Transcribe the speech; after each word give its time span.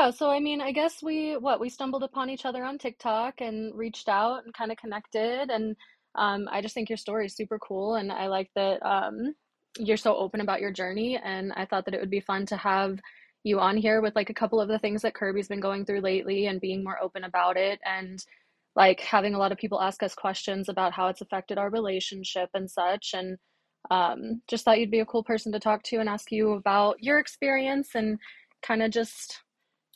Yeah, 0.00 0.10
so 0.12 0.30
I 0.30 0.40
mean, 0.40 0.62
I 0.62 0.72
guess 0.72 1.02
we 1.02 1.36
what, 1.36 1.60
we 1.60 1.68
stumbled 1.68 2.02
upon 2.02 2.30
each 2.30 2.46
other 2.46 2.64
on 2.64 2.78
TikTok 2.78 3.42
and 3.42 3.74
reached 3.76 4.08
out 4.08 4.44
and 4.46 4.54
kinda 4.54 4.74
connected, 4.76 5.50
and, 5.50 5.76
um, 6.14 6.48
I 6.50 6.62
just 6.62 6.72
think 6.74 6.88
your 6.88 6.96
story 6.96 7.26
is 7.26 7.36
super 7.36 7.58
cool, 7.58 7.96
and 7.96 8.10
I 8.10 8.26
like 8.28 8.50
that, 8.54 8.82
um, 8.82 9.34
you're 9.78 9.98
so 9.98 10.16
open 10.16 10.40
about 10.40 10.60
your 10.62 10.72
journey, 10.72 11.18
and 11.22 11.52
I 11.52 11.66
thought 11.66 11.84
that 11.84 11.92
it 11.94 12.00
would 12.00 12.08
be 12.10 12.20
fun 12.20 12.46
to 12.46 12.56
have 12.56 12.98
you 13.44 13.60
on 13.60 13.76
here 13.76 14.00
with, 14.00 14.16
like, 14.16 14.30
a 14.30 14.34
couple 14.34 14.58
of 14.60 14.68
the 14.68 14.78
things 14.78 15.02
that 15.02 15.14
Kirby's 15.14 15.48
been 15.48 15.60
going 15.60 15.84
through 15.84 16.00
lately 16.00 16.46
and 16.46 16.60
being 16.62 16.82
more 16.82 16.98
open 17.02 17.24
about 17.24 17.58
it, 17.58 17.78
and, 17.84 18.24
like, 18.76 19.00
having 19.00 19.34
a 19.34 19.38
lot 19.38 19.52
of 19.52 19.58
people 19.58 19.82
ask 19.82 20.02
us 20.02 20.14
questions 20.14 20.68
about 20.70 20.92
how 20.94 21.08
it's 21.08 21.20
affected 21.20 21.58
our 21.58 21.68
relationship 21.70 22.48
and 22.54 22.70
such, 22.70 23.10
and, 23.12 23.36
um, 23.90 24.40
just 24.48 24.64
thought 24.64 24.80
you'd 24.80 24.90
be 24.90 25.00
a 25.00 25.06
cool 25.06 25.22
person 25.24 25.52
to 25.52 25.60
talk 25.60 25.82
to 25.84 25.98
and 26.00 26.08
ask 26.08 26.32
you 26.32 26.52
about 26.52 27.02
your 27.02 27.18
experience 27.18 27.94
and 27.94 28.18
kinda 28.62 28.88
just 28.88 29.42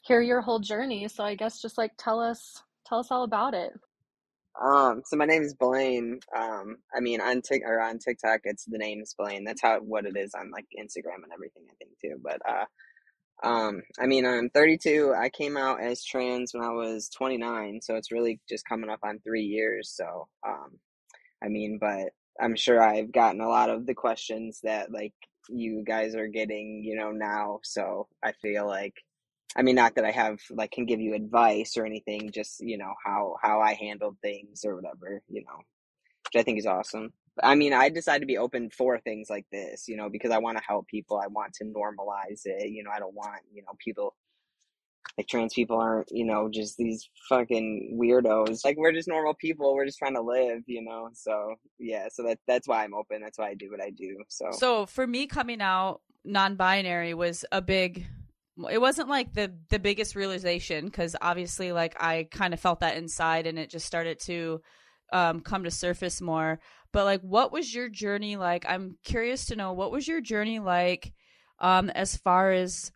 hear 0.04 0.20
your 0.20 0.40
whole 0.40 0.60
journey. 0.60 1.08
So 1.08 1.24
I 1.24 1.34
guess 1.34 1.60
just, 1.60 1.78
like, 1.78 1.92
tell 1.98 2.20
us 2.20 2.62
tell 2.86 2.98
us 2.98 3.10
all 3.10 3.24
about 3.24 3.54
it. 3.54 3.72
Um, 4.62 5.02
so 5.04 5.16
my 5.16 5.24
name 5.24 5.42
is 5.42 5.54
Blaine. 5.54 6.20
Um, 6.36 6.76
I 6.94 7.00
mean, 7.00 7.20
on 7.20 7.42
Tik 7.42 7.62
or 7.64 7.80
on 7.80 7.98
TikTok, 7.98 8.40
it's 8.44 8.64
the 8.64 8.78
name 8.78 9.00
is 9.00 9.14
Blaine. 9.18 9.44
That's 9.44 9.62
how 9.62 9.80
what 9.80 10.06
it 10.06 10.16
is 10.16 10.32
on 10.34 10.50
like 10.50 10.66
Instagram 10.78 11.24
and 11.24 11.32
everything, 11.32 11.64
I 11.68 11.74
think 11.78 11.90
too. 12.00 12.20
But 12.22 12.40
uh, 12.48 12.64
um, 13.42 13.82
I 14.00 14.06
mean, 14.06 14.24
I'm 14.24 14.50
32. 14.50 15.12
I 15.16 15.28
came 15.28 15.56
out 15.56 15.82
as 15.82 16.04
trans 16.04 16.54
when 16.54 16.62
I 16.62 16.70
was 16.70 17.08
29, 17.08 17.80
so 17.82 17.96
it's 17.96 18.12
really 18.12 18.40
just 18.48 18.68
coming 18.68 18.90
up 18.90 19.00
on 19.02 19.18
three 19.18 19.42
years. 19.42 19.90
So, 19.90 20.28
um, 20.46 20.78
I 21.42 21.48
mean, 21.48 21.78
but 21.80 22.10
I'm 22.40 22.54
sure 22.54 22.80
I've 22.80 23.12
gotten 23.12 23.40
a 23.40 23.48
lot 23.48 23.70
of 23.70 23.86
the 23.86 23.94
questions 23.94 24.60
that 24.62 24.92
like 24.92 25.14
you 25.48 25.82
guys 25.84 26.14
are 26.14 26.28
getting, 26.28 26.82
you 26.84 26.96
know, 26.96 27.10
now. 27.10 27.58
So 27.64 28.06
I 28.22 28.32
feel 28.40 28.66
like 28.66 28.94
I 29.56 29.62
mean, 29.62 29.76
not 29.76 29.94
that 29.94 30.04
I 30.04 30.10
have 30.10 30.40
like 30.50 30.72
can 30.72 30.84
give 30.84 31.00
you 31.00 31.14
advice 31.14 31.76
or 31.76 31.86
anything, 31.86 32.30
just 32.32 32.60
you 32.60 32.76
know 32.76 32.94
how 33.04 33.36
how 33.42 33.60
I 33.60 33.74
handled 33.74 34.16
things 34.20 34.64
or 34.64 34.74
whatever, 34.76 35.22
you 35.28 35.42
know, 35.44 35.56
which 35.56 36.40
I 36.40 36.42
think 36.42 36.58
is 36.58 36.66
awesome. 36.66 37.12
I 37.42 37.54
mean, 37.54 37.72
I 37.72 37.88
decided 37.88 38.20
to 38.20 38.26
be 38.26 38.38
open 38.38 38.70
for 38.70 38.98
things 38.98 39.28
like 39.28 39.46
this, 39.50 39.88
you 39.88 39.96
know, 39.96 40.08
because 40.08 40.30
I 40.30 40.38
want 40.38 40.56
to 40.56 40.64
help 40.66 40.86
people. 40.86 41.20
I 41.22 41.26
want 41.26 41.52
to 41.54 41.64
normalize 41.64 42.42
it. 42.44 42.70
You 42.70 42.84
know, 42.84 42.90
I 42.94 42.98
don't 42.98 43.14
want 43.14 43.40
you 43.52 43.62
know 43.62 43.72
people 43.78 44.14
like 45.16 45.28
trans 45.28 45.54
people 45.54 45.78
aren't 45.78 46.08
you 46.10 46.24
know 46.24 46.48
just 46.48 46.76
these 46.76 47.08
fucking 47.28 47.96
weirdos. 48.00 48.64
Like 48.64 48.76
we're 48.76 48.92
just 48.92 49.08
normal 49.08 49.34
people. 49.34 49.74
We're 49.74 49.86
just 49.86 49.98
trying 49.98 50.14
to 50.14 50.22
live, 50.22 50.62
you 50.66 50.82
know. 50.82 51.10
So 51.12 51.54
yeah, 51.78 52.08
so 52.10 52.24
that 52.24 52.38
that's 52.48 52.66
why 52.66 52.82
I'm 52.82 52.94
open. 52.94 53.20
That's 53.20 53.38
why 53.38 53.50
I 53.50 53.54
do 53.54 53.70
what 53.70 53.80
I 53.80 53.90
do. 53.90 54.16
So 54.28 54.46
So 54.52 54.86
for 54.86 55.06
me, 55.06 55.26
coming 55.26 55.60
out 55.60 56.00
non-binary 56.24 57.14
was 57.14 57.44
a 57.52 57.60
big 57.60 58.06
it 58.70 58.80
wasn't 58.80 59.08
like 59.08 59.32
the 59.32 59.52
the 59.70 59.78
biggest 59.78 60.14
realization 60.14 60.84
because 60.86 61.16
obviously 61.20 61.72
like 61.72 62.00
i 62.00 62.26
kind 62.30 62.54
of 62.54 62.60
felt 62.60 62.80
that 62.80 62.96
inside 62.96 63.46
and 63.46 63.58
it 63.58 63.70
just 63.70 63.86
started 63.86 64.18
to 64.20 64.60
um, 65.12 65.40
come 65.40 65.64
to 65.64 65.70
surface 65.70 66.20
more 66.20 66.58
but 66.92 67.04
like 67.04 67.20
what 67.20 67.52
was 67.52 67.72
your 67.72 67.88
journey 67.88 68.36
like 68.36 68.64
i'm 68.68 68.96
curious 69.04 69.46
to 69.46 69.56
know 69.56 69.72
what 69.72 69.92
was 69.92 70.08
your 70.08 70.20
journey 70.20 70.58
like 70.58 71.12
um 71.60 71.90
as 71.90 72.16
far 72.16 72.52
as 72.52 72.90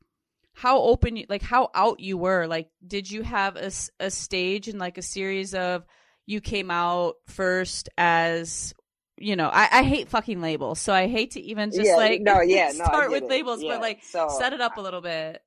how 0.54 0.80
open 0.80 1.16
you 1.16 1.26
like 1.28 1.42
how 1.42 1.70
out 1.74 2.00
you 2.00 2.16
were 2.16 2.46
like 2.46 2.70
did 2.84 3.10
you 3.10 3.22
have 3.22 3.56
a, 3.56 3.70
a 4.00 4.10
stage 4.10 4.68
and 4.68 4.80
like 4.80 4.98
a 4.98 5.02
series 5.02 5.54
of 5.54 5.84
you 6.26 6.40
came 6.40 6.70
out 6.70 7.14
first 7.26 7.88
as 7.96 8.74
you 9.20 9.34
know, 9.34 9.48
I, 9.52 9.68
I 9.72 9.82
hate 9.82 10.08
fucking 10.08 10.40
labels, 10.40 10.80
so 10.80 10.92
I 10.92 11.08
hate 11.08 11.32
to 11.32 11.40
even 11.40 11.72
just 11.72 11.86
yeah, 11.86 11.96
like 11.96 12.20
no, 12.20 12.40
yeah, 12.46 12.70
no, 12.72 12.84
start 12.84 13.10
with 13.10 13.24
it. 13.24 13.28
labels, 13.28 13.60
yeah. 13.60 13.72
but 13.72 13.80
like 13.80 14.04
so, 14.04 14.28
set 14.28 14.52
it 14.52 14.60
up 14.60 14.76
a 14.76 14.80
little 14.80 15.00
bit 15.00 15.42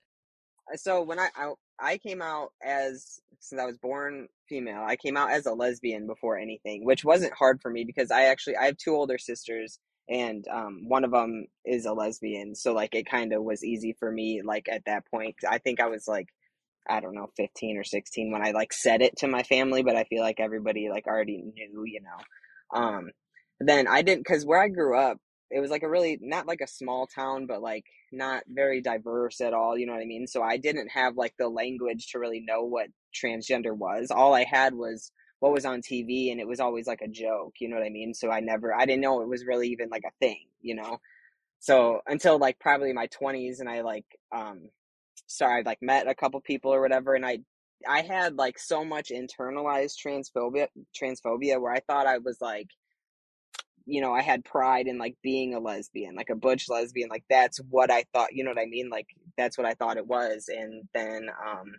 so 0.76 1.02
when 1.04 1.20
I, 1.20 1.30
I 1.36 1.54
I 1.80 1.98
came 1.98 2.22
out 2.22 2.50
as 2.64 3.20
since 3.40 3.62
I 3.62 3.66
was 3.66 3.78
born 3.78 4.28
female, 4.48 4.84
I 4.86 4.96
came 4.96 5.18
out 5.18 5.32
as 5.32 5.46
a 5.46 5.54
lesbian 5.54 6.08
before 6.08 6.38
anything, 6.38 6.86
which 6.86 7.04
wasn't 7.04 7.34
hard 7.34 7.62
for 7.62 7.72
me 7.72 7.84
because 7.86 8.12
I 8.12 8.24
actually 8.24 8.58
I 8.58 8.66
have 8.66 8.78
two 8.78 8.96
older 8.96 9.18
sisters 9.18 9.80
and 10.09 10.46
um, 10.50 10.82
one 10.88 11.04
of 11.04 11.12
them 11.12 11.46
is 11.66 11.86
a 11.86 11.94
lesbian, 11.94 12.56
so 12.56 12.74
like 12.74 12.96
it 12.96 13.06
kind 13.06 13.34
of 13.34 13.44
was 13.44 13.64
easy 13.64 13.96
for 14.00 14.12
me 14.12 14.42
like 14.44 14.68
at 14.70 14.86
that 14.86 15.06
point. 15.09 15.36
I 15.50 15.58
think 15.58 15.80
I 15.80 15.88
was 15.88 16.08
like 16.08 16.28
I 16.90 17.00
don't 17.00 17.16
know 17.16 17.30
15 17.38 17.78
or 17.78 17.84
16 17.84 18.32
when 18.32 18.44
I 18.46 18.52
like 18.52 18.74
said 18.74 19.02
it 19.02 19.18
to 19.18 19.28
my 19.28 19.44
family, 19.44 19.84
but 19.84 19.96
I 19.96 20.03
feel 20.06 20.22
like 20.22 20.40
everybody 20.40 20.90
like 20.90 21.08
already 21.08 21.38
knew, 21.38 21.84
you 21.86 22.02
know. 22.02 22.80
Um, 22.80 23.12
then 23.59 23.88
I 23.88 24.02
didn't 24.02 24.22
because 24.22 24.46
where 24.46 24.62
I 24.62 24.68
grew 24.68 24.98
up, 24.98 25.18
it 25.52 25.60
was 25.60 25.70
like 25.70 25.84
a 25.84 25.90
really 25.90 26.18
not 26.22 26.48
like 26.48 26.62
a 26.62 26.68
small 26.68 27.08
town, 27.08 27.46
but 27.46 27.62
like 27.62 27.86
not 28.12 28.44
very 28.48 28.82
diverse 28.82 29.42
at 29.42 29.54
all. 29.54 29.78
You 29.78 29.86
know 29.86 29.94
what 29.94 30.02
I 30.02 30.06
mean? 30.06 30.28
So 30.28 30.42
I 30.42 30.58
didn't 30.58 30.90
have 30.90 31.18
like 31.18 31.34
the 31.38 31.50
language 31.50 32.08
to 32.12 32.20
really 32.20 32.40
know 32.40 32.64
what 32.64 32.88
transgender 33.14 33.76
was. 33.76 34.12
All 34.12 34.34
I 34.34 34.44
had 34.44 34.74
was 34.74 35.12
what 35.40 35.54
was 35.54 35.66
on 35.66 35.82
TV, 35.82 36.32
and 36.32 36.40
it 36.40 36.48
was 36.48 36.60
always 36.60 36.88
like 36.88 37.02
a 37.02 37.08
joke. 37.08 37.56
You 37.60 37.70
know 37.70 37.76
what 37.76 37.86
I 37.86 37.90
mean? 37.90 38.14
So 38.14 38.32
I 38.32 38.40
never, 38.40 38.74
I 38.74 38.86
didn't 38.86 39.02
know 39.02 39.22
it 39.22 39.28
was 39.28 39.46
really 39.46 39.70
even 39.70 39.90
like 39.90 40.04
a 40.06 40.18
thing. 40.20 40.46
You 40.62 40.76
know? 40.76 41.00
So 41.60 42.02
until 42.08 42.40
like 42.40 42.60
probably 42.60 42.94
my 42.94 43.08
twenties, 43.08 43.60
and 43.60 43.70
I 43.70 43.82
like 43.82 44.06
um, 44.32 44.70
sorry, 45.28 45.62
I 45.62 45.64
like 45.66 45.82
met 45.82 46.08
a 46.08 46.16
couple 46.16 46.42
people 46.42 46.74
or 46.74 46.82
whatever, 46.82 47.16
and 47.16 47.26
I 47.26 47.40
I 47.88 48.02
had 48.02 48.36
like 48.38 48.60
so 48.60 48.86
much 48.86 49.10
internalized 49.10 49.96
transphobia 50.04 50.68
transphobia 51.00 51.60
where 51.60 51.74
I 51.74 51.80
thought 51.80 52.08
I 52.08 52.20
was 52.20 52.38
like 52.42 52.68
you 53.86 54.02
know, 54.02 54.14
I 54.14 54.22
had 54.22 54.46
pride 54.46 54.88
in 54.88 54.97
like 54.97 55.16
being 55.22 55.53
a 55.53 55.59
lesbian, 55.59 56.16
like 56.16 56.30
a 56.30 56.36
butch 56.36 56.69
lesbian. 56.69 57.09
Like 57.09 57.24
that's 57.30 57.59
what 57.69 57.92
I 57.92 58.06
thought, 58.14 58.34
you 58.34 58.44
know 58.44 58.52
what 58.52 58.62
I 58.62 58.66
mean? 58.66 58.90
Like 58.90 59.08
that's 59.38 59.58
what 59.58 59.68
I 59.68 59.74
thought 59.74 59.97
it 59.97 60.08
was. 60.08 60.50
And 60.50 60.88
then 60.94 61.30
um 61.30 61.74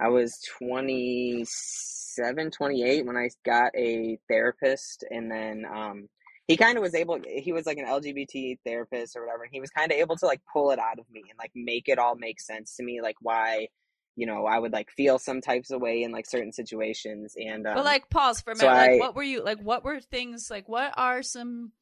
I 0.00 0.08
was 0.08 0.38
27, 0.58 2.50
28 2.50 3.06
when 3.06 3.16
I 3.16 3.28
got 3.44 3.72
a 3.76 4.18
therapist 4.28 5.04
and 5.10 5.30
then 5.30 5.64
um 5.72 6.08
he 6.48 6.56
kind 6.56 6.76
of 6.76 6.82
was 6.82 6.94
able 6.94 7.20
he 7.26 7.52
was 7.52 7.66
like 7.66 7.78
an 7.78 7.86
lgbt 7.86 8.58
therapist 8.66 9.16
or 9.16 9.24
whatever 9.24 9.44
and 9.44 9.52
he 9.52 9.60
was 9.60 9.70
kind 9.70 9.92
of 9.92 9.96
able 9.96 10.16
to 10.16 10.26
like 10.26 10.40
pull 10.52 10.70
it 10.70 10.78
out 10.78 10.98
of 10.98 11.08
me 11.10 11.22
and 11.30 11.38
like 11.38 11.52
make 11.54 11.88
it 11.88 11.98
all 11.98 12.16
make 12.16 12.40
sense 12.40 12.76
to 12.76 12.82
me 12.82 13.00
like 13.00 13.16
why 13.20 13.68
you 14.16 14.26
know, 14.26 14.46
I 14.46 14.58
would 14.58 14.72
like 14.72 14.90
feel 14.90 15.18
some 15.18 15.40
types 15.40 15.70
of 15.70 15.80
way 15.80 16.02
in 16.02 16.12
like 16.12 16.28
certain 16.28 16.52
situations. 16.52 17.34
And 17.36 17.66
um, 17.66 17.74
but 17.74 17.84
like, 17.84 18.10
pause 18.10 18.40
for 18.40 18.52
a 18.52 18.54
minute. 18.54 18.60
So 18.60 18.66
like, 18.66 18.90
I, 18.90 18.96
what 18.98 19.14
were 19.14 19.22
you 19.22 19.42
like? 19.42 19.60
What 19.60 19.84
were 19.84 20.00
things 20.00 20.50
like? 20.50 20.68
What 20.68 20.92
are 20.96 21.22
some 21.22 21.72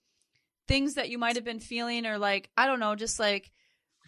things 0.69 0.95
that 0.95 1.11
you 1.11 1.19
might 1.19 1.35
have 1.35 1.45
been 1.45 1.61
feeling, 1.61 2.07
or 2.07 2.19
like, 2.19 2.51
I 2.57 2.67
don't 2.67 2.81
know, 2.81 2.95
just 2.95 3.19
like 3.19 3.51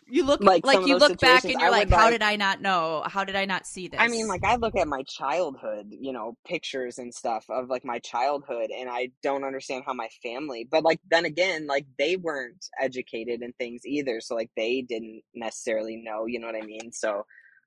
you 0.09 0.25
look 0.25 0.43
like, 0.43 0.67
like 0.67 0.87
you 0.87 0.97
look 0.97 1.19
back 1.21 1.45
and 1.45 1.61
you're 1.61 1.71
like, 1.71 1.91
how 1.91 2.11
did 2.11 2.23
I 2.23 2.37
not 2.37 2.61
know? 2.61 3.03
How 3.07 3.25
did 3.25 3.35
I 3.35 3.45
not 3.45 3.67
see 3.67 3.89
this? 3.89 3.99
I 4.01 4.09
mean, 4.09 4.29
like 4.29 4.45
I 4.45 4.57
look 4.57 4.77
at 4.77 4.87
my 4.87 5.03
childhood, 5.05 5.87
you 5.91 6.13
know, 6.13 6.37
pictures 6.47 6.99
and 6.99 7.15
stuff 7.15 7.47
of 7.49 7.69
like 7.69 7.85
my 7.85 7.99
childhood, 7.99 8.71
and 8.71 8.89
I 8.91 9.11
don't 9.23 9.45
understand 9.45 9.85
how 9.87 9.95
my 9.95 10.09
family. 10.23 10.69
But 10.71 10.85
like 10.85 11.01
then 11.11 11.25
again, 11.25 11.67
like 11.67 11.87
they 11.99 12.17
weren't 12.17 12.67
educated 12.81 13.43
in 13.43 13.53
things 13.55 13.83
either, 13.85 14.21
so 14.21 14.35
like 14.35 14.51
they 14.57 14.83
didn't 14.83 15.23
necessarily 15.35 15.97
know. 15.97 16.27
You 16.27 16.41
know 16.41 16.47
what 16.47 16.63
I 16.63 16.67
mean? 16.67 16.93
So 16.93 17.25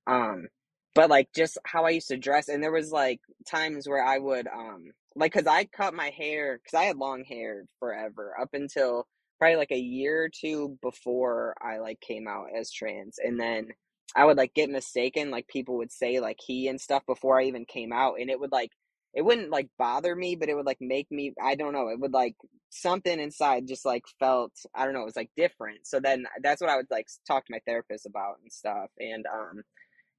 um, 0.07 0.47
but 0.93 1.09
like 1.09 1.29
just 1.35 1.57
how 1.65 1.85
I 1.85 1.91
used 1.91 2.09
to 2.09 2.17
dress, 2.17 2.47
and 2.49 2.63
there 2.63 2.71
was 2.71 2.91
like 2.91 3.19
times 3.49 3.87
where 3.87 4.03
I 4.03 4.17
would 4.19 4.47
um 4.47 4.85
like 5.15 5.33
because 5.33 5.47
I 5.47 5.65
cut 5.65 5.93
my 5.93 6.09
hair 6.09 6.57
because 6.59 6.77
I 6.77 6.85
had 6.85 6.97
long 6.97 7.23
hair 7.23 7.65
forever 7.79 8.33
up 8.39 8.49
until 8.53 9.07
probably 9.39 9.57
like 9.57 9.71
a 9.71 9.77
year 9.79 10.23
or 10.25 10.29
two 10.29 10.77
before 10.81 11.55
I 11.61 11.79
like 11.79 11.99
came 12.01 12.27
out 12.27 12.47
as 12.57 12.71
trans, 12.71 13.17
and 13.23 13.39
then 13.39 13.69
I 14.15 14.25
would 14.25 14.37
like 14.37 14.53
get 14.53 14.69
mistaken, 14.69 15.31
like 15.31 15.47
people 15.47 15.77
would 15.77 15.91
say 15.91 16.19
like 16.19 16.37
he 16.45 16.67
and 16.67 16.79
stuff 16.79 17.05
before 17.05 17.39
I 17.39 17.45
even 17.45 17.65
came 17.65 17.91
out, 17.93 18.15
and 18.19 18.29
it 18.29 18.39
would 18.39 18.51
like 18.51 18.71
it 19.13 19.23
wouldn't 19.23 19.49
like 19.51 19.69
bother 19.77 20.15
me, 20.15 20.35
but 20.35 20.49
it 20.49 20.55
would 20.55 20.65
like 20.65 20.81
make 20.81 21.09
me 21.11 21.33
I 21.41 21.55
don't 21.55 21.73
know, 21.73 21.89
it 21.89 21.99
would 21.99 22.13
like 22.13 22.35
something 22.69 23.19
inside 23.19 23.67
just 23.67 23.85
like 23.85 24.03
felt 24.19 24.51
I 24.75 24.85
don't 24.85 24.93
know, 24.93 25.01
it 25.01 25.05
was 25.05 25.15
like 25.15 25.31
different. 25.37 25.85
So 25.87 25.99
then 25.99 26.25
that's 26.41 26.61
what 26.61 26.69
I 26.69 26.77
would 26.77 26.87
like 26.91 27.07
talk 27.27 27.45
to 27.45 27.51
my 27.53 27.59
therapist 27.65 28.05
about 28.05 28.37
and 28.41 28.51
stuff. 28.51 28.89
And 28.99 29.25
um 29.27 29.63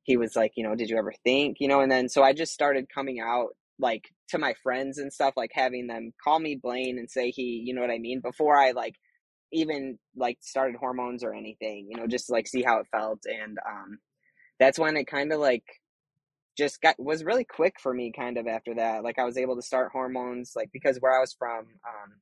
he 0.06 0.16
was 0.16 0.36
like, 0.36 0.52
you 0.56 0.62
know, 0.62 0.76
did 0.76 0.88
you 0.88 0.96
ever 0.96 1.12
think, 1.24 1.56
you 1.58 1.66
know, 1.66 1.80
and 1.80 1.90
then 1.90 2.08
so 2.08 2.22
I 2.22 2.32
just 2.32 2.52
started 2.54 2.86
coming 2.94 3.18
out 3.20 3.48
like 3.78 4.04
to 4.28 4.38
my 4.38 4.54
friends 4.62 4.98
and 4.98 5.12
stuff, 5.12 5.34
like 5.36 5.50
having 5.52 5.88
them 5.88 6.12
call 6.22 6.38
me 6.38 6.58
Blaine 6.62 6.98
and 6.98 7.10
say 7.10 7.30
he, 7.30 7.62
you 7.66 7.74
know 7.74 7.80
what 7.80 7.90
I 7.90 7.98
mean, 7.98 8.20
before 8.20 8.56
I 8.56 8.70
like 8.70 8.94
even 9.52 9.98
like 10.16 10.38
started 10.40 10.76
hormones 10.76 11.24
or 11.24 11.34
anything, 11.34 11.88
you 11.90 11.96
know, 11.98 12.06
just 12.06 12.30
like 12.30 12.46
see 12.46 12.62
how 12.62 12.78
it 12.78 12.86
felt. 12.92 13.20
And 13.26 13.58
um 13.68 13.98
that's 14.60 14.78
when 14.78 14.96
it 14.96 15.06
kind 15.08 15.32
of 15.32 15.40
like 15.40 15.64
just 16.56 16.80
got 16.80 16.94
was 17.00 17.24
really 17.24 17.44
quick 17.44 17.74
for 17.82 17.92
me 17.92 18.12
kind 18.16 18.38
of 18.38 18.46
after 18.46 18.76
that. 18.76 19.02
Like 19.02 19.18
I 19.18 19.24
was 19.24 19.36
able 19.36 19.56
to 19.56 19.62
start 19.62 19.90
hormones 19.92 20.52
like 20.54 20.70
because 20.72 20.98
where 20.98 21.16
I 21.16 21.20
was 21.20 21.34
from, 21.36 21.58
um 21.58 22.12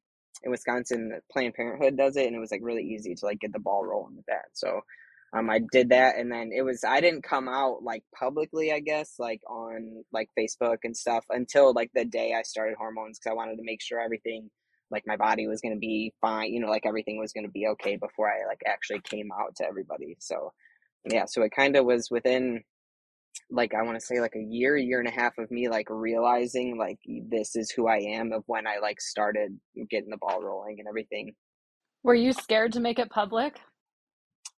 in 0.42 0.50
Wisconsin, 0.50 1.20
Planned 1.30 1.54
Parenthood 1.54 1.98
does 1.98 2.16
it 2.16 2.26
and 2.26 2.34
it 2.34 2.40
was 2.40 2.50
like 2.50 2.60
really 2.62 2.82
easy 2.82 3.14
to 3.14 3.26
like 3.26 3.40
get 3.40 3.52
the 3.52 3.58
ball 3.58 3.84
rolling 3.84 4.16
with 4.16 4.26
that. 4.26 4.46
So 4.54 4.80
um, 5.36 5.50
I 5.50 5.60
did 5.72 5.88
that, 5.88 6.16
and 6.16 6.30
then 6.30 6.50
it 6.56 6.62
was 6.62 6.84
I 6.86 7.00
didn't 7.00 7.24
come 7.24 7.48
out 7.48 7.82
like 7.82 8.04
publicly, 8.16 8.72
I 8.72 8.80
guess, 8.80 9.14
like 9.18 9.40
on 9.48 10.04
like 10.12 10.28
Facebook 10.38 10.78
and 10.84 10.96
stuff 10.96 11.24
until 11.30 11.72
like 11.72 11.90
the 11.94 12.04
day 12.04 12.34
I 12.38 12.42
started 12.42 12.76
hormones 12.78 13.18
because 13.18 13.32
I 13.32 13.34
wanted 13.34 13.56
to 13.56 13.64
make 13.64 13.82
sure 13.82 14.00
everything 14.00 14.50
like 14.90 15.04
my 15.06 15.16
body 15.16 15.48
was 15.48 15.60
going 15.60 15.74
to 15.74 15.80
be 15.80 16.12
fine, 16.20 16.52
you 16.52 16.60
know, 16.60 16.68
like 16.68 16.86
everything 16.86 17.18
was 17.18 17.32
going 17.32 17.46
to 17.46 17.50
be 17.50 17.66
okay 17.66 17.96
before 17.96 18.28
I 18.28 18.46
like 18.46 18.60
actually 18.66 19.00
came 19.00 19.30
out 19.32 19.56
to 19.56 19.66
everybody. 19.66 20.16
So 20.20 20.52
yeah, 21.10 21.24
so 21.26 21.42
it 21.42 21.52
kind 21.54 21.76
of 21.76 21.84
was 21.84 22.10
within 22.10 22.62
like 23.50 23.74
I 23.74 23.82
want 23.82 23.98
to 23.98 24.06
say 24.06 24.20
like 24.20 24.36
a 24.36 24.46
year, 24.48 24.76
year 24.76 25.00
and 25.00 25.08
a 25.08 25.12
half 25.12 25.36
of 25.38 25.50
me 25.50 25.68
like 25.68 25.88
realizing 25.90 26.78
like 26.78 26.98
this 27.28 27.56
is 27.56 27.72
who 27.72 27.88
I 27.88 27.98
am 27.98 28.32
of 28.32 28.44
when 28.46 28.68
I 28.68 28.78
like 28.80 29.00
started 29.00 29.58
getting 29.90 30.10
the 30.10 30.16
ball 30.16 30.40
rolling 30.40 30.76
and 30.78 30.86
everything. 30.86 31.34
Were 32.04 32.14
you 32.14 32.32
scared 32.32 32.72
to 32.74 32.80
make 32.80 33.00
it 33.00 33.10
public? 33.10 33.58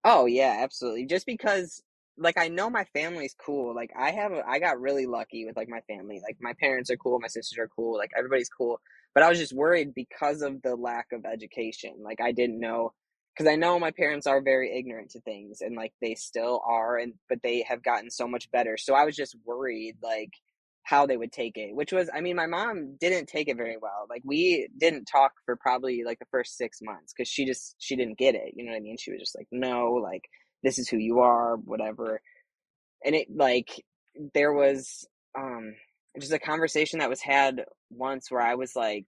Oh 0.06 0.26
yeah, 0.28 0.58
absolutely. 0.62 1.06
Just 1.08 1.26
because 1.26 1.84
like 2.18 2.38
I 2.38 2.48
know 2.48 2.70
my 2.70 2.86
family's 2.94 3.36
cool. 3.38 3.76
Like 3.76 3.92
I 3.98 4.12
have 4.12 4.32
a, 4.34 4.44
I 4.48 4.60
got 4.60 4.80
really 4.80 5.06
lucky 5.08 5.46
with 5.46 5.58
like 5.58 5.70
my 5.70 5.82
family. 5.82 6.22
Like 6.24 6.38
my 6.42 6.54
parents 6.60 6.90
are 6.92 6.98
cool, 6.98 7.20
my 7.20 7.28
sisters 7.28 7.60
are 7.60 7.70
cool, 7.70 7.98
like 7.98 8.12
everybody's 8.18 8.50
cool. 8.50 8.80
But 9.16 9.24
I 9.24 9.30
was 9.30 9.40
just 9.40 9.54
worried 9.54 9.94
because 9.96 10.42
of 10.44 10.62
the 10.62 10.76
lack 10.76 11.08
of 11.14 11.26
education. 11.26 11.96
Like 12.04 12.22
I 12.22 12.32
didn't 12.34 12.60
know 12.60 12.94
because 13.36 13.52
I 13.52 13.58
know 13.58 13.80
my 13.80 13.92
parents 13.92 14.28
are 14.28 14.42
very 14.42 14.78
ignorant 14.78 15.12
to 15.12 15.22
things 15.22 15.62
and 15.62 15.76
like 15.76 15.94
they 16.02 16.16
still 16.16 16.62
are 16.68 16.98
and 16.98 17.16
but 17.30 17.42
they 17.44 17.64
have 17.68 17.84
gotten 17.84 18.12
so 18.12 18.28
much 18.28 18.52
better. 18.52 18.78
So 18.78 18.96
I 18.96 19.06
was 19.06 19.16
just 19.16 19.36
worried 19.46 19.98
like 20.04 20.32
how 20.86 21.08
they 21.08 21.18
would 21.18 21.32
take 21.32 21.58
it, 21.58 21.76
which 21.76 21.92
was 21.92 22.10
I 22.14 22.22
mean 22.22 22.36
my 22.36 22.48
mom 22.48 22.96
didn't 23.00 23.28
take 23.28 23.50
it 23.50 23.58
very 23.58 23.78
well. 23.82 24.06
Like 24.10 24.22
we 24.24 24.70
didn't 24.78 25.06
talk 25.06 25.34
for 25.46 25.56
probably 25.58 26.04
like 26.06 26.20
the 26.20 26.28
first 26.32 26.58
6 26.58 26.80
months 26.84 27.14
cuz 27.14 27.28
she 27.28 27.46
just 27.46 27.76
she 27.80 27.96
didn't 27.96 28.18
get 28.20 28.36
it. 28.36 28.54
You 28.56 28.66
know 28.66 28.72
what 28.72 28.78
I 28.78 28.82
mean? 28.82 28.98
She 28.98 29.12
was 29.12 29.20
just 29.20 29.36
like, 29.38 29.48
"No, 29.52 29.94
like 29.94 30.24
this 30.64 30.80
is 30.80 30.88
who 30.88 30.98
you 30.98 31.20
are, 31.20 31.58
whatever." 31.58 32.22
And 33.04 33.16
it 33.16 33.28
like 33.36 33.84
there 34.34 34.54
was 34.54 35.08
um 35.38 35.76
just 36.20 36.34
a 36.34 36.40
conversation 36.40 37.00
that 37.00 37.10
was 37.10 37.22
had 37.22 37.66
once 37.90 38.32
where 38.32 38.42
I 38.42 38.56
was 38.56 38.76
like 38.76 39.08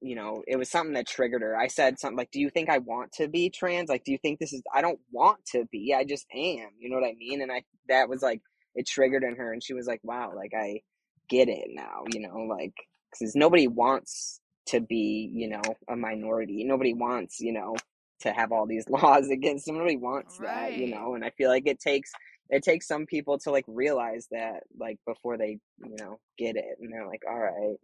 you 0.00 0.14
know, 0.14 0.44
it 0.46 0.56
was 0.56 0.70
something 0.70 0.94
that 0.94 1.08
triggered 1.08 1.42
her. 1.42 1.56
I 1.58 1.66
said 1.66 1.98
something 1.98 2.16
like, 2.16 2.30
Do 2.30 2.40
you 2.40 2.50
think 2.50 2.68
I 2.70 2.78
want 2.78 3.12
to 3.14 3.28
be 3.28 3.50
trans? 3.50 3.88
Like, 3.88 4.04
do 4.04 4.12
you 4.12 4.18
think 4.18 4.38
this 4.38 4.52
is, 4.52 4.62
I 4.72 4.80
don't 4.80 5.00
want 5.10 5.44
to 5.52 5.64
be, 5.72 5.92
I 5.96 6.04
just 6.04 6.26
am. 6.32 6.70
You 6.78 6.90
know 6.90 6.96
what 6.96 7.08
I 7.08 7.14
mean? 7.18 7.42
And 7.42 7.50
I, 7.50 7.64
that 7.88 8.08
was 8.08 8.22
like, 8.22 8.40
it 8.76 8.86
triggered 8.86 9.24
in 9.24 9.36
her. 9.36 9.52
And 9.52 9.62
she 9.62 9.74
was 9.74 9.86
like, 9.86 10.00
Wow, 10.04 10.32
like, 10.36 10.52
I 10.56 10.82
get 11.28 11.48
it 11.48 11.68
now, 11.68 12.04
you 12.12 12.20
know, 12.20 12.38
like, 12.48 12.74
because 13.10 13.34
nobody 13.34 13.66
wants 13.66 14.40
to 14.66 14.80
be, 14.80 15.30
you 15.32 15.48
know, 15.48 15.62
a 15.88 15.96
minority. 15.96 16.64
Nobody 16.64 16.94
wants, 16.94 17.40
you 17.40 17.52
know, 17.52 17.76
to 18.20 18.32
have 18.32 18.52
all 18.52 18.66
these 18.66 18.88
laws 18.90 19.28
against 19.28 19.66
them. 19.66 19.76
Nobody 19.76 19.96
wants 19.96 20.38
right. 20.38 20.70
that, 20.70 20.78
you 20.78 20.88
know, 20.88 21.14
and 21.14 21.24
I 21.24 21.30
feel 21.30 21.50
like 21.50 21.66
it 21.66 21.80
takes, 21.80 22.10
it 22.50 22.62
takes 22.62 22.86
some 22.86 23.06
people 23.06 23.38
to 23.40 23.50
like 23.50 23.64
realize 23.66 24.26
that 24.30 24.62
like 24.78 24.98
before 25.06 25.36
they 25.36 25.58
you 25.84 25.96
know 26.00 26.18
get 26.38 26.56
it 26.56 26.78
and 26.80 26.90
they're 26.90 27.06
like 27.06 27.22
all 27.28 27.38
right 27.38 27.76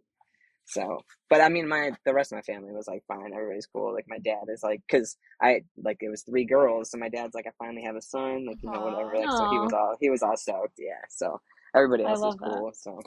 so, 0.65 0.99
but 1.29 1.41
I 1.41 1.49
mean, 1.49 1.67
my 1.67 1.91
the 2.05 2.13
rest 2.13 2.31
of 2.31 2.37
my 2.37 2.41
family 2.41 2.73
was 2.73 2.87
like 2.87 3.03
fine. 3.07 3.33
Everybody's 3.33 3.67
cool. 3.67 3.93
Like 3.93 4.05
my 4.07 4.17
dad 4.17 4.45
is 4.49 4.63
like, 4.63 4.81
cause 4.89 5.15
I 5.41 5.61
like 5.77 5.97
it 6.01 6.09
was 6.09 6.23
three 6.23 6.45
girls, 6.45 6.91
so 6.91 6.97
my 6.97 7.09
dad's 7.09 7.35
like, 7.35 7.45
I 7.47 7.51
finally 7.59 7.83
have 7.83 7.95
a 7.95 8.01
son. 8.01 8.45
Like 8.47 8.57
you 8.61 8.71
know 8.71 8.81
whatever. 8.81 9.15
Like, 9.15 9.29
so 9.29 9.49
he 9.51 9.59
was 9.59 9.73
all 9.73 9.95
he 9.99 10.09
was 10.09 10.23
all 10.23 10.37
stoked. 10.37 10.79
Yeah. 10.79 11.01
So 11.09 11.39
everybody 11.75 12.03
else 12.03 12.19
is 12.19 12.35
cool. 12.39 12.65
That. 12.65 12.77
So 12.77 12.99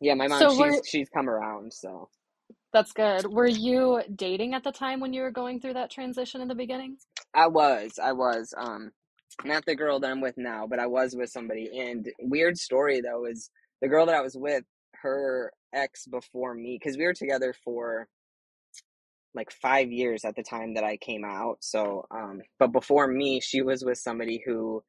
yeah, 0.00 0.14
my 0.14 0.28
mom 0.28 0.38
so 0.38 0.56
she's 0.56 0.80
she's 0.88 1.08
come 1.08 1.28
around. 1.28 1.72
So 1.72 2.08
that's 2.72 2.92
good. 2.92 3.26
Were 3.26 3.46
you 3.46 4.02
dating 4.14 4.54
at 4.54 4.64
the 4.64 4.72
time 4.72 5.00
when 5.00 5.12
you 5.12 5.22
were 5.22 5.30
going 5.30 5.60
through 5.60 5.74
that 5.74 5.90
transition 5.90 6.40
in 6.40 6.48
the 6.48 6.54
beginning? 6.54 6.96
I 7.34 7.46
was. 7.46 7.98
I 8.02 8.12
was. 8.12 8.52
Um, 8.56 8.92
not 9.44 9.64
the 9.66 9.74
girl 9.74 10.00
that 10.00 10.10
I'm 10.10 10.20
with 10.20 10.36
now, 10.36 10.66
but 10.66 10.78
I 10.78 10.86
was 10.86 11.14
with 11.14 11.30
somebody. 11.30 11.70
And 11.78 12.08
weird 12.20 12.58
story 12.58 13.00
though 13.00 13.26
is 13.26 13.50
the 13.82 13.88
girl 13.88 14.06
that 14.06 14.14
I 14.14 14.22
was 14.22 14.36
with 14.36 14.64
her 15.02 15.52
ex 15.74 16.06
before 16.06 16.54
me 16.54 16.78
because 16.80 16.96
we 16.96 17.04
were 17.04 17.12
together 17.12 17.54
for 17.64 18.08
like 19.34 19.52
five 19.52 19.92
years 19.92 20.24
at 20.24 20.34
the 20.34 20.42
time 20.42 20.74
that 20.74 20.84
I 20.84 20.96
came 20.96 21.24
out. 21.24 21.58
So, 21.60 22.06
um, 22.10 22.40
but 22.58 22.72
before 22.72 23.06
me, 23.06 23.40
she 23.40 23.60
was 23.60 23.84
with 23.84 23.98
somebody 23.98 24.42
who, 24.44 24.82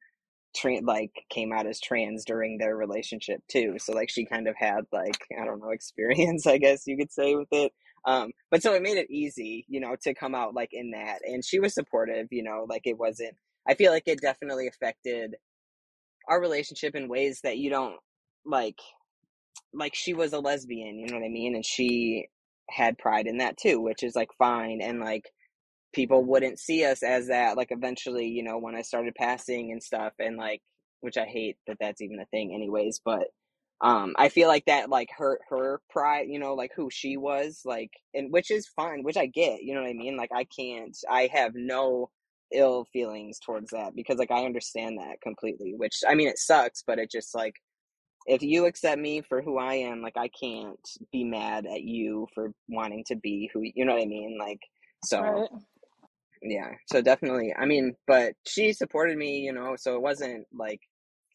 tra- 0.58 0.80
like, 0.82 1.12
came 1.30 1.52
out 1.52 1.66
as 1.66 1.80
trans 1.80 2.24
during 2.24 2.58
their 2.58 2.76
relationship 2.76 3.40
too. 3.48 3.76
So, 3.78 3.92
like, 3.92 4.10
she 4.10 4.24
kind 4.26 4.48
of 4.48 4.56
had 4.56 4.84
like 4.92 5.18
I 5.40 5.44
don't 5.44 5.60
know 5.60 5.70
experience, 5.72 6.46
I 6.46 6.58
guess 6.58 6.86
you 6.86 6.96
could 6.96 7.12
say, 7.12 7.34
with 7.34 7.48
it. 7.52 7.72
Um, 8.04 8.30
but 8.50 8.62
so 8.62 8.74
it 8.74 8.82
made 8.82 8.96
it 8.96 9.10
easy, 9.10 9.66
you 9.68 9.80
know, 9.80 9.96
to 10.02 10.14
come 10.14 10.34
out 10.34 10.54
like 10.54 10.70
in 10.72 10.92
that, 10.92 11.20
and 11.24 11.44
she 11.44 11.60
was 11.60 11.74
supportive, 11.74 12.28
you 12.30 12.42
know, 12.42 12.66
like 12.68 12.82
it 12.86 12.98
wasn't. 12.98 13.34
I 13.68 13.74
feel 13.74 13.92
like 13.92 14.04
it 14.06 14.20
definitely 14.20 14.68
affected 14.68 15.36
our 16.28 16.40
relationship 16.40 16.94
in 16.94 17.08
ways 17.08 17.40
that 17.42 17.58
you 17.58 17.70
don't 17.70 17.96
like 18.44 18.78
like 19.72 19.94
she 19.94 20.14
was 20.14 20.32
a 20.32 20.40
lesbian, 20.40 20.98
you 20.98 21.08
know 21.08 21.16
what 21.18 21.24
I 21.24 21.30
mean? 21.30 21.54
And 21.54 21.64
she 21.64 22.28
had 22.70 22.98
pride 22.98 23.26
in 23.26 23.38
that 23.38 23.56
too, 23.56 23.80
which 23.80 24.02
is 24.02 24.14
like 24.14 24.30
fine. 24.38 24.80
And 24.82 25.00
like 25.00 25.24
people 25.92 26.24
wouldn't 26.24 26.58
see 26.58 26.84
us 26.84 27.02
as 27.02 27.28
that. 27.28 27.56
Like 27.56 27.68
eventually, 27.70 28.26
you 28.26 28.42
know, 28.42 28.58
when 28.58 28.74
I 28.74 28.82
started 28.82 29.14
passing 29.14 29.72
and 29.72 29.82
stuff, 29.82 30.12
and 30.18 30.36
like, 30.36 30.60
which 31.00 31.16
I 31.16 31.24
hate 31.24 31.56
that 31.66 31.76
that's 31.80 32.00
even 32.00 32.20
a 32.20 32.26
thing, 32.26 32.52
anyways. 32.54 33.00
But 33.04 33.28
um, 33.80 34.14
I 34.18 34.28
feel 34.28 34.48
like 34.48 34.64
that 34.66 34.90
like 34.90 35.08
hurt 35.16 35.40
her 35.50 35.80
pride, 35.90 36.26
you 36.28 36.38
know, 36.38 36.54
like 36.54 36.72
who 36.74 36.88
she 36.90 37.16
was, 37.16 37.62
like, 37.64 37.90
and 38.14 38.32
which 38.32 38.50
is 38.50 38.68
fine, 38.74 39.02
which 39.02 39.16
I 39.16 39.26
get, 39.26 39.62
you 39.62 39.74
know 39.74 39.82
what 39.82 39.90
I 39.90 39.94
mean? 39.94 40.16
Like, 40.16 40.30
I 40.34 40.44
can't, 40.44 40.96
I 41.08 41.28
have 41.32 41.52
no 41.54 42.10
ill 42.52 42.86
feelings 42.92 43.38
towards 43.38 43.70
that 43.70 43.94
because 43.94 44.18
like 44.18 44.30
I 44.30 44.44
understand 44.44 44.98
that 44.98 45.20
completely. 45.22 45.74
Which 45.76 46.00
I 46.08 46.14
mean, 46.14 46.28
it 46.28 46.38
sucks, 46.38 46.82
but 46.86 46.98
it 46.98 47.10
just 47.10 47.34
like 47.34 47.54
if 48.26 48.42
you 48.42 48.66
accept 48.66 49.00
me 49.00 49.22
for 49.22 49.42
who 49.42 49.58
I 49.58 49.74
am, 49.74 50.02
like 50.02 50.16
I 50.16 50.28
can't 50.28 50.78
be 51.12 51.24
mad 51.24 51.66
at 51.66 51.82
you 51.82 52.26
for 52.34 52.52
wanting 52.68 53.04
to 53.08 53.16
be 53.16 53.50
who 53.52 53.62
you 53.62 53.84
know 53.84 53.94
what 53.94 54.02
I 54.02 54.06
mean. 54.06 54.38
Like 54.40 54.60
so, 55.04 55.20
right. 55.20 55.48
Yeah. 56.42 56.72
So 56.86 57.00
definitely, 57.02 57.54
I 57.56 57.66
mean, 57.66 57.94
but 58.06 58.34
she 58.46 58.72
supported 58.72 59.16
me, 59.16 59.38
you 59.38 59.52
know. 59.52 59.76
So 59.76 59.94
it 59.94 60.02
wasn't 60.02 60.46
like 60.52 60.80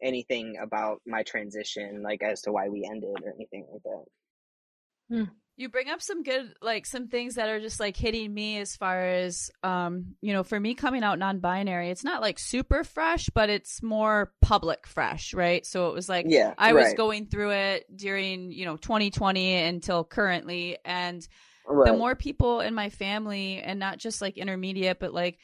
anything 0.02 0.58
about 0.62 1.02
my 1.06 1.24
transition, 1.24 2.02
like 2.04 2.24
as 2.24 2.42
to 2.42 2.52
why 2.52 2.70
we 2.70 2.88
ended 2.90 3.16
or 3.24 3.34
anything 3.34 3.66
like 3.72 3.84
that. 3.84 5.16
Hmm 5.16 5.32
you 5.56 5.70
bring 5.70 5.90
up 5.90 6.02
some 6.02 6.24
good 6.24 6.54
like 6.62 6.86
some 6.86 7.08
things 7.08 7.36
that 7.36 7.50
are 7.50 7.60
just 7.60 7.80
like 7.80 7.96
hitting 7.96 8.34
me 8.34 8.58
as 8.58 8.76
far 8.76 9.06
as 9.06 9.52
um 9.62 10.16
you 10.22 10.34
know 10.34 10.44
for 10.44 10.60
me 10.60 10.74
coming 10.74 11.04
out 11.04 11.20
non-binary 11.20 11.90
it's 11.90 12.04
not 12.04 12.22
like 12.22 12.40
super 12.40 12.84
fresh 12.84 13.30
but 13.34 13.50
it's 13.50 13.84
more 13.84 14.34
public 14.42 14.88
fresh 14.88 15.34
right 15.34 15.66
so 15.66 15.90
it 15.90 15.94
was 15.94 16.10
like 16.10 16.26
yeah 16.28 16.54
i 16.58 16.72
right. 16.72 16.84
was 16.84 16.94
going 16.96 17.28
through 17.28 17.52
it 17.52 17.86
during 17.96 18.52
you 18.52 18.66
know 18.66 18.78
2020 18.78 19.56
until 19.56 20.04
currently 20.04 20.78
and 20.86 21.28
right. 21.68 21.92
the 21.92 21.98
more 21.98 22.16
people 22.16 22.62
in 22.62 22.74
my 22.74 22.90
family 22.90 23.60
and 23.60 23.80
not 23.80 23.98
just 23.98 24.22
like 24.22 24.38
intermediate 24.38 25.00
but 25.00 25.14
like 25.14 25.38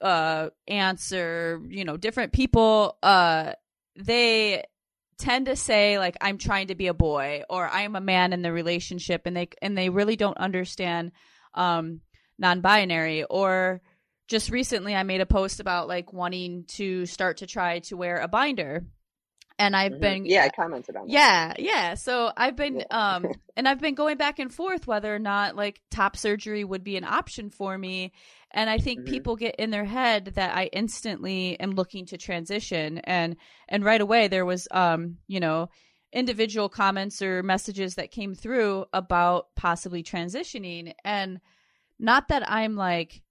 uh 0.00 0.50
aunts 0.68 1.12
or 1.12 1.62
you 1.68 1.84
know 1.84 1.96
different 1.96 2.32
people 2.32 2.98
uh 3.02 3.52
they 3.96 4.62
tend 5.18 5.46
to 5.46 5.56
say 5.56 5.98
like 5.98 6.16
I'm 6.20 6.38
trying 6.38 6.68
to 6.68 6.74
be 6.74 6.88
a 6.88 6.94
boy 6.94 7.42
or 7.48 7.68
I'm 7.68 7.96
a 7.96 8.00
man 8.00 8.32
in 8.32 8.42
the 8.42 8.52
relationship 8.52 9.22
and 9.26 9.36
they 9.36 9.48
and 9.62 9.76
they 9.76 9.88
really 9.88 10.16
don't 10.16 10.38
understand 10.38 11.12
um 11.54 12.00
non-binary 12.38 13.24
or 13.24 13.80
just 14.26 14.50
recently 14.50 14.94
I 14.94 15.02
made 15.04 15.20
a 15.20 15.26
post 15.26 15.60
about 15.60 15.88
like 15.88 16.12
wanting 16.12 16.64
to 16.68 17.06
start 17.06 17.38
to 17.38 17.46
try 17.46 17.78
to 17.80 17.96
wear 17.96 18.18
a 18.18 18.28
binder 18.28 18.84
and 19.58 19.76
I've 19.76 19.92
mm-hmm. 19.92 20.00
been 20.00 20.26
yeah 20.26 20.44
I 20.44 20.48
commented 20.48 20.96
on 20.96 21.06
that. 21.06 21.12
yeah 21.12 21.54
yeah 21.58 21.94
so 21.94 22.32
I've 22.36 22.56
been 22.56 22.80
yeah. 22.80 23.14
um 23.14 23.26
and 23.56 23.68
I've 23.68 23.80
been 23.80 23.94
going 23.94 24.16
back 24.16 24.38
and 24.38 24.52
forth 24.52 24.86
whether 24.86 25.14
or 25.14 25.18
not 25.18 25.56
like 25.56 25.80
top 25.90 26.16
surgery 26.16 26.64
would 26.64 26.84
be 26.84 26.96
an 26.96 27.04
option 27.04 27.50
for 27.50 27.76
me 27.76 28.12
and 28.50 28.70
I 28.70 28.78
think 28.78 29.00
mm-hmm. 29.00 29.12
people 29.12 29.36
get 29.36 29.56
in 29.56 29.70
their 29.70 29.84
head 29.84 30.32
that 30.34 30.56
I 30.56 30.66
instantly 30.72 31.58
am 31.60 31.72
looking 31.72 32.06
to 32.06 32.18
transition 32.18 32.98
and 32.98 33.36
and 33.68 33.84
right 33.84 34.00
away 34.00 34.28
there 34.28 34.44
was 34.44 34.68
um 34.70 35.18
you 35.26 35.40
know 35.40 35.68
individual 36.12 36.68
comments 36.68 37.20
or 37.22 37.42
messages 37.42 37.96
that 37.96 38.12
came 38.12 38.34
through 38.34 38.84
about 38.92 39.46
possibly 39.56 40.02
transitioning 40.02 40.92
and 41.04 41.40
not 41.98 42.28
that 42.28 42.48
I'm 42.48 42.76
like 42.76 43.22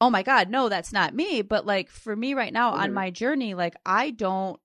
oh 0.00 0.10
my 0.10 0.22
god 0.22 0.50
no 0.50 0.68
that's 0.68 0.92
not 0.92 1.14
me 1.14 1.42
but 1.42 1.66
like 1.66 1.88
for 1.90 2.14
me 2.14 2.34
right 2.34 2.52
now 2.52 2.72
mm-hmm. 2.72 2.80
on 2.80 2.92
my 2.92 3.10
journey 3.10 3.54
like 3.54 3.76
I 3.84 4.10
don't 4.10 4.58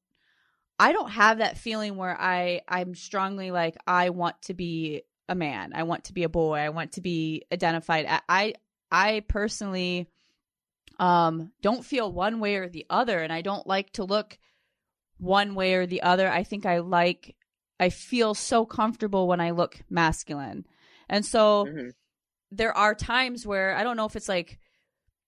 I 0.80 0.94
don't 0.94 1.12
have 1.12 1.40
that 1.40 1.58
feeling 1.58 1.98
where 1.98 2.20
I 2.20 2.62
I'm 2.68 2.96
strongly 2.96 3.52
like 3.52 3.76
I 3.86 4.12
want 4.12 4.42
to 4.44 4.54
be 4.54 5.04
a 5.28 5.36
man. 5.36 5.74
I 5.76 5.84
want 5.84 6.06
to 6.06 6.14
be 6.14 6.24
a 6.24 6.30
boy. 6.30 6.56
I 6.58 6.70
want 6.70 6.94
to 6.94 7.02
be 7.02 7.44
identified. 7.52 8.08
I 8.28 8.54
I 8.90 9.24
personally 9.28 10.08
um 10.98 11.52
don't 11.62 11.86
feel 11.86 12.12
one 12.12 12.40
way 12.40 12.56
or 12.56 12.70
the 12.70 12.86
other 12.90 13.20
and 13.20 13.32
I 13.32 13.42
don't 13.42 13.68
like 13.68 13.92
to 13.94 14.06
look 14.06 14.38
one 15.18 15.54
way 15.54 15.74
or 15.74 15.86
the 15.86 16.02
other. 16.02 16.30
I 16.30 16.44
think 16.44 16.66
I 16.66 16.80
like 16.80 17.36
I 17.80 17.90
feel 17.90 18.34
so 18.34 18.66
comfortable 18.66 19.28
when 19.28 19.42
I 19.42 19.52
look 19.52 19.82
masculine. 19.90 20.66
And 21.10 21.26
so 21.26 21.66
mm-hmm. 21.66 21.90
there 22.52 22.76
are 22.76 22.96
times 22.96 23.46
where 23.46 23.76
I 23.76 23.84
don't 23.84 23.98
know 23.98 24.06
if 24.06 24.16
it's 24.16 24.30
like 24.30 24.60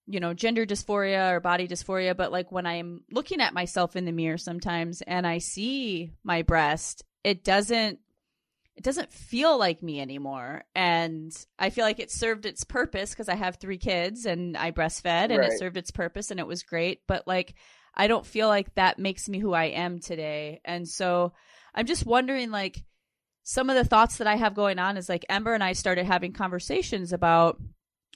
you 0.07 0.19
know, 0.19 0.33
gender 0.33 0.65
dysphoria 0.65 1.31
or 1.31 1.39
body 1.39 1.67
dysphoria, 1.67 2.15
but 2.15 2.31
like 2.31 2.51
when 2.51 2.65
I'm 2.65 3.01
looking 3.11 3.41
at 3.41 3.53
myself 3.53 3.95
in 3.95 4.05
the 4.05 4.11
mirror 4.11 4.37
sometimes 4.37 5.01
and 5.01 5.25
I 5.25 5.37
see 5.37 6.11
my 6.23 6.41
breast, 6.41 7.03
it 7.23 7.43
doesn't 7.43 7.99
it 8.75 8.83
doesn't 8.83 9.11
feel 9.11 9.59
like 9.59 9.83
me 9.83 9.99
anymore. 9.99 10.63
And 10.73 11.31
I 11.59 11.69
feel 11.69 11.85
like 11.85 11.99
it 11.99 12.09
served 12.09 12.45
its 12.45 12.63
purpose 12.63 13.11
because 13.11 13.29
I 13.29 13.35
have 13.35 13.57
three 13.57 13.77
kids 13.77 14.25
and 14.25 14.57
I 14.57 14.71
breastfed 14.71 15.05
and 15.05 15.37
right. 15.37 15.51
it 15.51 15.59
served 15.59 15.77
its 15.77 15.91
purpose 15.91 16.31
and 16.31 16.39
it 16.39 16.47
was 16.47 16.63
great. 16.63 17.01
But 17.07 17.27
like, 17.27 17.53
I 17.93 18.07
don't 18.07 18.25
feel 18.25 18.47
like 18.47 18.73
that 18.75 18.97
makes 18.97 19.27
me 19.27 19.39
who 19.39 19.53
I 19.53 19.65
am 19.65 19.99
today. 19.99 20.61
And 20.63 20.87
so 20.87 21.33
I'm 21.75 21.85
just 21.85 22.05
wondering 22.05 22.49
like 22.49 22.83
some 23.43 23.69
of 23.69 23.75
the 23.75 23.83
thoughts 23.83 24.17
that 24.17 24.27
I 24.27 24.35
have 24.35 24.55
going 24.55 24.79
on 24.79 24.97
is 24.97 25.09
like 25.09 25.25
Ember 25.29 25.53
and 25.53 25.63
I 25.63 25.73
started 25.73 26.05
having 26.05 26.31
conversations 26.31 27.11
about, 27.11 27.59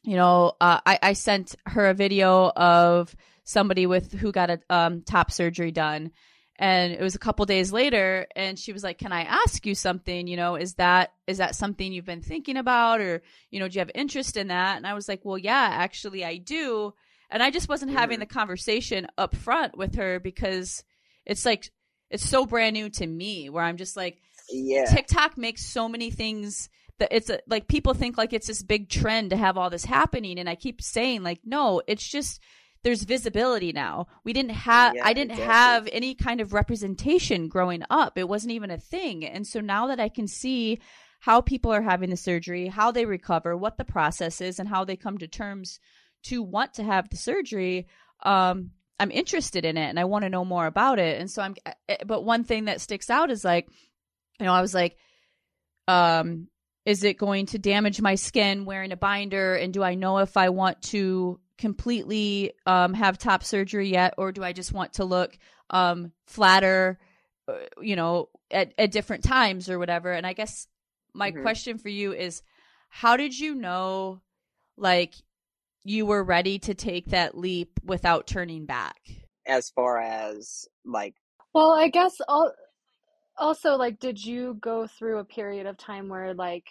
you 0.06 0.16
know, 0.16 0.54
uh, 0.62 0.80
I, 0.86 1.00
I 1.02 1.14
sent 1.14 1.56
her 1.66 1.88
a 1.88 1.94
video 1.94 2.50
of 2.50 3.16
somebody 3.44 3.88
with 3.88 4.14
who 4.14 4.32
got 4.32 4.50
a 4.50 4.60
um, 4.70 5.02
top 5.02 5.32
surgery 5.32 5.72
done. 5.72 6.12
And 6.58 6.94
it 6.94 7.02
was 7.02 7.16
a 7.16 7.20
couple 7.20 7.46
days 7.46 7.74
later, 7.74 8.28
and 8.34 8.58
she 8.58 8.72
was 8.72 8.82
like, 8.82 8.98
"Can 8.98 9.12
I 9.12 9.24
ask 9.24 9.66
you 9.66 9.76
something? 9.76 10.26
You 10.26 10.38
know, 10.38 10.56
is 10.56 10.76
that 10.76 11.12
is 11.28 11.40
that 11.40 11.54
something 11.54 11.92
you've 11.92 12.06
been 12.06 12.22
thinking 12.22 12.56
about, 12.56 13.02
or 13.02 13.24
you 13.52 13.60
know, 13.60 13.68
do 13.68 13.76
you 13.76 13.80
have 13.80 13.92
interest 13.94 14.38
in 14.38 14.48
that?" 14.48 14.78
And 14.78 14.88
I 14.88 14.94
was 14.94 15.10
like, 15.10 15.26
"Well, 15.26 15.38
yeah, 15.38 15.68
actually, 15.70 16.24
I 16.24 16.38
do." 16.38 16.94
And 17.30 17.44
I 17.44 17.52
just 17.52 17.68
wasn't 17.68 17.92
having 17.92 18.20
the 18.20 18.26
conversation 18.26 19.08
up 19.18 19.36
front 19.36 19.78
with 19.78 19.96
her 19.96 20.22
because 20.22 20.86
it's 21.26 21.46
like 21.46 21.70
it's 22.10 22.24
so 22.24 22.46
brand 22.46 22.76
new 22.76 22.90
to 22.92 23.06
me 23.06 23.50
where 23.50 23.64
I'm 23.64 23.76
just 23.76 23.98
like 23.98 24.22
yeah. 24.50 24.86
TikTok 24.86 25.38
makes 25.38 25.66
so 25.66 25.90
many 25.90 26.12
things 26.12 26.70
that 27.00 27.10
it's 27.12 27.30
a, 27.30 27.40
like 27.48 27.68
people 27.68 27.94
think 27.94 28.18
like 28.18 28.34
it's 28.34 28.48
this 28.48 28.64
big 28.64 28.90
trend 28.90 29.30
to 29.32 29.38
have 29.38 29.58
all 29.58 29.70
this 29.70 29.86
happening 29.86 30.40
and 30.40 30.50
I 30.50 30.56
keep 30.56 30.82
saying 30.82 31.24
like 31.24 31.42
no, 31.44 31.82
it's 31.88 32.08
just 32.08 32.42
there's 32.84 33.04
visibility 33.04 33.72
now. 33.72 34.08
We 34.24 34.32
didn't 34.34 34.52
have 34.52 34.94
Yeah, 34.94 35.02
I 35.02 35.14
didn't 35.14 35.32
exactly. 35.32 35.44
have 35.54 35.90
any 35.92 36.14
kind 36.16 36.40
of 36.40 36.54
representation 36.54 37.48
growing 37.48 37.84
up. 37.90 38.18
It 38.18 38.30
wasn't 38.30 38.54
even 38.54 38.70
a 38.72 38.78
thing. 38.78 39.26
And 39.26 39.46
so 39.48 39.60
now 39.60 39.88
that 39.88 40.00
I 40.00 40.10
can 40.10 40.28
see 40.28 40.80
how 41.22 41.42
people 41.42 41.72
are 41.74 41.82
having 41.82 42.12
the 42.12 42.18
surgery, 42.18 42.68
how 42.68 42.92
they 42.92 43.06
recover, 43.06 43.58
what 43.58 43.78
the 43.78 43.86
process 43.86 44.40
is 44.42 44.60
and 44.60 44.70
how 44.70 44.86
they 44.86 44.96
come 44.96 45.18
to 45.18 45.28
terms 45.28 45.80
to 46.24 46.44
want 46.44 46.74
to 46.76 46.84
have 46.84 47.10
the 47.10 47.18
surgery, 47.18 47.88
um 48.24 48.72
I'm 49.00 49.12
interested 49.12 49.66
in 49.66 49.76
it 49.78 49.90
and 49.90 50.00
I 50.00 50.06
want 50.06 50.24
to 50.24 50.30
know 50.30 50.46
more 50.46 50.68
about 50.68 51.00
it. 51.00 51.20
And 51.20 51.30
so 51.30 51.42
I'm 51.42 51.56
eh, 51.90 51.98
but 52.06 52.24
one 52.24 52.44
thing 52.46 52.66
that 52.66 52.82
sticks 52.82 53.10
out 53.10 53.32
is 53.32 53.44
like 53.44 53.68
you 54.40 54.46
know, 54.46 54.54
I 54.54 54.62
was 54.62 54.74
like 54.74 54.98
um 55.88 56.48
is 56.86 57.04
it 57.04 57.18
going 57.18 57.48
to 57.48 57.58
damage 57.58 58.00
my 58.02 58.16
skin 58.16 58.66
wearing 58.66 58.92
a 58.92 58.98
binder? 58.98 59.56
And 59.56 59.74
do 59.74 59.84
I 59.84 59.96
know 59.96 60.20
if 60.20 60.38
I 60.38 60.50
want 60.50 60.82
to 60.84 61.40
completely 61.58 62.54
um, 62.66 62.94
have 62.94 63.18
top 63.18 63.44
surgery 63.44 63.90
yet? 63.90 64.14
Or 64.18 64.32
do 64.32 64.44
I 64.44 64.54
just 64.54 64.72
want 64.72 64.94
to 64.94 65.06
look 65.06 65.38
um, 65.70 66.12
flatter 66.28 67.00
uh, 67.48 67.54
you 67.82 67.96
know 67.96 68.30
at, 68.52 68.74
at 68.78 68.92
different 68.92 69.24
times 69.24 69.70
or 69.70 69.80
whatever? 69.80 70.12
And 70.12 70.26
I 70.28 70.34
guess 70.34 70.68
my 71.14 71.32
Mhm. 71.32 71.42
question 71.42 71.78
for 71.78 71.90
you 71.90 72.14
is 72.14 72.44
how 72.90 73.18
did 73.18 73.38
you 73.38 73.56
know 73.56 74.22
like 74.78 75.14
you 75.84 76.06
were 76.06 76.24
ready 76.24 76.60
to 76.60 76.74
take 76.74 77.08
that 77.08 77.38
leap 77.38 77.80
without 77.84 78.28
turning 78.28 78.66
back? 78.66 79.00
As 79.48 79.70
far 79.70 80.00
as 80.00 80.68
like, 80.84 81.16
Well, 81.54 81.72
I 81.72 81.88
guess 81.90 82.16
al- 82.28 82.54
also 83.38 83.76
like 83.76 84.00
did 84.00 84.24
you 84.24 84.58
go 84.62 84.88
through 84.88 85.20
a 85.20 85.26
period 85.26 85.66
of 85.66 85.78
time 85.78 86.10
where 86.10 86.34
like 86.34 86.66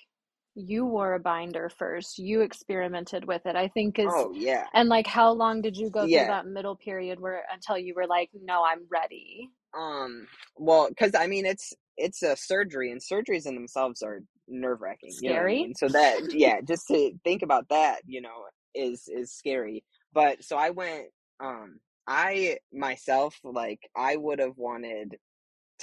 you 0.54 0.86
wore 0.86 1.14
a 1.14 1.20
binder 1.20 1.68
first, 1.68 2.18
you 2.18 2.40
experimented 2.42 3.24
with 3.26 3.44
it. 3.46 3.56
I 3.56 3.68
think 3.68 3.98
is 3.98 4.06
oh 4.08 4.32
yeah, 4.34 4.66
and 4.74 4.88
like 4.88 5.06
how 5.06 5.32
long 5.32 5.62
did 5.62 5.76
you 5.76 5.90
go 5.90 6.06
through 6.06 6.26
that 6.26 6.46
middle 6.46 6.76
period 6.76 7.20
where 7.20 7.42
until 7.52 7.76
you 7.78 7.94
were 7.94 8.06
like, 8.06 8.30
no, 8.40 8.64
I'm 8.64 8.86
ready? 8.90 9.50
um, 9.76 10.26
well, 10.56 10.88
because 10.88 11.14
I 11.14 11.26
mean, 11.26 11.46
it's 11.46 11.72
it's 11.96 12.22
a 12.22 12.36
surgery, 12.36 12.90
and 12.90 13.00
surgeries 13.00 13.46
in 13.46 13.54
themselves 13.54 14.02
are 14.02 14.20
nerve 14.48 14.80
wracking. 14.80 15.14
You 15.20 15.30
know 15.30 15.36
I 15.36 15.38
Scary. 15.38 15.54
mean? 15.62 15.74
So 15.74 15.88
that 15.88 16.32
yeah, 16.32 16.60
just 16.60 16.86
to 16.88 17.12
think 17.24 17.42
about 17.42 17.68
that, 17.70 18.00
you 18.06 18.20
know, 18.20 18.44
is 18.74 19.08
is 19.08 19.32
scary. 19.32 19.84
But 20.12 20.44
so 20.44 20.56
I 20.56 20.70
went. 20.70 21.06
Um, 21.40 21.80
I 22.06 22.58
myself 22.72 23.38
like 23.42 23.80
I 23.96 24.16
would 24.16 24.38
have 24.38 24.56
wanted 24.56 25.16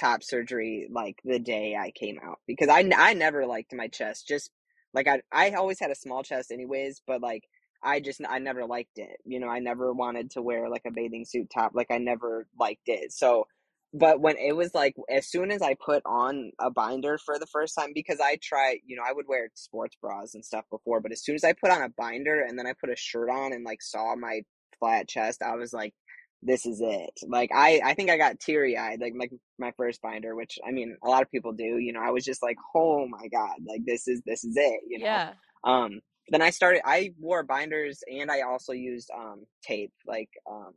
top 0.02 0.24
surgery 0.24 0.88
like 0.90 1.20
the 1.24 1.38
day 1.38 1.76
I 1.76 1.92
came 1.92 2.18
out 2.24 2.40
because 2.46 2.68
I, 2.68 2.90
I 2.96 3.14
never 3.14 3.46
liked 3.46 3.72
my 3.72 3.86
chest 3.86 4.26
just 4.26 4.50
like 4.92 5.06
I 5.06 5.22
I 5.30 5.52
always 5.52 5.78
had 5.78 5.92
a 5.92 5.96
small 5.96 6.24
chest 6.24 6.50
anyways 6.50 7.02
but 7.06 7.20
like 7.20 7.44
I 7.84 8.00
just 8.00 8.20
I 8.28 8.40
never 8.40 8.66
liked 8.66 8.98
it 8.98 9.18
you 9.24 9.38
know 9.38 9.48
I 9.48 9.60
never 9.60 9.92
wanted 9.92 10.32
to 10.32 10.42
wear 10.42 10.68
like 10.68 10.82
a 10.86 10.90
bathing 10.90 11.24
suit 11.24 11.50
top 11.54 11.72
like 11.74 11.92
I 11.92 11.98
never 11.98 12.48
liked 12.58 12.88
it 12.88 13.12
so 13.12 13.46
but 13.94 14.20
when 14.20 14.36
it 14.38 14.56
was 14.56 14.74
like 14.74 14.96
as 15.08 15.30
soon 15.30 15.52
as 15.52 15.62
I 15.62 15.74
put 15.74 16.02
on 16.04 16.50
a 16.58 16.70
binder 16.70 17.16
for 17.18 17.38
the 17.38 17.46
first 17.46 17.76
time 17.78 17.92
because 17.94 18.18
I 18.20 18.38
try 18.42 18.78
you 18.84 18.96
know 18.96 19.04
I 19.06 19.12
would 19.12 19.28
wear 19.28 19.50
sports 19.54 19.96
bras 20.02 20.34
and 20.34 20.44
stuff 20.44 20.64
before 20.68 21.00
but 21.00 21.12
as 21.12 21.22
soon 21.22 21.36
as 21.36 21.44
I 21.44 21.52
put 21.52 21.70
on 21.70 21.82
a 21.82 21.90
binder 21.96 22.42
and 22.42 22.58
then 22.58 22.66
I 22.66 22.72
put 22.72 22.90
a 22.90 22.96
shirt 22.96 23.30
on 23.30 23.52
and 23.52 23.64
like 23.64 23.82
saw 23.82 24.16
my 24.16 24.40
flat 24.80 25.08
chest 25.08 25.42
I 25.42 25.54
was 25.54 25.72
like 25.72 25.94
this 26.42 26.66
is 26.66 26.80
it. 26.80 27.12
Like 27.26 27.50
I, 27.54 27.80
I 27.84 27.94
think 27.94 28.10
I 28.10 28.16
got 28.16 28.40
teary 28.40 28.76
eyed, 28.76 29.00
like 29.00 29.14
like 29.16 29.30
my 29.58 29.72
first 29.76 30.02
binder, 30.02 30.34
which 30.34 30.58
I 30.66 30.72
mean 30.72 30.96
a 31.04 31.08
lot 31.08 31.22
of 31.22 31.30
people 31.30 31.52
do. 31.52 31.78
You 31.78 31.92
know, 31.92 32.00
I 32.02 32.10
was 32.10 32.24
just 32.24 32.42
like, 32.42 32.56
oh 32.74 33.06
my 33.08 33.28
god, 33.28 33.56
like 33.66 33.82
this 33.86 34.08
is 34.08 34.22
this 34.26 34.44
is 34.44 34.56
it. 34.56 34.80
You 34.88 34.98
know. 34.98 35.04
yeah 35.06 35.32
Um. 35.64 36.00
Then 36.28 36.42
I 36.42 36.50
started. 36.50 36.82
I 36.84 37.14
wore 37.18 37.42
binders, 37.42 38.02
and 38.06 38.30
I 38.30 38.42
also 38.42 38.72
used 38.72 39.10
um 39.16 39.44
tape, 39.64 39.92
like 40.06 40.30
um 40.50 40.72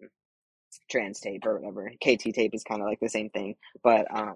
trans 0.90 1.20
tape 1.20 1.46
or 1.46 1.60
whatever. 1.60 1.92
KT 2.04 2.34
tape 2.34 2.54
is 2.54 2.64
kind 2.64 2.82
of 2.82 2.88
like 2.88 3.00
the 3.02 3.10
same 3.10 3.30
thing, 3.30 3.56
but 3.84 4.08
um. 4.16 4.36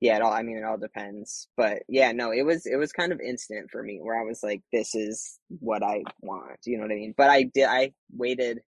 Yeah, 0.00 0.16
it 0.16 0.22
all. 0.22 0.32
I 0.32 0.42
mean, 0.42 0.56
it 0.58 0.64
all 0.64 0.78
depends, 0.78 1.46
but 1.56 1.84
yeah, 1.88 2.10
no, 2.10 2.32
it 2.32 2.42
was 2.42 2.66
it 2.66 2.74
was 2.74 2.90
kind 2.90 3.12
of 3.12 3.20
instant 3.20 3.70
for 3.70 3.80
me, 3.80 4.00
where 4.02 4.20
I 4.20 4.24
was 4.24 4.42
like, 4.42 4.60
"This 4.72 4.96
is 4.96 5.38
what 5.60 5.84
I 5.84 6.02
want," 6.20 6.58
you 6.66 6.76
know 6.76 6.82
what 6.82 6.90
I 6.90 6.96
mean? 6.96 7.14
But 7.16 7.30
I 7.30 7.44
did. 7.44 7.66
I 7.66 7.92
waited 8.12 8.58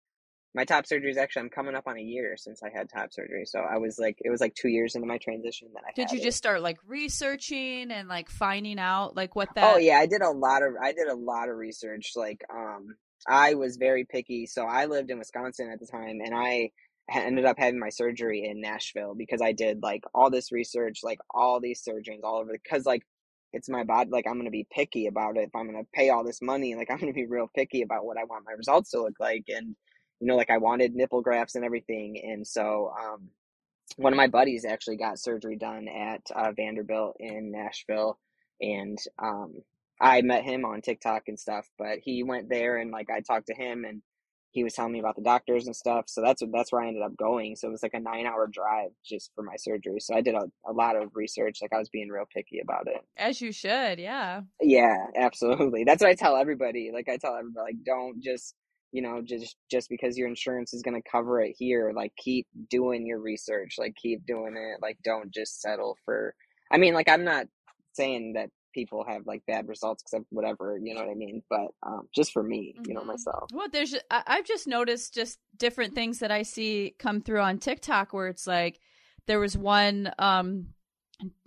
my 0.54 0.64
top 0.64 0.86
surgery 0.86 1.10
is 1.10 1.16
actually 1.16 1.42
I'm 1.42 1.50
coming 1.50 1.74
up 1.74 1.86
on 1.86 1.98
a 1.98 2.02
year 2.02 2.36
since 2.36 2.62
I 2.62 2.70
had 2.70 2.88
top 2.88 3.12
surgery. 3.12 3.44
So 3.44 3.58
I 3.58 3.78
was 3.78 3.98
like 3.98 4.18
it 4.20 4.30
was 4.30 4.40
like 4.40 4.54
two 4.54 4.68
years 4.68 4.94
into 4.94 5.06
my 5.06 5.18
transition 5.18 5.68
that 5.74 5.82
I 5.86 5.92
did 5.94 6.12
you 6.12 6.20
it. 6.20 6.22
just 6.22 6.38
start 6.38 6.62
like 6.62 6.78
researching 6.86 7.90
and 7.90 8.08
like 8.08 8.30
finding 8.30 8.78
out 8.78 9.16
like 9.16 9.34
what 9.34 9.48
that 9.56 9.74
Oh 9.74 9.78
yeah, 9.78 9.98
I 9.98 10.06
did 10.06 10.22
a 10.22 10.30
lot 10.30 10.62
of 10.62 10.74
I 10.80 10.92
did 10.92 11.08
a 11.08 11.14
lot 11.14 11.48
of 11.48 11.56
research. 11.56 12.12
Like 12.14 12.44
um 12.54 12.94
I 13.26 13.54
was 13.54 13.76
very 13.76 14.04
picky. 14.04 14.46
So 14.46 14.64
I 14.64 14.86
lived 14.86 15.10
in 15.10 15.18
Wisconsin 15.18 15.70
at 15.72 15.80
the 15.80 15.86
time 15.86 16.20
and 16.24 16.34
I 16.34 16.70
ended 17.12 17.44
up 17.44 17.58
having 17.58 17.80
my 17.80 17.88
surgery 17.88 18.46
in 18.48 18.60
Nashville 18.60 19.14
because 19.16 19.42
I 19.42 19.52
did 19.52 19.82
like 19.82 20.04
all 20.14 20.30
this 20.30 20.52
research, 20.52 21.00
like 21.02 21.18
all 21.34 21.60
these 21.60 21.82
surgeons 21.82 22.20
all 22.22 22.38
over 22.38 22.56
cuz 22.70 22.86
like 22.86 23.02
it's 23.52 23.68
my 23.68 23.82
body 23.82 24.10
like 24.10 24.26
I'm 24.28 24.34
going 24.34 24.44
to 24.44 24.50
be 24.50 24.66
picky 24.70 25.06
about 25.06 25.36
it. 25.36 25.48
If 25.48 25.54
I'm 25.56 25.68
going 25.70 25.82
to 25.82 25.90
pay 25.92 26.10
all 26.10 26.22
this 26.22 26.40
money, 26.40 26.76
like 26.76 26.90
I'm 26.92 26.98
going 26.98 27.12
to 27.12 27.16
be 27.16 27.26
real 27.26 27.50
picky 27.52 27.82
about 27.82 28.04
what 28.04 28.18
I 28.18 28.24
want 28.24 28.44
my 28.46 28.52
results 28.52 28.90
to 28.92 29.02
look 29.02 29.18
like 29.18 29.46
and 29.48 29.74
you 30.24 30.28
know 30.28 30.36
like 30.36 30.48
I 30.48 30.56
wanted 30.56 30.94
nipple 30.94 31.20
grafts 31.20 31.54
and 31.54 31.66
everything. 31.66 32.18
And 32.24 32.46
so 32.46 32.90
um 32.98 33.28
one 33.96 34.14
of 34.14 34.16
my 34.16 34.26
buddies 34.26 34.64
actually 34.64 34.96
got 34.96 35.18
surgery 35.18 35.56
done 35.56 35.86
at 35.86 36.22
uh, 36.34 36.52
Vanderbilt 36.52 37.16
in 37.20 37.52
Nashville, 37.52 38.18
and 38.58 38.98
um, 39.18 39.56
I 40.00 40.22
met 40.22 40.42
him 40.42 40.64
on 40.64 40.80
TikTok 40.80 41.24
and 41.28 41.38
stuff. 41.38 41.68
But 41.78 41.98
he 42.02 42.22
went 42.22 42.48
there, 42.48 42.78
and 42.78 42.90
like 42.90 43.08
I 43.14 43.20
talked 43.20 43.48
to 43.48 43.54
him, 43.54 43.84
and 43.84 44.00
he 44.52 44.64
was 44.64 44.72
telling 44.72 44.92
me 44.92 45.00
about 45.00 45.16
the 45.16 45.22
doctors 45.22 45.66
and 45.66 45.76
stuff. 45.76 46.04
So 46.08 46.22
that's 46.22 46.40
what 46.40 46.50
that's 46.52 46.72
where 46.72 46.82
I 46.82 46.88
ended 46.88 47.02
up 47.02 47.16
going. 47.16 47.56
So 47.56 47.68
it 47.68 47.72
was 47.72 47.82
like 47.82 47.94
a 47.94 48.00
nine 48.00 48.26
hour 48.26 48.48
drive 48.50 48.90
just 49.04 49.30
for 49.34 49.42
my 49.44 49.56
surgery. 49.58 50.00
So 50.00 50.14
I 50.14 50.22
did 50.22 50.34
a, 50.34 50.46
a 50.66 50.72
lot 50.72 50.96
of 50.96 51.10
research. 51.14 51.58
Like 51.60 51.74
I 51.74 51.78
was 51.78 51.90
being 51.90 52.08
real 52.08 52.24
picky 52.34 52.60
about 52.60 52.86
it. 52.86 53.04
as 53.18 53.40
you 53.40 53.52
should 53.52 53.98
yeah 53.98 54.40
Yeah, 54.60 54.96
absolutely. 55.16 55.84
That's 55.84 56.02
what 56.02 56.10
I 56.10 56.14
tell 56.14 56.36
everybody. 56.36 56.90
Like 56.92 57.08
I 57.08 57.18
tell 57.18 57.36
everybody, 57.36 57.74
like 57.74 57.84
don't 57.84 58.22
just 58.22 58.54
you 58.94 59.02
know 59.02 59.20
just 59.20 59.56
just 59.68 59.90
because 59.90 60.16
your 60.16 60.28
insurance 60.28 60.72
is 60.72 60.80
going 60.82 60.94
to 60.94 61.10
cover 61.10 61.40
it 61.40 61.54
here 61.58 61.92
like 61.94 62.12
keep 62.16 62.46
doing 62.70 63.04
your 63.04 63.20
research 63.20 63.74
like 63.76 63.94
keep 63.96 64.24
doing 64.24 64.54
it 64.56 64.80
like 64.80 64.96
don't 65.04 65.32
just 65.34 65.60
settle 65.60 65.98
for 66.04 66.34
i 66.70 66.78
mean 66.78 66.94
like 66.94 67.08
i'm 67.08 67.24
not 67.24 67.46
saying 67.92 68.34
that 68.34 68.48
people 68.72 69.04
have 69.06 69.26
like 69.26 69.42
bad 69.46 69.68
results 69.68 70.02
because 70.02 70.20
of 70.20 70.26
whatever 70.30 70.78
you 70.80 70.94
know 70.94 71.00
what 71.00 71.10
i 71.10 71.14
mean 71.14 71.42
but 71.50 71.68
um 71.82 72.08
just 72.14 72.32
for 72.32 72.42
me 72.42 72.74
you 72.86 72.94
know 72.94 73.00
Mhm. 73.00 73.06
myself 73.06 73.50
Well, 73.52 73.68
there's 73.70 73.94
I've 74.10 74.44
just 74.44 74.66
noticed 74.66 75.14
just 75.14 75.38
different 75.56 75.94
things 75.94 76.18
that 76.20 76.30
I 76.30 76.42
see 76.42 76.94
come 76.98 77.20
through 77.20 77.40
on 77.40 77.58
TikTok 77.58 78.12
where 78.12 78.28
it's 78.28 78.46
like 78.46 78.80
there 79.26 79.38
was 79.38 79.56
one 79.56 80.12
um 80.18 80.68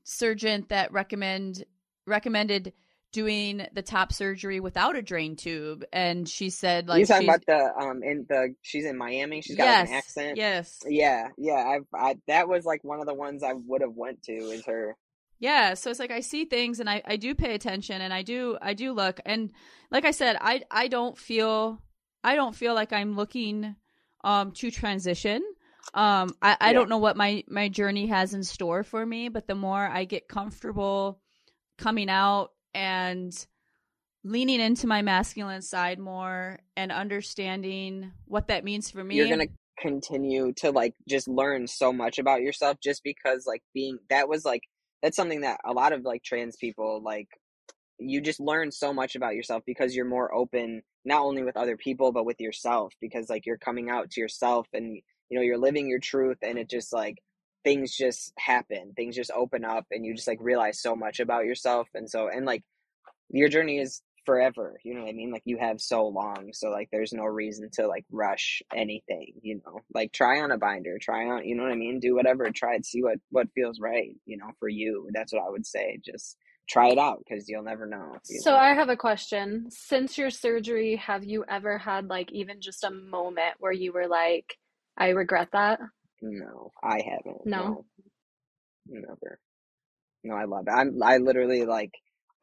surgeon 0.04 0.66
that 0.70 0.92
recommend 0.94 1.66
recommended 2.06 2.74
doing 3.12 3.66
the 3.74 3.82
top 3.82 4.14
surgery 4.14 4.60
without 4.60 4.96
a 4.96 5.02
drain 5.02 5.36
tube. 5.36 5.86
And 5.94 6.28
she 6.28 6.50
said 6.50 6.88
like 6.88 7.00
you 7.00 7.06
talking 7.06 7.28
about 7.28 7.46
the 7.46 7.74
um 7.78 8.04
in 8.04 8.26
the 8.30 8.56
she's 8.62 8.86
in 8.86 8.98
miami? 8.98 9.42
She's 9.42 9.56
got 9.56 9.68
like 9.68 9.80
an 9.80 9.88
accent? 9.88 10.38
yes. 10.38 10.80
Yeah 10.88 11.30
yeah 11.38 11.56
i've 11.68 11.86
i 11.94 12.18
that 12.28 12.48
was 12.48 12.66
like 12.66 12.84
one 12.84 13.00
of 13.00 13.08
the 13.08 13.14
ones 13.14 13.44
i 13.44 13.54
would 13.54 13.82
have 13.82 13.94
went 13.96 14.24
to 14.24 14.32
is 14.34 14.66
her. 14.66 14.96
Yeah, 15.40 15.76
so 15.76 15.92
it's 15.92 16.00
like 16.00 16.12
I 16.12 16.22
see 16.22 16.46
things 16.46 16.80
and 16.80 16.90
I, 16.90 17.02
I 17.06 17.16
do 17.18 17.36
pay 17.36 17.54
attention 17.54 18.02
and 18.02 18.12
I 18.14 18.24
do 18.24 18.58
I 18.62 18.74
do 18.74 18.92
look. 18.94 19.20
And 19.26 19.52
like 19.92 20.06
I 20.06 20.12
said 20.12 20.38
I 20.42 20.64
I 20.72 20.88
don't 20.88 21.18
feel 21.18 21.82
I 22.24 22.36
don't 22.36 22.56
feel 22.56 22.74
like 22.74 22.92
I'm 22.92 23.16
looking 23.16 23.76
um 24.24 24.52
to 24.54 24.72
transition. 24.72 25.44
Um 25.94 26.36
I, 26.42 26.58
I 26.60 26.72
Yeah. 26.72 26.74
don't 26.74 26.90
know 26.90 26.98
what 26.98 27.18
my 27.18 27.44
my 27.48 27.70
journey 27.70 28.08
has 28.08 28.34
in 28.34 28.44
store 28.44 28.84
for 28.84 29.06
me, 29.06 29.30
but 29.30 29.48
the 29.48 29.56
more 29.56 29.86
I 29.86 30.06
get 30.06 30.28
comfortable 30.28 31.20
coming 31.78 32.10
out 32.10 32.52
and 32.78 33.48
leaning 34.24 34.60
into 34.60 34.86
my 34.86 35.02
masculine 35.02 35.64
side 35.64 35.98
more 35.98 36.60
and 36.76 36.92
understanding 36.92 38.12
what 38.26 38.50
that 38.50 38.64
means 38.64 38.92
for 38.92 39.04
me. 39.04 39.16
you're 39.16 39.28
gonna 39.28 39.48
continue 39.80 40.54
to 40.54 40.72
like 40.72 40.94
just 41.08 41.28
learn 41.28 41.68
so 41.68 41.92
much 41.92 42.20
about 42.20 42.42
yourself 42.42 42.78
just 42.82 43.04
because 43.04 43.46
like 43.46 43.62
being 43.74 43.98
that 44.10 44.30
was 44.30 44.46
like 44.46 44.62
that's 45.02 45.16
something 45.16 45.42
that 45.42 45.60
a 45.66 45.72
lot 45.72 45.94
of 45.94 46.04
like 46.04 46.24
trans 46.24 46.56
people 46.56 47.02
like 47.04 47.28
you 48.00 48.22
just 48.22 48.40
learn 48.40 48.72
so 48.72 48.94
much 48.94 49.16
about 49.16 49.36
yourself 49.36 49.64
because 49.66 49.96
you're 49.96 50.06
more 50.06 50.34
open 50.34 50.82
not 51.06 51.22
only 51.22 51.44
with 51.44 51.58
other 51.58 51.78
people 51.78 52.12
but 52.12 52.26
with 52.26 52.40
yourself 52.40 52.94
because 53.02 53.30
like 53.30 53.46
you're 53.46 53.58
coming 53.58 53.90
out 53.90 54.10
to 54.10 54.22
yourself 54.22 54.68
and 54.74 54.96
you 55.30 55.38
know 55.38 55.42
you're 55.42 55.58
living 55.58 55.88
your 55.88 56.00
truth 56.00 56.38
and 56.42 56.58
it 56.58 56.70
just 56.70 56.92
like 56.92 57.18
things 57.68 57.96
just 57.96 58.32
happen 58.38 58.94
things 58.96 59.14
just 59.14 59.32
open 59.32 59.66
up 59.66 59.86
and 59.92 60.06
you 60.06 60.16
just 60.16 60.28
like 60.28 60.40
realize 60.40 60.82
so 60.82 60.96
much 60.96 61.20
about 61.20 61.44
yourself 61.44 61.90
and 61.96 62.10
so 62.10 62.30
and 62.30 62.46
like 62.46 62.64
your 63.30 63.50
journey 63.50 63.78
is 63.78 64.02
forever 64.26 64.80
you 64.86 64.94
know 64.94 65.02
what 65.02 65.10
i 65.10 65.14
mean 65.14 65.32
like 65.32 65.42
you 65.44 65.58
have 65.58 65.82
so 65.82 66.08
long 66.08 66.50
so 66.54 66.70
like 66.70 66.88
there's 66.94 67.12
no 67.12 67.26
reason 67.26 67.70
to 67.72 67.86
like 67.86 68.06
rush 68.10 68.62
anything 68.74 69.34
you 69.42 69.60
know 69.66 69.80
like 69.94 70.14
try 70.14 70.40
on 70.40 70.52
a 70.52 70.58
binder 70.58 70.98
try 71.02 71.26
on 71.28 71.46
you 71.46 71.56
know 71.56 71.64
what 71.64 71.72
i 71.72 71.76
mean 71.76 72.00
do 72.00 72.16
whatever 72.16 72.50
try 72.52 72.76
it 72.76 72.86
see 72.86 73.04
what 73.04 73.18
what 73.32 73.48
feels 73.54 73.82
right 73.82 74.16
you 74.26 74.38
know 74.38 74.50
for 74.60 74.70
you 74.70 75.10
that's 75.14 75.34
what 75.34 75.44
i 75.44 75.50
would 75.50 75.66
say 75.66 76.00
just 76.06 76.38
try 76.70 76.90
it 76.90 76.98
out 76.98 77.20
because 77.20 77.48
you'll 77.48 77.64
never 77.64 77.86
know. 77.86 78.18
So 78.24 78.52
know? 78.52 78.58
I 78.58 78.74
have 78.74 78.90
a 78.90 78.98
question. 78.98 79.68
Since 79.70 80.18
your 80.18 80.30
surgery, 80.30 80.98
have 80.98 81.24
you 81.24 81.46
ever 81.48 81.78
had 81.78 82.10
like 82.10 82.32
even 82.34 82.60
just 82.60 82.84
a 82.84 82.92
moment 82.92 83.56
where 83.60 83.72
you 83.72 83.94
were 83.94 84.08
like, 84.08 84.58
I 84.98 85.10
regret 85.10 85.50
that? 85.54 85.80
No, 86.22 86.72
I 86.84 87.02
haven't. 87.02 87.46
No. 87.46 87.68
no. 87.68 87.86
Never. 88.88 89.40
No, 90.24 90.36
I 90.36 90.46
love 90.46 90.66
it. 90.68 90.72
I'm 90.72 91.02
I 91.04 91.18
literally 91.18 91.66
like 91.66 91.94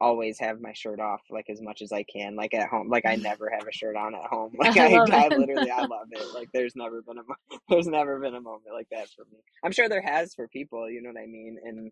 always 0.01 0.39
have 0.39 0.61
my 0.61 0.73
shirt 0.73 0.99
off 0.99 1.21
like 1.29 1.45
as 1.49 1.61
much 1.61 1.81
as 1.81 1.91
I 1.91 2.03
can. 2.03 2.35
Like 2.35 2.53
at 2.53 2.69
home. 2.69 2.89
Like 2.89 3.05
I 3.05 3.15
never 3.17 3.49
have 3.49 3.67
a 3.67 3.73
shirt 3.73 3.95
on 3.95 4.15
at 4.15 4.25
home. 4.29 4.53
Like 4.57 4.77
I, 4.77 4.95
I, 4.95 5.25
I 5.25 5.29
literally 5.29 5.71
I 5.71 5.81
love 5.89 6.07
it. 6.11 6.33
Like 6.33 6.49
there's 6.53 6.75
never 6.75 7.01
been 7.01 7.17
a 7.19 7.57
there's 7.69 7.87
never 7.87 8.19
been 8.19 8.35
a 8.35 8.41
moment 8.41 8.73
like 8.73 8.87
that 8.91 9.09
for 9.15 9.25
me. 9.31 9.39
I'm 9.63 9.71
sure 9.71 9.89
there 9.89 10.01
has 10.01 10.33
for 10.35 10.47
people, 10.47 10.89
you 10.89 11.01
know 11.01 11.09
what 11.09 11.21
I 11.21 11.27
mean? 11.27 11.57
And 11.63 11.91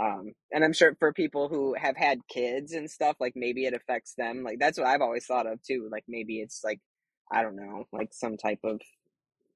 um 0.00 0.32
and 0.52 0.64
i'm 0.64 0.72
sure 0.72 0.94
for 0.98 1.12
people 1.12 1.48
who 1.48 1.74
have 1.74 1.96
had 1.96 2.20
kids 2.28 2.72
and 2.72 2.90
stuff 2.90 3.16
like 3.20 3.32
maybe 3.36 3.64
it 3.66 3.74
affects 3.74 4.14
them 4.16 4.42
like 4.44 4.58
that's 4.58 4.78
what 4.78 4.86
i've 4.86 5.00
always 5.00 5.26
thought 5.26 5.46
of 5.46 5.62
too 5.62 5.88
like 5.90 6.04
maybe 6.08 6.40
it's 6.40 6.62
like 6.64 6.80
i 7.32 7.42
don't 7.42 7.56
know 7.56 7.84
like 7.92 8.08
some 8.12 8.36
type 8.36 8.60
of 8.64 8.80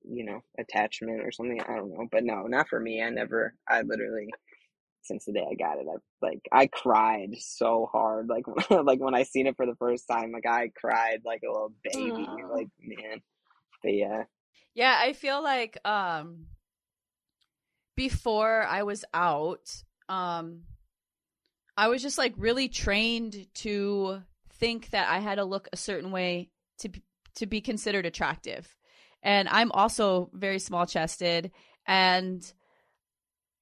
you 0.09 0.25
know 0.25 0.43
attachment 0.59 1.21
or 1.21 1.31
something 1.31 1.61
i 1.61 1.77
don't 1.77 1.91
know 1.91 2.07
but 2.11 2.25
no 2.25 2.43
not 2.43 2.69
for 2.69 2.79
me 2.79 3.03
i 3.03 3.11
never 3.11 3.55
i 3.69 3.83
literally 3.83 4.29
since 5.03 5.25
the 5.25 5.33
day 5.33 5.45
i 5.51 5.55
got 5.55 5.79
it 5.79 5.87
i 5.89 6.27
like 6.27 6.41
i 6.53 6.67
cried 6.67 7.31
so 7.39 7.89
hard 7.91 8.29
like 8.29 8.45
like 8.71 9.01
when 9.01 9.15
i 9.15 9.23
seen 9.23 9.47
it 9.47 9.57
for 9.57 9.67
the 9.67 9.77
first 9.77 10.07
time 10.11 10.33
like 10.33 10.47
i 10.47 10.69
cried 10.75 11.21
like 11.25 11.43
a 11.45 11.51
little 11.51 11.73
baby 11.85 12.27
Aww. 12.29 12.51
like 12.51 12.69
man 12.81 13.21
but 13.83 13.95
yeah 13.95 14.25
yeah 14.75 14.99
i 15.01 15.13
feel 15.13 15.43
like 15.43 15.79
um 15.85 16.47
before 17.97 18.63
i 18.63 18.83
was 18.83 19.05
out 19.13 19.83
um 20.09 20.63
I 21.77 21.89
was 21.89 22.03
just 22.03 22.19
like 22.19 22.35
really 22.37 22.69
trained 22.69 23.47
to 23.55 24.23
think 24.55 24.91
that 24.91 25.09
I 25.09 25.19
had 25.19 25.37
to 25.37 25.45
look 25.45 25.69
a 25.73 25.77
certain 25.77 26.11
way 26.11 26.51
to 26.79 26.91
to 27.37 27.47
be 27.47 27.61
considered 27.61 28.05
attractive. 28.05 28.75
And 29.23 29.49
I'm 29.49 29.71
also 29.73 30.31
very 30.33 30.59
small 30.59 30.87
chested 30.87 31.53
and 31.87 32.53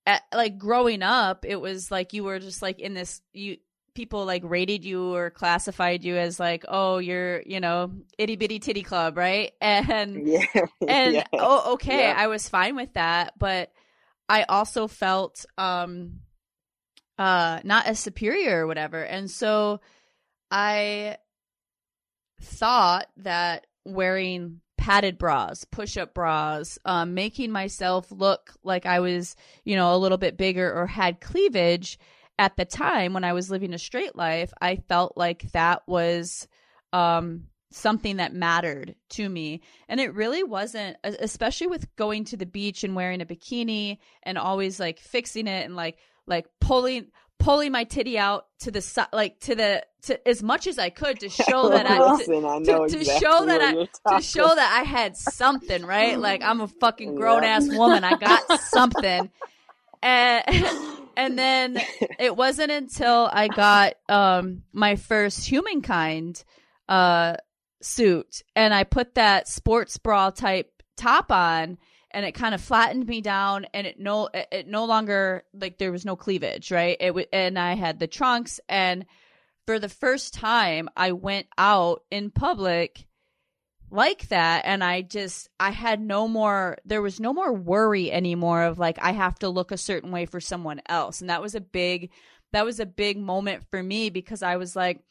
at, 0.07 0.23
like 0.35 0.59
growing 0.59 1.03
up 1.03 1.45
it 1.47 1.61
was 1.61 1.91
like 1.91 2.13
you 2.13 2.25
were 2.25 2.39
just 2.39 2.63
like 2.63 2.79
in 2.79 2.95
this 2.95 3.21
you 3.33 3.59
people 3.95 4.25
like 4.25 4.43
rated 4.45 4.85
you 4.85 5.15
or 5.15 5.31
classified 5.31 6.05
you 6.05 6.17
as 6.17 6.41
like 6.41 6.65
oh 6.69 6.99
you're 6.99 7.43
you 7.43 7.61
know 7.61 7.91
itty 8.19 8.37
bitty 8.37 8.59
titty 8.59 8.83
club 8.83 9.17
right 9.17 9.53
and 9.61 10.27
yeah 10.27 10.45
and 10.87 11.15
yeah. 11.15 11.25
oh 11.35 11.75
okay 11.75 12.09
yeah. 12.09 12.15
i 12.17 12.27
was 12.29 12.49
fine 12.49 12.77
with 12.77 12.93
that 12.95 13.35
but 13.39 13.71
i 14.29 14.45
also 14.45 14.87
felt 14.89 15.45
um 15.59 16.21
uh 17.21 17.61
not 17.65 17.87
as 17.87 18.01
superior 18.01 18.65
or 18.65 18.67
whatever. 18.67 19.03
And 19.03 19.31
so 19.31 19.81
I 20.51 21.19
thought 22.41 23.09
that 23.19 23.67
wearing 23.85 24.63
padded 24.91 25.19
bras, 25.19 25.65
push-up 25.65 26.13
bras, 26.15 26.77
um, 26.85 27.15
making 27.15 27.53
myself 27.53 28.11
look 28.11 28.53
like 28.65 28.87
I 28.87 28.99
was, 28.99 29.37
you 29.63 29.77
know, 29.77 29.95
a 29.95 29.99
little 29.99 30.19
bit 30.19 30.37
bigger 30.37 30.73
or 30.73 30.85
had 30.89 31.21
cleavage 31.21 31.97
at 32.41 32.57
the 32.57 32.65
time 32.65 33.13
when 33.13 33.23
I 33.23 33.33
was 33.33 33.53
living 33.53 33.73
a 33.73 33.79
straight 33.79 34.17
life, 34.17 34.53
I 34.61 34.83
felt 34.89 35.17
like 35.17 35.53
that 35.53 35.83
was 35.87 36.49
um, 36.93 37.45
something 37.71 38.17
that 38.17 38.35
mattered 38.35 38.97
to 39.11 39.29
me. 39.29 39.61
And 39.89 40.01
it 40.01 40.13
really 40.13 40.43
wasn't, 40.43 40.97
especially 41.05 41.69
with 41.69 41.95
going 41.95 42.25
to 42.25 42.37
the 42.37 42.45
beach 42.45 42.83
and 42.83 42.97
wearing 42.97 43.21
a 43.21 43.27
bikini 43.27 43.99
and 44.25 44.39
always 44.39 44.81
like 44.81 44.99
fixing 44.99 45.47
it 45.47 45.67
and 45.67 45.77
like 45.77 45.99
like 46.27 46.47
pulling 46.61 47.13
pulling 47.41 47.73
my 47.73 47.85
titty 47.85 48.19
out 48.19 48.47
to 48.61 48.71
the 48.71 48.81
side 48.81 49.09
like 49.13 49.41
to 49.41 49.55
the 49.57 49.85
to 50.03 50.29
as 50.29 50.43
much 50.43 50.67
as 50.67 50.79
I 50.79 50.91
could 50.91 51.19
to 51.21 51.29
show 51.29 51.71
that 51.71 51.87
I, 51.87 51.97
to, 51.97 52.15
Listen, 52.15 52.45
I 52.45 52.59
to, 52.61 52.99
to 52.99 53.05
show 53.05 53.47
that 53.47 53.61
I 53.61 54.17
to 54.17 54.23
show 54.23 54.55
that 54.55 54.79
I 54.79 54.85
had 54.85 55.17
something, 55.17 55.85
right? 55.85 56.19
Like 56.19 56.43
I'm 56.43 56.61
a 56.61 56.69
fucking 56.69 57.15
grown 57.17 57.43
ass 57.43 57.69
woman. 57.69 58.05
I 58.05 58.17
got 58.17 58.61
something. 58.69 59.31
And 60.03 60.45
and 61.17 61.39
then 61.39 61.81
it 62.19 62.37
wasn't 62.37 62.71
until 62.71 63.29
I 63.33 63.49
got 63.49 63.95
um 64.09 64.63
my 64.73 64.97
first 64.97 65.47
humankind 65.47 66.45
uh 66.89 67.37
suit 67.83 68.43
and 68.55 68.75
I 68.75 68.85
put 68.85 69.15
that 69.15 69.49
sports 69.49 69.97
bra 69.97 70.31
type 70.31 70.71
top 70.97 71.33
on 71.33 71.79
and 72.13 72.25
it 72.27 72.33
kind 72.33 72.55
of 72.55 72.61
flattened 72.61 73.07
me 73.07 73.21
down 73.21 73.67
and 73.73 73.87
it 73.87 73.99
no 73.99 74.29
it, 74.33 74.49
it 74.53 74.69
no 74.69 74.85
longer 74.85 75.45
like 75.55 75.79
there 75.79 75.93
was 75.93 76.05
no 76.05 76.17
cleavage 76.17 76.71
right? 76.71 76.97
It 77.01 77.09
w- 77.09 77.27
and 77.33 77.59
i 77.59 77.75
had 77.75 77.99
the 77.99 78.07
trunks 78.07 78.61
and 78.69 79.07
for 79.67 79.79
the 79.79 79.89
first 79.89 80.35
time 80.35 80.89
i 80.97 81.13
went 81.13 81.47
out 81.57 82.03
in 82.11 82.31
public 82.31 83.07
like 83.91 84.29
that 84.29 84.63
and 84.65 84.85
i 84.85 85.03
just 85.03 85.49
i 85.59 85.71
had 85.71 86.01
no 86.01 86.29
more 86.29 86.79
there 86.85 87.03
was 87.03 87.19
no 87.19 87.33
more 87.33 87.53
worry 87.53 88.11
anymore 88.11 88.63
of 88.63 88.79
like 88.79 88.99
i 89.01 89.13
have 89.13 89.39
to 89.39 89.49
look 89.49 89.73
a 89.73 89.77
certain 89.77 90.11
way 90.11 90.27
for 90.27 90.41
someone 90.41 90.81
else. 90.87 91.21
And 91.21 91.31
that 91.31 91.43
was 91.43 91.55
a 91.55 91.61
big 91.61 92.11
that 92.53 92.65
was 92.65 92.81
a 92.81 92.87
big 92.87 93.19
moment 93.19 93.65
for 93.71 93.83
me 93.83 94.11
because 94.11 94.43
i 94.43 94.57
was 94.57 94.77
like 94.77 95.03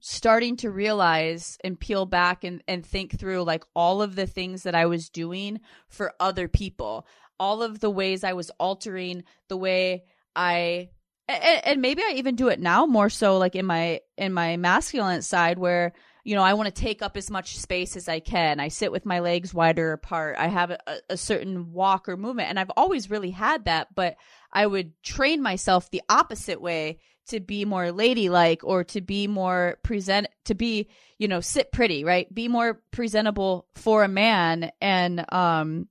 starting 0.00 0.56
to 0.56 0.70
realize 0.70 1.58
and 1.62 1.78
peel 1.78 2.06
back 2.06 2.44
and, 2.44 2.62
and 2.66 2.84
think 2.84 3.18
through 3.18 3.42
like 3.42 3.64
all 3.74 4.02
of 4.02 4.16
the 4.16 4.26
things 4.26 4.62
that 4.62 4.74
I 4.74 4.86
was 4.86 5.08
doing 5.08 5.60
for 5.88 6.14
other 6.18 6.48
people, 6.48 7.06
all 7.38 7.62
of 7.62 7.80
the 7.80 7.90
ways 7.90 8.24
I 8.24 8.32
was 8.32 8.50
altering 8.58 9.24
the 9.48 9.56
way 9.56 10.04
I 10.34 10.90
and, 11.28 11.66
and 11.66 11.82
maybe 11.82 12.02
I 12.02 12.14
even 12.16 12.34
do 12.34 12.48
it 12.48 12.60
now 12.60 12.86
more 12.86 13.10
so 13.10 13.38
like 13.38 13.54
in 13.54 13.66
my 13.66 14.00
in 14.16 14.32
my 14.32 14.56
masculine 14.56 15.22
side 15.22 15.58
where 15.58 15.92
you 16.24 16.34
know 16.34 16.42
I 16.42 16.54
want 16.54 16.74
to 16.74 16.82
take 16.82 17.02
up 17.02 17.16
as 17.16 17.30
much 17.30 17.58
space 17.58 17.96
as 17.96 18.08
I 18.08 18.20
can. 18.20 18.60
I 18.60 18.68
sit 18.68 18.92
with 18.92 19.06
my 19.06 19.20
legs 19.20 19.54
wider 19.54 19.92
apart. 19.92 20.36
I 20.38 20.48
have 20.48 20.70
a, 20.70 20.78
a 21.08 21.16
certain 21.16 21.72
walk 21.72 22.08
or 22.08 22.16
movement 22.16 22.48
and 22.48 22.58
I've 22.58 22.70
always 22.76 23.10
really 23.10 23.30
had 23.30 23.64
that, 23.66 23.94
but 23.94 24.16
I 24.52 24.66
would 24.66 25.00
train 25.02 25.42
myself 25.42 25.90
the 25.90 26.02
opposite 26.08 26.60
way 26.60 26.98
to 27.30 27.40
be 27.40 27.64
more 27.64 27.92
ladylike 27.92 28.62
or 28.62 28.84
to 28.84 29.00
be 29.00 29.26
more 29.26 29.78
present 29.82 30.26
to 30.44 30.54
be 30.54 30.88
you 31.18 31.28
know 31.28 31.40
sit 31.40 31.72
pretty 31.72 32.04
right? 32.04 32.32
Be 32.32 32.48
more 32.48 32.82
presentable 32.90 33.66
for 33.74 34.04
a 34.04 34.08
man 34.08 34.70
and 34.80 35.24
um 35.32 35.88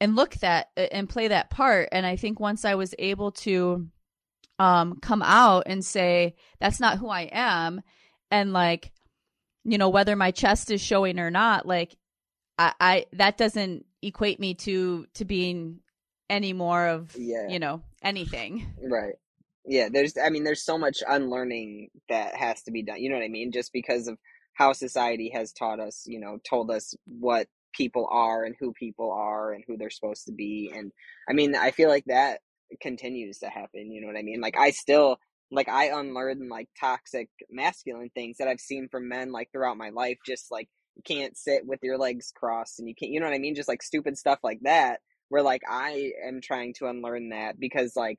and 0.00 0.14
look 0.14 0.34
that 0.36 0.68
and 0.76 1.08
play 1.08 1.28
that 1.28 1.50
part. 1.50 1.88
And 1.92 2.04
i 2.04 2.16
think 2.16 2.38
once 2.40 2.64
i 2.64 2.74
was 2.74 2.94
able 2.98 3.32
to 3.32 3.86
um 4.58 4.98
come 5.00 5.22
out 5.22 5.64
and 5.66 5.84
say 5.84 6.34
that's 6.60 6.80
not 6.80 6.98
who 6.98 7.08
i 7.08 7.28
am 7.32 7.82
and 8.30 8.52
like 8.52 8.90
you 9.64 9.78
know 9.78 9.90
whether 9.90 10.16
my 10.16 10.30
chest 10.30 10.70
is 10.70 10.80
showing 10.80 11.18
or 11.18 11.30
not 11.30 11.66
like 11.66 11.94
i 12.58 12.72
i 12.80 13.06
that 13.12 13.36
doesn't 13.36 13.84
equate 14.00 14.40
me 14.40 14.54
to 14.54 15.06
to 15.12 15.26
being 15.26 15.80
any 16.30 16.52
more 16.52 16.86
of 16.86 17.14
yeah. 17.16 17.48
you 17.48 17.58
know 17.58 17.82
anything. 18.02 18.66
Right 18.82 19.14
yeah 19.66 19.88
there's 19.92 20.14
i 20.22 20.30
mean 20.30 20.44
there's 20.44 20.64
so 20.64 20.78
much 20.78 21.02
unlearning 21.08 21.88
that 22.08 22.34
has 22.34 22.62
to 22.62 22.70
be 22.70 22.82
done 22.82 23.00
you 23.00 23.08
know 23.08 23.16
what 23.16 23.24
i 23.24 23.28
mean? 23.28 23.52
Just 23.52 23.72
because 23.72 24.08
of 24.08 24.18
how 24.54 24.72
society 24.72 25.30
has 25.34 25.52
taught 25.52 25.80
us 25.80 26.04
you 26.06 26.20
know 26.20 26.38
told 26.48 26.70
us 26.70 26.94
what 27.06 27.46
people 27.74 28.08
are 28.10 28.44
and 28.44 28.54
who 28.58 28.72
people 28.72 29.12
are 29.12 29.52
and 29.52 29.64
who 29.66 29.76
they're 29.76 29.90
supposed 29.90 30.24
to 30.26 30.32
be 30.32 30.72
and 30.74 30.92
i 31.28 31.32
mean 31.32 31.54
i 31.54 31.70
feel 31.70 31.90
like 31.90 32.04
that 32.06 32.40
continues 32.80 33.38
to 33.38 33.48
happen 33.48 33.92
you 33.92 34.00
know 34.00 34.06
what 34.06 34.16
i 34.16 34.22
mean? 34.22 34.40
Like 34.40 34.56
i 34.56 34.70
still 34.70 35.18
like 35.50 35.68
i 35.68 35.86
unlearn 35.86 36.48
like 36.48 36.68
toxic 36.80 37.28
masculine 37.50 38.10
things 38.14 38.38
that 38.38 38.48
i've 38.48 38.60
seen 38.60 38.88
from 38.88 39.08
men 39.08 39.30
like 39.30 39.50
throughout 39.52 39.76
my 39.76 39.90
life 39.90 40.18
just 40.26 40.50
like 40.50 40.68
you 40.96 41.02
can't 41.04 41.36
sit 41.36 41.66
with 41.66 41.80
your 41.82 41.98
legs 41.98 42.32
crossed 42.34 42.78
and 42.78 42.88
you 42.88 42.94
can't 42.94 43.12
you 43.12 43.20
know 43.20 43.26
what 43.26 43.34
i 43.34 43.38
mean? 43.38 43.54
Just 43.54 43.68
like 43.68 43.82
stupid 43.82 44.16
stuff 44.16 44.38
like 44.42 44.60
that 44.62 45.00
where 45.28 45.42
like 45.42 45.62
i 45.68 46.12
am 46.26 46.40
trying 46.40 46.74
to 46.74 46.86
unlearn 46.86 47.28
that 47.30 47.60
because 47.60 47.94
like 47.96 48.18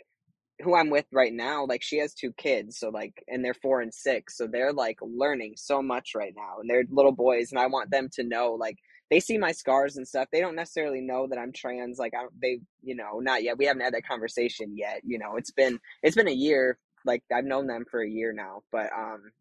who 0.62 0.76
I'm 0.76 0.90
with 0.90 1.06
right 1.12 1.34
now, 1.34 1.66
like 1.66 1.84
she 1.84 1.98
has 2.00 2.14
two 2.14 2.34
kids, 2.34 2.80
so 2.80 2.90
like, 2.90 3.24
and 3.28 3.44
they're 3.44 3.54
four 3.54 3.82
and 3.82 3.94
six, 3.94 4.38
so 4.38 4.48
they're 4.48 4.74
like 4.74 4.98
learning 5.02 5.54
so 5.56 5.82
much 5.82 6.14
right 6.16 6.34
now, 6.36 6.60
and 6.60 6.70
they're 6.70 6.86
little 6.90 7.12
boys, 7.12 7.52
and 7.52 7.60
I 7.60 7.68
want 7.68 7.92
them 7.92 8.10
to 8.14 8.24
know, 8.24 8.54
like, 8.54 8.78
they 9.10 9.20
see 9.20 9.38
my 9.38 9.52
scars 9.54 9.98
and 9.98 10.08
stuff. 10.08 10.28
They 10.32 10.42
don't 10.42 10.56
necessarily 10.56 11.00
know 11.02 11.28
that 11.28 11.40
I'm 11.40 11.54
trans. 11.54 11.98
Like, 11.98 12.14
I 12.14 12.26
they, 12.42 12.60
you 12.84 12.96
know, 12.96 13.20
not 13.20 13.42
yet. 13.44 13.58
We 13.58 13.66
haven't 13.66 13.84
had 13.84 13.94
that 13.94 14.06
conversation 14.08 14.76
yet. 14.76 15.02
You 15.06 15.18
know, 15.18 15.38
it's 15.38 15.52
been 15.52 15.80
it's 16.04 16.16
been 16.16 16.28
a 16.28 16.32
year. 16.32 16.78
Like 17.06 17.24
I've 17.34 17.46
known 17.46 17.68
them 17.68 17.86
for 17.90 18.02
a 18.02 18.10
year 18.10 18.34
now, 18.34 18.64
but 18.72 18.90
um, 18.94 19.32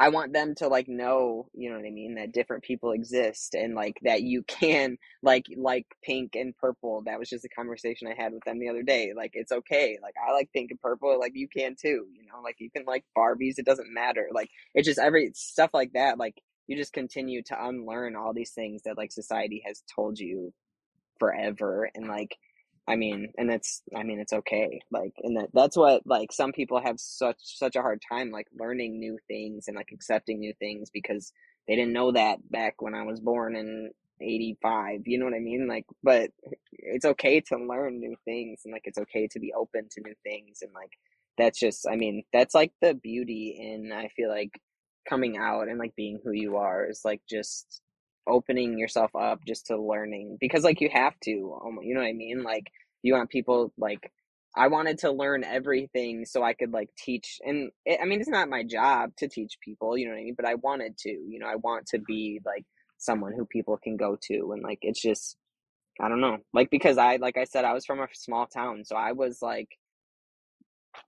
I 0.00 0.08
want 0.08 0.32
them 0.32 0.54
to 0.56 0.68
like 0.68 0.88
know, 0.88 1.50
you 1.52 1.68
know 1.70 1.76
what 1.76 1.86
I 1.86 1.90
mean, 1.90 2.14
that 2.14 2.32
different 2.32 2.64
people 2.64 2.92
exist 2.92 3.54
and 3.54 3.74
like 3.74 3.98
that 4.02 4.22
you 4.22 4.42
can 4.48 4.96
like 5.22 5.44
like 5.58 5.86
pink 6.02 6.36
and 6.36 6.56
purple. 6.56 7.02
That 7.04 7.18
was 7.20 7.28
just 7.28 7.44
a 7.44 7.50
conversation 7.50 8.08
I 8.08 8.20
had 8.20 8.32
with 8.32 8.42
them 8.44 8.58
the 8.58 8.70
other 8.70 8.82
day. 8.82 9.12
Like 9.14 9.32
it's 9.34 9.52
okay. 9.52 9.98
Like 10.02 10.14
I 10.26 10.32
like 10.32 10.50
pink 10.54 10.70
and 10.70 10.80
purple, 10.80 11.20
like 11.20 11.32
you 11.34 11.48
can 11.48 11.76
too, 11.80 12.06
you 12.14 12.26
know, 12.32 12.40
like 12.42 12.56
you 12.60 12.70
can 12.70 12.86
like 12.86 13.04
Barbies, 13.16 13.58
it 13.58 13.66
doesn't 13.66 13.92
matter. 13.92 14.28
Like 14.32 14.48
it's 14.74 14.88
just 14.88 14.98
every 14.98 15.32
stuff 15.34 15.70
like 15.74 15.92
that, 15.92 16.18
like 16.18 16.36
you 16.66 16.78
just 16.78 16.94
continue 16.94 17.42
to 17.42 17.64
unlearn 17.64 18.16
all 18.16 18.32
these 18.32 18.52
things 18.52 18.82
that 18.84 18.96
like 18.96 19.12
society 19.12 19.62
has 19.66 19.82
told 19.94 20.18
you 20.18 20.54
forever 21.18 21.90
and 21.94 22.08
like 22.08 22.36
I 22.90 22.96
mean, 22.96 23.32
and 23.38 23.48
that's 23.48 23.82
I 23.96 24.02
mean 24.02 24.18
it's 24.18 24.32
okay. 24.32 24.80
Like 24.90 25.12
and 25.22 25.36
that 25.36 25.50
that's 25.54 25.76
what 25.76 26.04
like 26.06 26.32
some 26.32 26.52
people 26.52 26.80
have 26.80 26.98
such 26.98 27.36
such 27.38 27.76
a 27.76 27.82
hard 27.82 28.02
time 28.10 28.32
like 28.32 28.48
learning 28.58 28.98
new 28.98 29.16
things 29.28 29.68
and 29.68 29.76
like 29.76 29.90
accepting 29.92 30.40
new 30.40 30.52
things 30.58 30.90
because 30.92 31.32
they 31.68 31.76
didn't 31.76 31.92
know 31.92 32.10
that 32.12 32.38
back 32.50 32.82
when 32.82 32.94
I 32.94 33.04
was 33.04 33.20
born 33.20 33.54
in 33.54 33.90
85. 34.20 35.02
You 35.06 35.18
know 35.18 35.26
what 35.26 35.34
I 35.34 35.38
mean? 35.38 35.68
Like 35.68 35.86
but 36.02 36.30
it's 36.72 37.04
okay 37.04 37.40
to 37.42 37.58
learn 37.58 38.00
new 38.00 38.16
things 38.24 38.62
and 38.64 38.72
like 38.72 38.82
it's 38.84 38.98
okay 38.98 39.28
to 39.28 39.38
be 39.38 39.52
open 39.56 39.88
to 39.92 40.00
new 40.02 40.14
things 40.24 40.58
and 40.62 40.72
like 40.74 40.90
that's 41.38 41.60
just 41.60 41.86
I 41.88 41.94
mean, 41.94 42.24
that's 42.32 42.54
like 42.56 42.72
the 42.82 42.94
beauty 42.94 43.56
in 43.56 43.92
I 43.92 44.08
feel 44.08 44.30
like 44.30 44.60
coming 45.08 45.36
out 45.36 45.68
and 45.68 45.78
like 45.78 45.94
being 45.94 46.18
who 46.24 46.32
you 46.32 46.56
are 46.56 46.86
is 46.88 47.02
like 47.04 47.22
just 47.28 47.80
opening 48.26 48.78
yourself 48.78 49.10
up 49.16 49.40
just 49.46 49.66
to 49.66 49.80
learning 49.80 50.36
because 50.40 50.64
like 50.64 50.80
you 50.80 50.88
have 50.92 51.14
to 51.20 51.58
um, 51.64 51.78
you 51.82 51.94
know 51.94 52.00
what 52.00 52.06
i 52.08 52.12
mean? 52.12 52.42
Like 52.42 52.70
you 53.02 53.14
want 53.14 53.30
people 53.30 53.72
like 53.78 54.12
i 54.56 54.66
wanted 54.68 54.98
to 54.98 55.12
learn 55.12 55.44
everything 55.44 56.24
so 56.24 56.42
i 56.42 56.52
could 56.52 56.72
like 56.72 56.90
teach 56.98 57.38
and 57.44 57.70
it, 57.86 58.00
i 58.02 58.04
mean 58.04 58.20
it's 58.20 58.28
not 58.28 58.48
my 58.48 58.64
job 58.64 59.10
to 59.16 59.28
teach 59.28 59.58
people 59.64 59.96
you 59.96 60.06
know 60.06 60.12
what 60.12 60.20
i 60.20 60.24
mean? 60.24 60.34
But 60.36 60.46
i 60.46 60.54
wanted 60.56 60.98
to 60.98 61.10
you 61.10 61.38
know 61.38 61.46
i 61.46 61.56
want 61.56 61.86
to 61.88 61.98
be 61.98 62.40
like 62.44 62.64
someone 62.98 63.32
who 63.32 63.46
people 63.46 63.76
can 63.78 63.96
go 63.96 64.16
to 64.22 64.52
and 64.52 64.62
like 64.62 64.80
it's 64.82 65.00
just 65.00 65.36
i 66.00 66.08
don't 66.08 66.20
know. 66.20 66.38
Like 66.52 66.70
because 66.70 66.98
i 66.98 67.16
like 67.16 67.36
i 67.36 67.44
said 67.44 67.64
i 67.64 67.72
was 67.72 67.86
from 67.86 68.00
a 68.00 68.08
small 68.12 68.46
town 68.46 68.84
so 68.84 68.96
i 68.96 69.12
was 69.12 69.40
like 69.42 69.68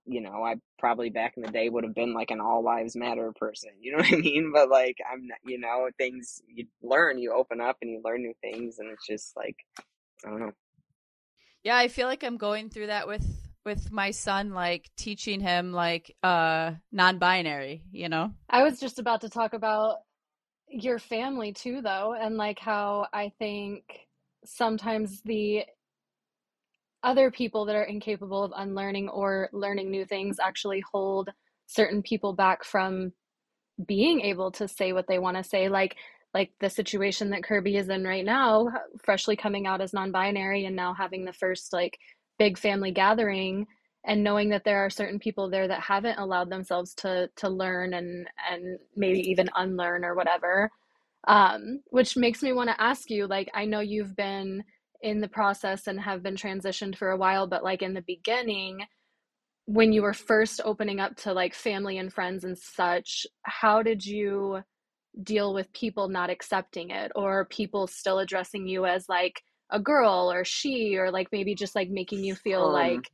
you 0.05 0.21
know, 0.21 0.43
I 0.43 0.55
probably 0.79 1.09
back 1.09 1.33
in 1.37 1.43
the 1.43 1.51
day 1.51 1.69
would 1.69 1.83
have 1.83 1.95
been 1.95 2.13
like 2.13 2.31
an 2.31 2.41
all 2.41 2.63
lives 2.63 2.95
matter 2.95 3.31
person. 3.31 3.71
You 3.81 3.91
know 3.91 3.97
what 3.97 4.13
I 4.13 4.17
mean? 4.17 4.51
But 4.53 4.69
like, 4.69 4.97
I'm, 5.11 5.27
not, 5.27 5.37
you 5.45 5.59
know, 5.59 5.89
things 5.97 6.41
you 6.47 6.67
learn, 6.81 7.17
you 7.17 7.33
open 7.33 7.59
up 7.61 7.77
and 7.81 7.91
you 7.91 8.01
learn 8.03 8.21
new 8.21 8.33
things, 8.41 8.79
and 8.79 8.89
it's 8.89 9.05
just 9.05 9.35
like, 9.35 9.57
I 10.25 10.29
don't 10.29 10.39
know. 10.39 10.51
Yeah, 11.63 11.77
I 11.77 11.87
feel 11.87 12.07
like 12.07 12.23
I'm 12.23 12.37
going 12.37 12.69
through 12.69 12.87
that 12.87 13.07
with 13.07 13.25
with 13.65 13.91
my 13.91 14.11
son, 14.11 14.51
like 14.51 14.89
teaching 14.97 15.39
him 15.39 15.71
like 15.71 16.15
uh 16.23 16.71
non-binary. 16.91 17.83
You 17.91 18.09
know, 18.09 18.31
I 18.49 18.63
was 18.63 18.79
just 18.79 18.99
about 18.99 19.21
to 19.21 19.29
talk 19.29 19.53
about 19.53 19.99
your 20.67 20.99
family 20.99 21.53
too, 21.53 21.81
though, 21.81 22.15
and 22.19 22.35
like 22.37 22.59
how 22.59 23.07
I 23.13 23.31
think 23.39 24.07
sometimes 24.45 25.21
the 25.21 25.63
other 27.03 27.31
people 27.31 27.65
that 27.65 27.75
are 27.75 27.83
incapable 27.83 28.43
of 28.43 28.53
unlearning 28.55 29.09
or 29.09 29.49
learning 29.53 29.91
new 29.91 30.05
things 30.05 30.37
actually 30.39 30.83
hold 30.91 31.29
certain 31.67 32.01
people 32.01 32.33
back 32.33 32.63
from 32.63 33.11
being 33.87 34.21
able 34.21 34.51
to 34.51 34.67
say 34.67 34.93
what 34.93 35.07
they 35.07 35.19
want 35.19 35.37
to 35.37 35.43
say 35.43 35.69
like 35.69 35.95
like 36.33 36.51
the 36.59 36.69
situation 36.69 37.29
that 37.29 37.43
Kirby 37.43 37.77
is 37.77 37.89
in 37.89 38.03
right 38.03 38.25
now 38.25 38.67
freshly 39.03 39.35
coming 39.35 39.67
out 39.67 39.81
as 39.81 39.93
non-binary 39.93 40.65
and 40.65 40.75
now 40.75 40.93
having 40.93 41.25
the 41.25 41.33
first 41.33 41.73
like 41.73 41.97
big 42.39 42.57
family 42.57 42.91
gathering 42.91 43.67
and 44.05 44.23
knowing 44.23 44.49
that 44.49 44.63
there 44.63 44.85
are 44.85 44.89
certain 44.89 45.19
people 45.19 45.49
there 45.49 45.67
that 45.67 45.81
haven't 45.81 46.19
allowed 46.19 46.49
themselves 46.49 46.93
to 46.95 47.29
to 47.37 47.49
learn 47.49 47.93
and 47.93 48.27
and 48.51 48.79
maybe 48.95 49.19
even 49.19 49.49
unlearn 49.55 50.05
or 50.05 50.15
whatever 50.15 50.69
um 51.27 51.81
which 51.89 52.17
makes 52.17 52.43
me 52.43 52.53
want 52.53 52.69
to 52.69 52.81
ask 52.81 53.09
you 53.09 53.27
like 53.27 53.49
I 53.53 53.65
know 53.65 53.79
you've 53.79 54.15
been 54.15 54.63
in 55.03 55.19
the 55.19 55.27
process 55.27 55.85
and 55.87 55.99
have 55.99 56.23
been 56.23 56.35
transitioned 56.35 56.97
for 56.97 57.11
a 57.11 57.17
while, 57.17 57.45
but 57.45 57.63
like 57.63 57.81
in 57.81 57.93
the 57.93 58.01
beginning, 58.01 58.85
when 59.65 59.93
you 59.93 60.01
were 60.01 60.13
first 60.13 60.61
opening 60.63 60.99
up 60.99 61.15
to 61.17 61.33
like 61.33 61.53
family 61.53 61.97
and 61.97 62.11
friends 62.11 62.43
and 62.43 62.57
such, 62.57 63.27
how 63.43 63.83
did 63.83 64.03
you 64.03 64.61
deal 65.21 65.53
with 65.53 65.71
people 65.73 66.07
not 66.07 66.29
accepting 66.29 66.89
it 66.89 67.11
or 67.15 67.45
people 67.45 67.85
still 67.85 68.19
addressing 68.19 68.65
you 68.65 68.85
as 68.85 69.07
like 69.07 69.43
a 69.69 69.79
girl 69.79 70.31
or 70.31 70.43
she 70.43 70.95
or 70.97 71.11
like 71.11 71.27
maybe 71.31 71.53
just 71.53 71.75
like 71.75 71.89
making 71.89 72.23
you 72.23 72.33
feel 72.33 72.63
um, 72.63 72.73
like 72.73 73.11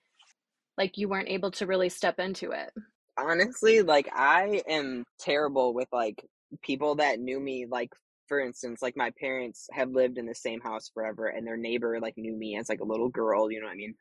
like 0.77 0.97
you 0.97 1.09
weren't 1.09 1.27
able 1.27 1.51
to 1.51 1.65
really 1.65 1.89
step 1.89 2.19
into 2.19 2.51
it? 2.51 2.71
Honestly, 3.17 3.81
like 3.81 4.07
I 4.15 4.61
am 4.69 5.03
terrible 5.19 5.73
with 5.73 5.87
like 5.91 6.23
people 6.61 6.95
that 6.95 7.19
knew 7.19 7.39
me 7.39 7.65
like 7.69 7.93
for 8.29 8.39
instance, 8.39 8.81
like 8.81 8.95
my 8.95 9.11
parents 9.19 9.67
have 9.73 9.91
lived 9.91 10.17
in 10.17 10.27
the 10.27 10.35
same 10.35 10.61
house 10.61 10.89
forever 10.93 11.27
and 11.27 11.45
their 11.45 11.57
neighbor 11.57 11.99
like 11.99 12.17
knew 12.17 12.37
me 12.37 12.57
as 12.57 12.69
like 12.69 12.79
a 12.79 12.85
little 12.85 13.09
girl, 13.09 13.51
you 13.51 13.59
know 13.59 13.65
what 13.65 13.73
I 13.73 13.77
mean? 13.77 13.95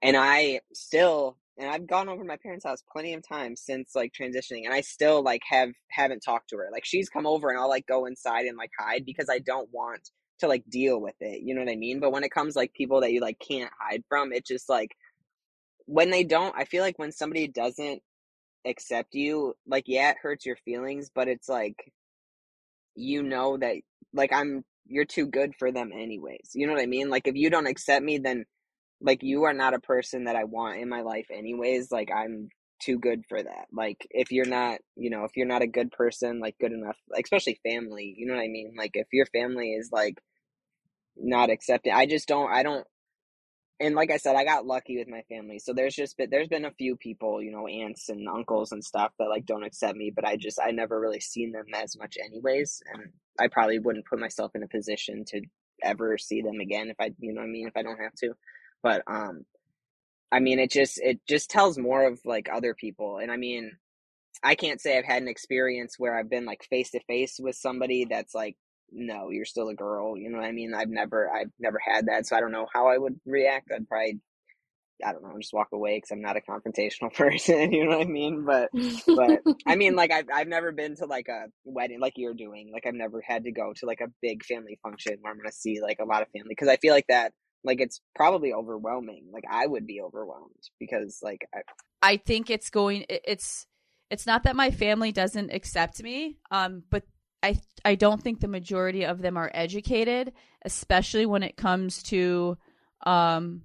And 0.00 0.16
I 0.16 0.60
still 0.72 1.36
and 1.58 1.70
I've 1.70 1.86
gone 1.86 2.08
over 2.08 2.22
to 2.22 2.26
my 2.26 2.36
parents' 2.36 2.64
house 2.64 2.82
plenty 2.90 3.14
of 3.14 3.26
times 3.26 3.60
since 3.60 3.94
like 3.94 4.12
transitioning 4.12 4.64
and 4.64 4.72
I 4.72 4.80
still 4.80 5.22
like 5.22 5.42
have 5.50 5.70
haven't 5.90 6.20
talked 6.20 6.50
to 6.50 6.56
her. 6.56 6.68
Like 6.72 6.84
she's 6.84 7.08
come 7.08 7.26
over 7.26 7.50
and 7.50 7.58
I'll 7.58 7.68
like 7.68 7.86
go 7.86 8.06
inside 8.06 8.46
and 8.46 8.56
like 8.56 8.70
hide 8.78 9.04
because 9.04 9.28
I 9.28 9.40
don't 9.40 9.68
want 9.72 10.08
to 10.38 10.48
like 10.48 10.64
deal 10.68 11.00
with 11.00 11.16
it. 11.20 11.42
You 11.42 11.54
know 11.54 11.60
what 11.62 11.70
I 11.70 11.76
mean? 11.76 12.00
But 12.00 12.12
when 12.12 12.24
it 12.24 12.30
comes 12.30 12.56
like 12.56 12.72
people 12.72 13.00
that 13.02 13.12
you 13.12 13.20
like 13.20 13.38
can't 13.38 13.70
hide 13.78 14.04
from, 14.08 14.32
it 14.32 14.46
just 14.46 14.68
like 14.68 14.96
when 15.86 16.10
they 16.10 16.24
don't, 16.24 16.54
I 16.56 16.64
feel 16.64 16.82
like 16.82 16.98
when 16.98 17.12
somebody 17.12 17.48
doesn't 17.48 18.02
accept 18.64 19.14
you, 19.14 19.54
like 19.66 19.84
yeah, 19.86 20.10
it 20.10 20.16
hurts 20.22 20.46
your 20.46 20.56
feelings, 20.56 21.10
but 21.14 21.28
it's 21.28 21.48
like 21.48 21.92
you 22.94 23.22
know 23.22 23.56
that 23.58 23.76
like 24.12 24.32
I'm 24.32 24.64
you're 24.86 25.04
too 25.04 25.26
good 25.26 25.54
for 25.58 25.72
them 25.72 25.90
anyways. 25.92 26.50
You 26.54 26.66
know 26.66 26.74
what 26.74 26.82
I 26.82 26.86
mean? 26.86 27.08
Like 27.10 27.26
if 27.26 27.34
you 27.34 27.50
don't 27.50 27.66
accept 27.66 28.04
me 28.04 28.18
then 28.18 28.44
like 29.00 29.22
you 29.22 29.44
are 29.44 29.52
not 29.52 29.74
a 29.74 29.80
person 29.80 30.24
that 30.24 30.36
I 30.36 30.44
want 30.44 30.80
in 30.80 30.88
my 30.88 31.02
life 31.02 31.26
anyways. 31.32 31.90
Like 31.90 32.10
I'm 32.14 32.48
too 32.80 32.98
good 32.98 33.22
for 33.28 33.42
that. 33.42 33.66
Like 33.72 34.06
if 34.10 34.30
you're 34.30 34.46
not, 34.46 34.78
you 34.96 35.10
know, 35.10 35.24
if 35.24 35.32
you're 35.36 35.46
not 35.46 35.62
a 35.62 35.66
good 35.66 35.90
person, 35.92 36.40
like 36.40 36.56
good 36.60 36.72
enough, 36.72 36.96
like, 37.10 37.24
especially 37.24 37.60
family, 37.62 38.14
you 38.16 38.26
know 38.26 38.34
what 38.34 38.42
I 38.42 38.48
mean? 38.48 38.74
Like 38.76 38.92
if 38.94 39.06
your 39.12 39.26
family 39.26 39.72
is 39.72 39.90
like 39.92 40.18
not 41.16 41.50
accepting, 41.50 41.92
I 41.92 42.06
just 42.06 42.28
don't 42.28 42.50
I 42.50 42.62
don't 42.62 42.86
and 43.80 43.94
like 43.94 44.10
I 44.10 44.18
said, 44.18 44.36
I 44.36 44.44
got 44.44 44.66
lucky 44.66 44.98
with 44.98 45.08
my 45.08 45.22
family. 45.28 45.58
So 45.58 45.72
there's 45.72 45.94
just 45.94 46.16
been 46.16 46.30
there's 46.30 46.48
been 46.48 46.64
a 46.64 46.70
few 46.72 46.96
people, 46.96 47.42
you 47.42 47.50
know, 47.50 47.66
aunts 47.66 48.08
and 48.08 48.28
uncles 48.28 48.72
and 48.72 48.84
stuff 48.84 49.12
that 49.18 49.28
like 49.28 49.46
don't 49.46 49.64
accept 49.64 49.96
me, 49.96 50.12
but 50.14 50.24
I 50.24 50.36
just 50.36 50.60
I 50.64 50.70
never 50.70 51.00
really 51.00 51.20
seen 51.20 51.52
them 51.52 51.66
as 51.74 51.96
much 51.98 52.16
anyways, 52.22 52.82
and 52.92 53.12
I 53.38 53.48
probably 53.48 53.80
wouldn't 53.80 54.06
put 54.06 54.20
myself 54.20 54.52
in 54.54 54.62
a 54.62 54.68
position 54.68 55.24
to 55.28 55.42
ever 55.82 56.16
see 56.18 56.40
them 56.40 56.60
again 56.60 56.88
if 56.88 56.96
I, 57.00 57.10
you 57.18 57.34
know, 57.34 57.42
I 57.42 57.46
mean, 57.46 57.66
if 57.66 57.76
I 57.76 57.82
don't 57.82 58.00
have 58.00 58.14
to. 58.20 58.34
But 58.82 59.02
um, 59.08 59.44
I 60.30 60.40
mean, 60.40 60.58
it 60.60 60.70
just 60.70 61.00
it 61.00 61.20
just 61.28 61.50
tells 61.50 61.76
more 61.76 62.06
of 62.06 62.20
like 62.24 62.48
other 62.52 62.74
people, 62.74 63.18
and 63.18 63.30
I 63.32 63.36
mean, 63.36 63.72
I 64.42 64.54
can't 64.54 64.80
say 64.80 64.96
I've 64.96 65.04
had 65.04 65.22
an 65.22 65.28
experience 65.28 65.96
where 65.98 66.16
I've 66.16 66.30
been 66.30 66.44
like 66.44 66.64
face 66.70 66.90
to 66.92 67.00
face 67.08 67.40
with 67.40 67.56
somebody 67.56 68.04
that's 68.04 68.34
like 68.34 68.56
no, 68.94 69.30
you're 69.30 69.44
still 69.44 69.68
a 69.68 69.74
girl. 69.74 70.16
You 70.16 70.30
know 70.30 70.38
what 70.38 70.46
I 70.46 70.52
mean? 70.52 70.72
I've 70.72 70.88
never, 70.88 71.30
I've 71.30 71.50
never 71.58 71.78
had 71.84 72.06
that, 72.06 72.26
so 72.26 72.36
I 72.36 72.40
don't 72.40 72.52
know 72.52 72.66
how 72.72 72.86
I 72.86 72.96
would 72.96 73.18
react. 73.26 73.70
I'd 73.74 73.88
probably, 73.88 74.20
I 75.04 75.12
don't 75.12 75.22
know, 75.22 75.36
just 75.40 75.52
walk 75.52 75.68
away 75.72 75.96
because 75.96 76.12
I'm 76.12 76.22
not 76.22 76.36
a 76.36 76.40
confrontational 76.40 77.12
person. 77.14 77.72
You 77.72 77.84
know 77.84 77.98
what 77.98 78.06
I 78.06 78.10
mean? 78.10 78.44
But, 78.44 78.70
but 79.06 79.40
I 79.66 79.74
mean, 79.76 79.96
like 79.96 80.12
I've, 80.12 80.26
I've 80.32 80.48
never 80.48 80.72
been 80.72 80.96
to 80.96 81.06
like 81.06 81.28
a 81.28 81.46
wedding 81.64 82.00
like 82.00 82.14
you're 82.16 82.34
doing. 82.34 82.70
Like 82.72 82.86
I've 82.86 82.94
never 82.94 83.20
had 83.20 83.44
to 83.44 83.52
go 83.52 83.72
to 83.76 83.86
like 83.86 84.00
a 84.00 84.12
big 84.22 84.44
family 84.44 84.78
function 84.82 85.18
where 85.20 85.32
I'm 85.32 85.38
gonna 85.38 85.52
see 85.52 85.80
like 85.82 85.98
a 86.00 86.04
lot 86.04 86.22
of 86.22 86.28
family 86.28 86.50
because 86.50 86.68
I 86.68 86.76
feel 86.76 86.94
like 86.94 87.08
that, 87.08 87.32
like 87.64 87.80
it's 87.80 88.00
probably 88.14 88.52
overwhelming. 88.52 89.26
Like 89.32 89.44
I 89.50 89.66
would 89.66 89.86
be 89.86 90.00
overwhelmed 90.00 90.52
because 90.78 91.18
like 91.22 91.48
I, 91.54 91.60
I 92.02 92.16
think 92.18 92.48
it's 92.48 92.70
going. 92.70 93.04
It's 93.08 93.66
it's 94.10 94.26
not 94.26 94.44
that 94.44 94.54
my 94.54 94.70
family 94.70 95.12
doesn't 95.12 95.50
accept 95.50 96.02
me 96.02 96.36
um 96.50 96.82
but 96.90 97.04
I 97.44 97.60
I 97.84 97.94
don't 97.94 98.22
think 98.22 98.40
the 98.40 98.48
majority 98.48 99.04
of 99.04 99.20
them 99.20 99.36
are 99.36 99.50
educated, 99.52 100.32
especially 100.64 101.26
when 101.26 101.42
it 101.42 101.56
comes 101.56 102.02
to 102.04 102.56
um 103.04 103.62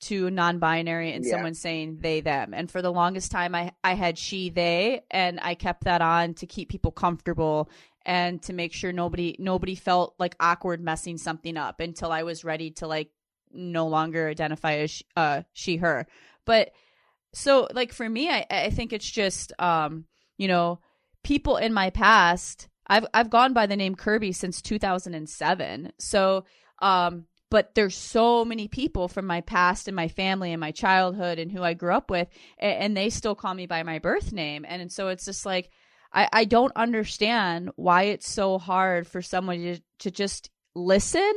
to 0.00 0.28
non-binary 0.28 1.12
and 1.12 1.24
yeah. 1.24 1.30
someone 1.30 1.54
saying 1.54 1.98
they 2.00 2.20
them. 2.20 2.52
And 2.52 2.70
for 2.70 2.82
the 2.82 2.92
longest 2.92 3.30
time 3.32 3.54
I 3.54 3.72
I 3.82 3.94
had 3.94 4.18
she 4.18 4.50
they 4.50 5.00
and 5.10 5.40
I 5.42 5.54
kept 5.54 5.84
that 5.84 6.02
on 6.02 6.34
to 6.34 6.46
keep 6.46 6.68
people 6.68 6.92
comfortable 6.92 7.70
and 8.04 8.42
to 8.42 8.52
make 8.52 8.74
sure 8.74 8.92
nobody 8.92 9.34
nobody 9.38 9.74
felt 9.74 10.14
like 10.18 10.36
awkward 10.38 10.82
messing 10.82 11.16
something 11.16 11.56
up 11.56 11.80
until 11.80 12.12
I 12.12 12.24
was 12.24 12.44
ready 12.44 12.72
to 12.72 12.86
like 12.86 13.10
no 13.50 13.86
longer 13.86 14.28
identify 14.28 14.74
as 14.78 15.02
uh 15.16 15.42
she 15.54 15.76
her. 15.78 16.06
But 16.44 16.72
so 17.32 17.68
like 17.72 17.94
for 17.94 18.08
me 18.08 18.28
I, 18.28 18.44
I 18.50 18.70
think 18.70 18.92
it's 18.92 19.10
just 19.10 19.54
um 19.58 20.04
you 20.36 20.48
know 20.48 20.80
people 21.22 21.56
in 21.56 21.72
my 21.72 21.88
past 21.88 22.68
i've 22.86 23.06
i've 23.14 23.30
gone 23.30 23.52
by 23.52 23.66
the 23.66 23.76
name 23.76 23.94
kirby 23.94 24.32
since 24.32 24.62
2007 24.62 25.92
so 25.98 26.44
um 26.80 27.26
but 27.50 27.72
there's 27.76 27.94
so 27.94 28.44
many 28.44 28.66
people 28.66 29.06
from 29.06 29.26
my 29.26 29.40
past 29.40 29.86
and 29.86 29.94
my 29.94 30.08
family 30.08 30.50
and 30.50 30.60
my 30.60 30.72
childhood 30.72 31.38
and 31.38 31.52
who 31.52 31.62
i 31.62 31.74
grew 31.74 31.94
up 31.94 32.10
with 32.10 32.28
and, 32.58 32.72
and 32.72 32.96
they 32.96 33.10
still 33.10 33.34
call 33.34 33.54
me 33.54 33.66
by 33.66 33.82
my 33.82 33.98
birth 33.98 34.32
name. 34.32 34.64
And, 34.68 34.82
and 34.82 34.90
so 34.90 35.08
it's 35.08 35.24
just 35.24 35.46
like 35.46 35.70
I, 36.12 36.28
I 36.32 36.44
don't 36.44 36.72
understand 36.76 37.70
why 37.76 38.04
it's 38.04 38.28
so 38.28 38.58
hard 38.58 39.06
for 39.06 39.20
someone 39.20 39.58
to, 39.58 39.80
to 40.00 40.10
just 40.10 40.50
listen 40.74 41.32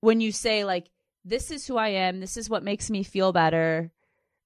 when 0.00 0.20
you 0.20 0.32
say 0.32 0.64
like 0.64 0.88
this 1.24 1.50
is 1.50 1.66
who 1.66 1.76
i 1.76 1.88
am. 1.88 2.20
This 2.20 2.36
is 2.36 2.50
what 2.50 2.64
makes 2.64 2.90
me 2.90 3.02
feel 3.02 3.32
better 3.32 3.90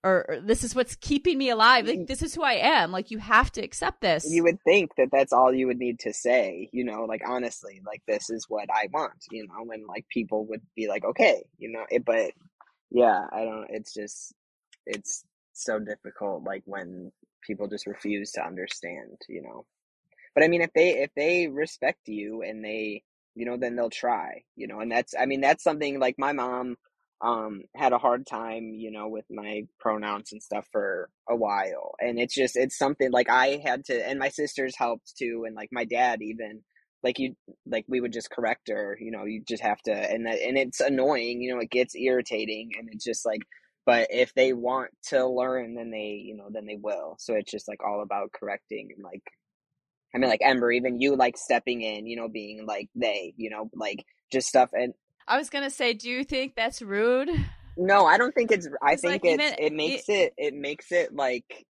or, 0.06 0.24
or, 0.28 0.40
this 0.40 0.62
is 0.62 0.74
what's 0.74 0.94
keeping 0.96 1.36
me 1.36 1.50
alive. 1.50 1.86
Like 1.86 2.00
mm. 2.00 2.06
this 2.06 2.22
is 2.22 2.34
who 2.34 2.42
I 2.42 2.54
am. 2.54 2.92
Like 2.92 3.10
you 3.10 3.18
have 3.18 3.50
to 3.52 3.62
accept 3.62 4.00
this. 4.00 4.26
You 4.28 4.44
would 4.44 4.62
think 4.62 4.92
that 4.96 5.08
that's 5.10 5.32
all 5.32 5.52
you 5.52 5.66
would 5.66 5.78
need 5.78 5.98
to 6.00 6.12
say, 6.12 6.68
you 6.72 6.84
know, 6.84 7.04
like 7.04 7.22
honestly, 7.26 7.80
like 7.84 8.02
this 8.06 8.30
is 8.30 8.46
what 8.48 8.68
I 8.72 8.88
want, 8.92 9.24
you 9.30 9.46
know, 9.46 9.64
when 9.64 9.86
like 9.86 10.06
people 10.08 10.46
would 10.46 10.62
be 10.76 10.88
like, 10.88 11.04
okay, 11.04 11.42
you 11.58 11.72
know, 11.72 11.84
it, 11.90 12.04
but 12.04 12.30
yeah, 12.90 13.26
I 13.32 13.44
don't. 13.44 13.66
It's 13.68 13.92
just 13.92 14.32
it's 14.86 15.24
so 15.52 15.78
difficult, 15.78 16.44
like 16.44 16.62
when 16.66 17.10
people 17.42 17.68
just 17.68 17.86
refuse 17.86 18.32
to 18.32 18.44
understand, 18.44 19.20
you 19.28 19.42
know. 19.42 19.66
But 20.34 20.44
I 20.44 20.48
mean, 20.48 20.62
if 20.62 20.72
they 20.72 21.02
if 21.02 21.10
they 21.16 21.48
respect 21.48 22.08
you 22.08 22.42
and 22.42 22.64
they, 22.64 23.02
you 23.34 23.44
know, 23.44 23.56
then 23.56 23.74
they'll 23.74 23.90
try, 23.90 24.42
you 24.54 24.68
know, 24.68 24.80
and 24.80 24.92
that's 24.92 25.14
I 25.18 25.26
mean 25.26 25.40
that's 25.40 25.64
something 25.64 25.98
like 25.98 26.16
my 26.18 26.32
mom 26.32 26.76
um 27.22 27.62
had 27.74 27.92
a 27.92 27.98
hard 27.98 28.26
time 28.26 28.72
you 28.74 28.90
know 28.90 29.08
with 29.08 29.24
my 29.30 29.62
pronouns 29.80 30.32
and 30.32 30.42
stuff 30.42 30.66
for 30.72 31.08
a 31.28 31.36
while. 31.36 31.94
And 32.00 32.18
it's 32.18 32.34
just 32.34 32.56
it's 32.56 32.78
something 32.78 33.10
like 33.10 33.30
i 33.30 33.60
had 33.64 33.84
to 33.86 34.08
and 34.08 34.18
my 34.18 34.28
sisters 34.28 34.74
helped 34.76 35.16
too 35.18 35.44
and 35.46 35.56
like 35.56 35.70
my 35.72 35.84
dad 35.84 36.20
even 36.22 36.62
like 37.02 37.18
you 37.18 37.34
like 37.66 37.84
we 37.88 38.00
would 38.00 38.12
just 38.12 38.30
correct 38.30 38.68
her 38.68 38.98
you 39.00 39.10
know 39.10 39.24
you 39.24 39.42
just 39.46 39.62
have 39.62 39.80
to 39.82 39.92
and 39.92 40.26
that 40.26 40.40
and 40.40 40.58
it's 40.58 40.80
annoying 40.80 41.40
you 41.40 41.54
know 41.54 41.60
it 41.60 41.70
gets 41.70 41.94
irritating 41.94 42.72
and 42.78 42.88
it's 42.92 43.04
just 43.04 43.24
like 43.24 43.42
but 43.86 44.08
if 44.10 44.34
they 44.34 44.52
want 44.52 44.90
to 45.08 45.26
learn 45.26 45.74
then 45.74 45.90
they 45.90 46.20
you 46.24 46.36
know 46.36 46.48
then 46.50 46.66
they 46.66 46.76
will. 46.76 47.16
So 47.18 47.34
it's 47.34 47.50
just 47.50 47.68
like 47.68 47.82
all 47.84 48.02
about 48.02 48.32
correcting 48.32 48.88
and 48.94 49.04
like 49.04 49.22
i 50.14 50.18
mean 50.18 50.28
like 50.30 50.40
ember 50.42 50.72
even 50.72 51.00
you 51.00 51.16
like 51.16 51.36
stepping 51.36 51.82
in 51.82 52.06
you 52.06 52.16
know 52.16 52.28
being 52.28 52.66
like 52.66 52.88
they 52.94 53.32
you 53.36 53.50
know 53.50 53.70
like 53.74 54.04
just 54.32 54.48
stuff 54.48 54.70
and 54.72 54.92
I 55.28 55.38
was 55.38 55.50
gonna 55.50 55.70
say, 55.70 55.92
do 55.92 56.08
you 56.08 56.24
think 56.24 56.54
that's 56.54 56.82
rude? 56.82 57.30
No, 57.76 58.06
I 58.06 58.16
don't 58.16 58.32
think 58.32 58.52
it's. 58.52 58.68
I 58.82 58.96
think 58.96 59.24
like, 59.24 59.24
it's. 59.24 59.42
Even, 59.42 59.54
it 59.58 59.72
makes 59.72 60.08
it, 60.08 60.12
it. 60.12 60.34
It 60.38 60.54
makes 60.54 60.92
it 60.92 61.14
like. 61.14 61.66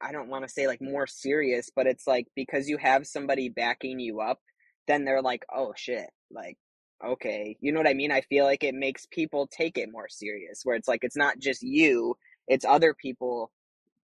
I 0.00 0.12
don't 0.12 0.28
want 0.28 0.46
to 0.46 0.48
say 0.48 0.66
like 0.66 0.80
more 0.80 1.06
serious, 1.06 1.70
but 1.74 1.86
it's 1.86 2.06
like 2.06 2.26
because 2.36 2.68
you 2.68 2.78
have 2.78 3.06
somebody 3.06 3.48
backing 3.48 3.98
you 3.98 4.20
up, 4.20 4.40
then 4.86 5.04
they're 5.04 5.22
like, 5.22 5.44
oh 5.54 5.72
shit, 5.76 6.08
like 6.30 6.56
okay, 7.04 7.56
you 7.60 7.72
know 7.72 7.78
what 7.78 7.88
I 7.88 7.94
mean? 7.94 8.10
I 8.10 8.22
feel 8.22 8.44
like 8.44 8.64
it 8.64 8.74
makes 8.74 9.06
people 9.06 9.46
take 9.46 9.78
it 9.78 9.92
more 9.92 10.08
serious, 10.08 10.62
where 10.64 10.76
it's 10.76 10.88
like 10.88 11.00
it's 11.02 11.16
not 11.16 11.38
just 11.38 11.62
you, 11.62 12.16
it's 12.46 12.64
other 12.64 12.94
people. 12.94 13.50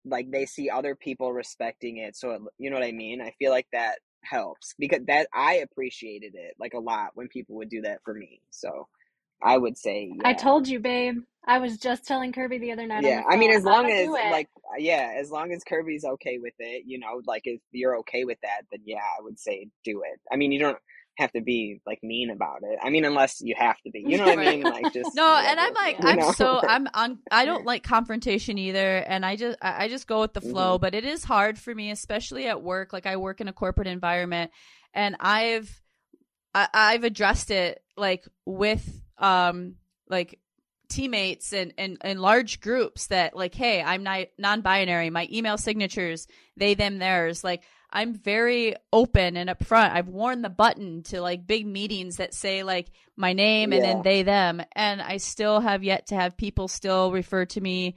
Like 0.05 0.31
they 0.31 0.47
see 0.47 0.69
other 0.69 0.97
people 0.97 1.33
respecting 1.33 1.99
it, 1.99 2.17
so 2.17 2.33
it, 2.33 2.41
you 2.59 2.71
know 2.71 2.77
what 2.77 2.87
I 2.87 2.93
mean. 2.93 3.21
I 3.21 3.33
feel 3.39 3.53
like 3.53 3.69
that 3.73 3.99
helps 4.25 4.75
because 4.79 5.01
that 5.07 5.29
I 5.33 5.57
appreciated 5.57 6.35
it 6.35 6.55
like 6.59 6.75
a 6.75 6.79
lot 6.79 7.11
when 7.15 7.29
people 7.29 7.57
would 7.57 7.69
do 7.69 7.83
that 7.83 8.01
for 8.05 8.15
me. 8.15 8.41
So 8.51 8.89
I 9.43 9.59
would 9.59 9.77
say 9.77 10.13
yeah. 10.15 10.29
I 10.29 10.35
told 10.35 10.69
you, 10.69 10.79
babe. 10.79 11.19
I 11.45 11.59
was 11.59 11.77
just 11.77 12.07
telling 12.07 12.33
Kirby 12.33 12.59
the 12.59 12.71
other 12.71 12.87
night. 12.87 13.03
Yeah, 13.03 13.25
I 13.29 13.37
mean, 13.37 13.51
as 13.51 13.65
long 13.65 13.91
as 13.91 14.09
like 14.09 14.49
uh, 14.73 14.77
yeah, 14.79 15.13
as 15.17 15.31
long 15.31 15.53
as 15.53 15.65
Kirby's 15.65 16.05
okay 16.05 16.39
with 16.39 16.55
it, 16.61 16.85
you 16.87 16.99
know, 16.99 17.21
like 17.27 17.43
if 17.47 17.61
you're 17.73 17.99
okay 17.99 18.25
with 18.25 18.39
that, 18.43 18.63
then 18.71 18.81
yeah, 18.85 19.01
I 19.19 19.23
would 19.23 19.39
say 19.41 19.67
do 19.85 20.03
it. 20.03 20.21
I 20.33 20.37
mean, 20.37 20.53
you 20.53 20.61
don't 20.61 20.79
have 21.19 21.33
to 21.33 21.41
be 21.41 21.81
like 21.87 22.01
mean 22.03 22.31
about 22.31 22.61
it. 22.63 22.79
I 22.83 22.91
mean, 22.91 23.05
unless 23.05 23.41
you 23.41 23.55
have 23.57 23.77
to 23.85 23.91
be, 23.91 24.05
you 24.07 24.19
know 24.19 24.27
what 24.27 24.39
I 24.39 24.57
mean? 24.57 24.63
Like 24.63 24.93
just 24.93 25.11
no. 25.15 25.25
Whatever, 25.25 25.49
and 25.49 25.61
I'm 25.61 25.75
like, 25.75 25.97
I'm 26.01 26.19
know? 26.19 26.33
so 26.33 26.61
I'm 26.69 26.89
on. 26.95 27.19
I 27.31 27.45
don't 27.45 27.67
like 27.67 27.83
confrontation 27.83 28.59
either, 28.59 28.99
and 28.99 29.25
I 29.25 29.37
just 29.37 29.59
I 29.61 29.89
just 29.89 30.07
go 30.07 30.21
with 30.21 30.33
the 30.33 30.41
flow. 30.41 30.75
Mm-hmm. 30.75 30.81
But 30.81 30.95
it 30.95 31.05
is 31.05 31.25
hard 31.25 31.59
for 31.59 31.75
me, 31.75 31.91
especially 31.91 32.47
at 32.47 32.63
work. 32.63 32.93
Like 32.93 33.07
I 33.07 33.17
work 33.17 33.41
in 33.41 33.49
a 33.49 33.53
corporate 33.53 33.89
environment, 33.89 34.51
and 34.95 35.17
I've 35.21 35.83
I, 36.55 36.69
I've 36.73 37.05
addressed 37.05 37.51
it 37.51 37.83
like 37.97 38.27
with 38.47 39.03
um 39.19 39.77
like 40.09 40.39
teammates 40.89 41.55
and, 41.55 41.73
and, 41.79 41.97
and 42.03 42.21
large 42.21 42.61
groups 42.61 43.07
that 43.07 43.35
like 43.35 43.55
hey 43.55 43.83
i'm 43.83 44.03
not 44.03 44.27
non-binary 44.39 45.09
my 45.09 45.27
email 45.33 45.57
signatures 45.57 46.27
they 46.59 46.75
them 46.75 46.99
theirs 46.99 47.43
like 47.43 47.63
I'm 47.93 48.15
very 48.15 48.75
open 48.93 49.37
and 49.37 49.51
upfront. 49.51 49.93
I've 49.93 50.09
worn 50.09 50.43
the 50.43 50.49
button 50.49 51.03
to 51.05 51.21
like 51.21 51.47
big 51.47 51.67
meetings 51.67 52.17
that 52.17 52.35
say 52.35 52.63
like 52.63 52.91
my 53.17 53.35
name 53.35 53.73
and 53.73 53.85
then 53.85 54.03
they 54.03 54.23
them, 54.23 54.63
and 54.75 55.03
I 55.03 55.19
still 55.19 55.61
have 55.61 55.85
yet 55.85 56.07
to 56.07 56.15
have 56.15 56.37
people 56.37 56.69
still 56.69 57.13
refer 57.13 57.45
to 57.47 57.61
me 57.61 57.97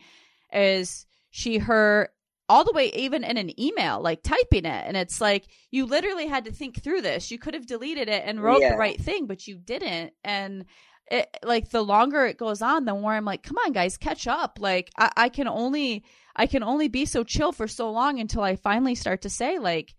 as 0.51 1.05
she 1.31 1.57
her 1.59 2.09
all 2.47 2.63
the 2.63 2.73
way 2.73 2.91
even 2.93 3.23
in 3.23 3.37
an 3.37 3.59
email 3.59 4.01
like 4.01 4.21
typing 4.21 4.65
it. 4.65 4.83
And 4.85 4.95
it's 4.95 5.19
like 5.19 5.45
you 5.71 5.85
literally 5.85 6.27
had 6.27 6.45
to 6.45 6.51
think 6.51 6.83
through 6.83 7.01
this. 7.01 7.31
You 7.31 7.39
could 7.39 7.53
have 7.53 7.65
deleted 7.65 8.07
it 8.07 8.23
and 8.25 8.41
wrote 8.41 8.61
yeah. 8.61 8.71
the 8.71 8.77
right 8.77 8.99
thing 8.99 9.25
but 9.25 9.47
you 9.47 9.57
didn't. 9.57 10.13
And 10.23 10.65
it, 11.11 11.27
like 11.43 11.69
the 11.69 11.83
longer 11.83 12.25
it 12.25 12.37
goes 12.37 12.61
on 12.61 12.85
the 12.85 12.93
more 12.93 13.13
i'm 13.13 13.25
like 13.25 13.43
come 13.43 13.57
on 13.57 13.71
guys 13.71 13.97
catch 13.97 14.27
up 14.27 14.57
like 14.59 14.91
I, 14.97 15.11
I 15.15 15.29
can 15.29 15.47
only 15.47 16.03
I 16.35 16.47
can 16.47 16.63
only 16.63 16.89
be 16.89 17.05
so 17.05 17.23
chill 17.23 17.51
for 17.51 17.67
so 17.67 17.91
long 17.91 18.19
until 18.19 18.41
I 18.41 18.57
finally 18.57 18.95
start 18.95 19.21
to 19.21 19.29
say 19.29 19.57
like 19.57 19.95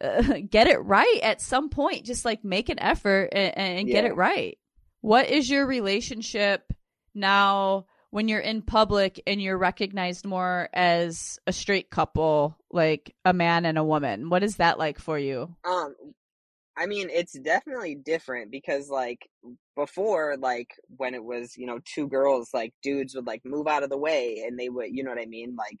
uh, 0.00 0.38
get 0.50 0.66
it 0.66 0.78
right 0.78 1.20
at 1.22 1.40
some 1.40 1.68
point 1.68 2.04
just 2.04 2.24
like 2.24 2.44
make 2.44 2.68
an 2.68 2.80
effort 2.80 3.28
and, 3.32 3.56
and 3.56 3.88
yeah. 3.88 3.94
get 3.94 4.04
it 4.04 4.16
right. 4.16 4.58
What 5.00 5.30
is 5.30 5.48
your 5.48 5.66
relationship 5.66 6.72
now 7.14 7.86
when 8.10 8.26
you're 8.26 8.40
in 8.40 8.62
public 8.62 9.22
and 9.26 9.40
you're 9.40 9.58
recognized 9.58 10.26
more 10.26 10.68
as 10.72 11.38
a 11.46 11.52
straight 11.52 11.90
couple, 11.90 12.56
like 12.72 13.14
a 13.24 13.32
man 13.32 13.64
and 13.64 13.78
a 13.78 13.84
woman? 13.84 14.28
What 14.30 14.42
is 14.42 14.56
that 14.56 14.78
like 14.78 14.98
for 14.98 15.18
you? 15.18 15.54
Um 15.64 15.94
I 16.78 16.86
mean, 16.86 17.10
it's 17.10 17.38
definitely 17.38 17.96
different 17.96 18.50
because 18.52 18.88
like 18.88 19.28
before, 19.76 20.36
like 20.38 20.70
when 20.96 21.14
it 21.14 21.24
was, 21.24 21.56
you 21.56 21.66
know, 21.66 21.80
two 21.84 22.08
girls, 22.08 22.50
like 22.54 22.72
dudes 22.82 23.14
would 23.16 23.26
like 23.26 23.42
move 23.44 23.66
out 23.66 23.82
of 23.82 23.90
the 23.90 23.98
way 23.98 24.44
and 24.46 24.58
they 24.58 24.68
would, 24.68 24.90
you 24.94 25.02
know 25.02 25.10
what 25.10 25.20
I 25.20 25.26
mean? 25.26 25.56
Like 25.56 25.78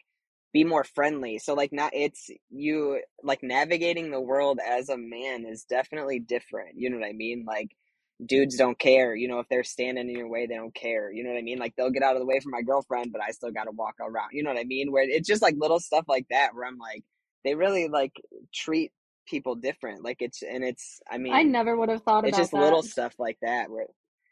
be 0.52 0.64
more 0.64 0.84
friendly. 0.84 1.38
So 1.38 1.54
like 1.54 1.72
not 1.72 1.92
it's 1.94 2.30
you 2.50 3.00
like 3.22 3.42
navigating 3.42 4.10
the 4.10 4.20
world 4.20 4.58
as 4.66 4.88
a 4.88 4.96
man 4.96 5.46
is 5.46 5.64
definitely 5.64 6.18
different. 6.18 6.70
You 6.76 6.90
know 6.90 6.98
what 6.98 7.08
I 7.08 7.12
mean? 7.12 7.44
Like 7.46 7.70
dudes 8.26 8.56
don't 8.56 8.78
care. 8.78 9.14
You 9.14 9.28
know, 9.28 9.38
if 9.38 9.48
they're 9.48 9.62
standing 9.64 10.08
in 10.10 10.16
your 10.16 10.28
way, 10.28 10.46
they 10.46 10.56
don't 10.56 10.74
care. 10.74 11.12
You 11.12 11.22
know 11.22 11.30
what 11.30 11.38
I 11.38 11.42
mean? 11.42 11.58
Like 11.58 11.74
they'll 11.76 11.90
get 11.90 12.02
out 12.02 12.16
of 12.16 12.20
the 12.20 12.26
way 12.26 12.40
for 12.40 12.50
my 12.50 12.62
girlfriend, 12.62 13.12
but 13.12 13.22
I 13.22 13.30
still 13.30 13.52
got 13.52 13.64
to 13.64 13.70
walk 13.72 13.94
around. 14.00 14.30
You 14.32 14.42
know 14.42 14.50
what 14.50 14.60
I 14.60 14.64
mean? 14.64 14.90
Where 14.90 15.04
it's 15.08 15.28
just 15.28 15.42
like 15.42 15.54
little 15.58 15.80
stuff 15.80 16.06
like 16.08 16.26
that 16.30 16.54
where 16.54 16.66
I'm 16.66 16.78
like, 16.78 17.04
they 17.44 17.54
really 17.54 17.88
like 17.88 18.12
treat 18.52 18.92
people 19.28 19.54
different. 19.54 20.04
Like 20.04 20.18
it's 20.20 20.42
and 20.42 20.64
it's 20.64 21.00
I 21.10 21.18
mean 21.18 21.32
I 21.32 21.42
never 21.42 21.76
would 21.76 21.88
have 21.88 22.02
thought 22.02 22.24
it's 22.24 22.36
about 22.36 22.42
just 22.42 22.52
that. 22.52 22.60
little 22.60 22.82
stuff 22.82 23.14
like 23.18 23.38
that 23.42 23.70
where 23.70 23.86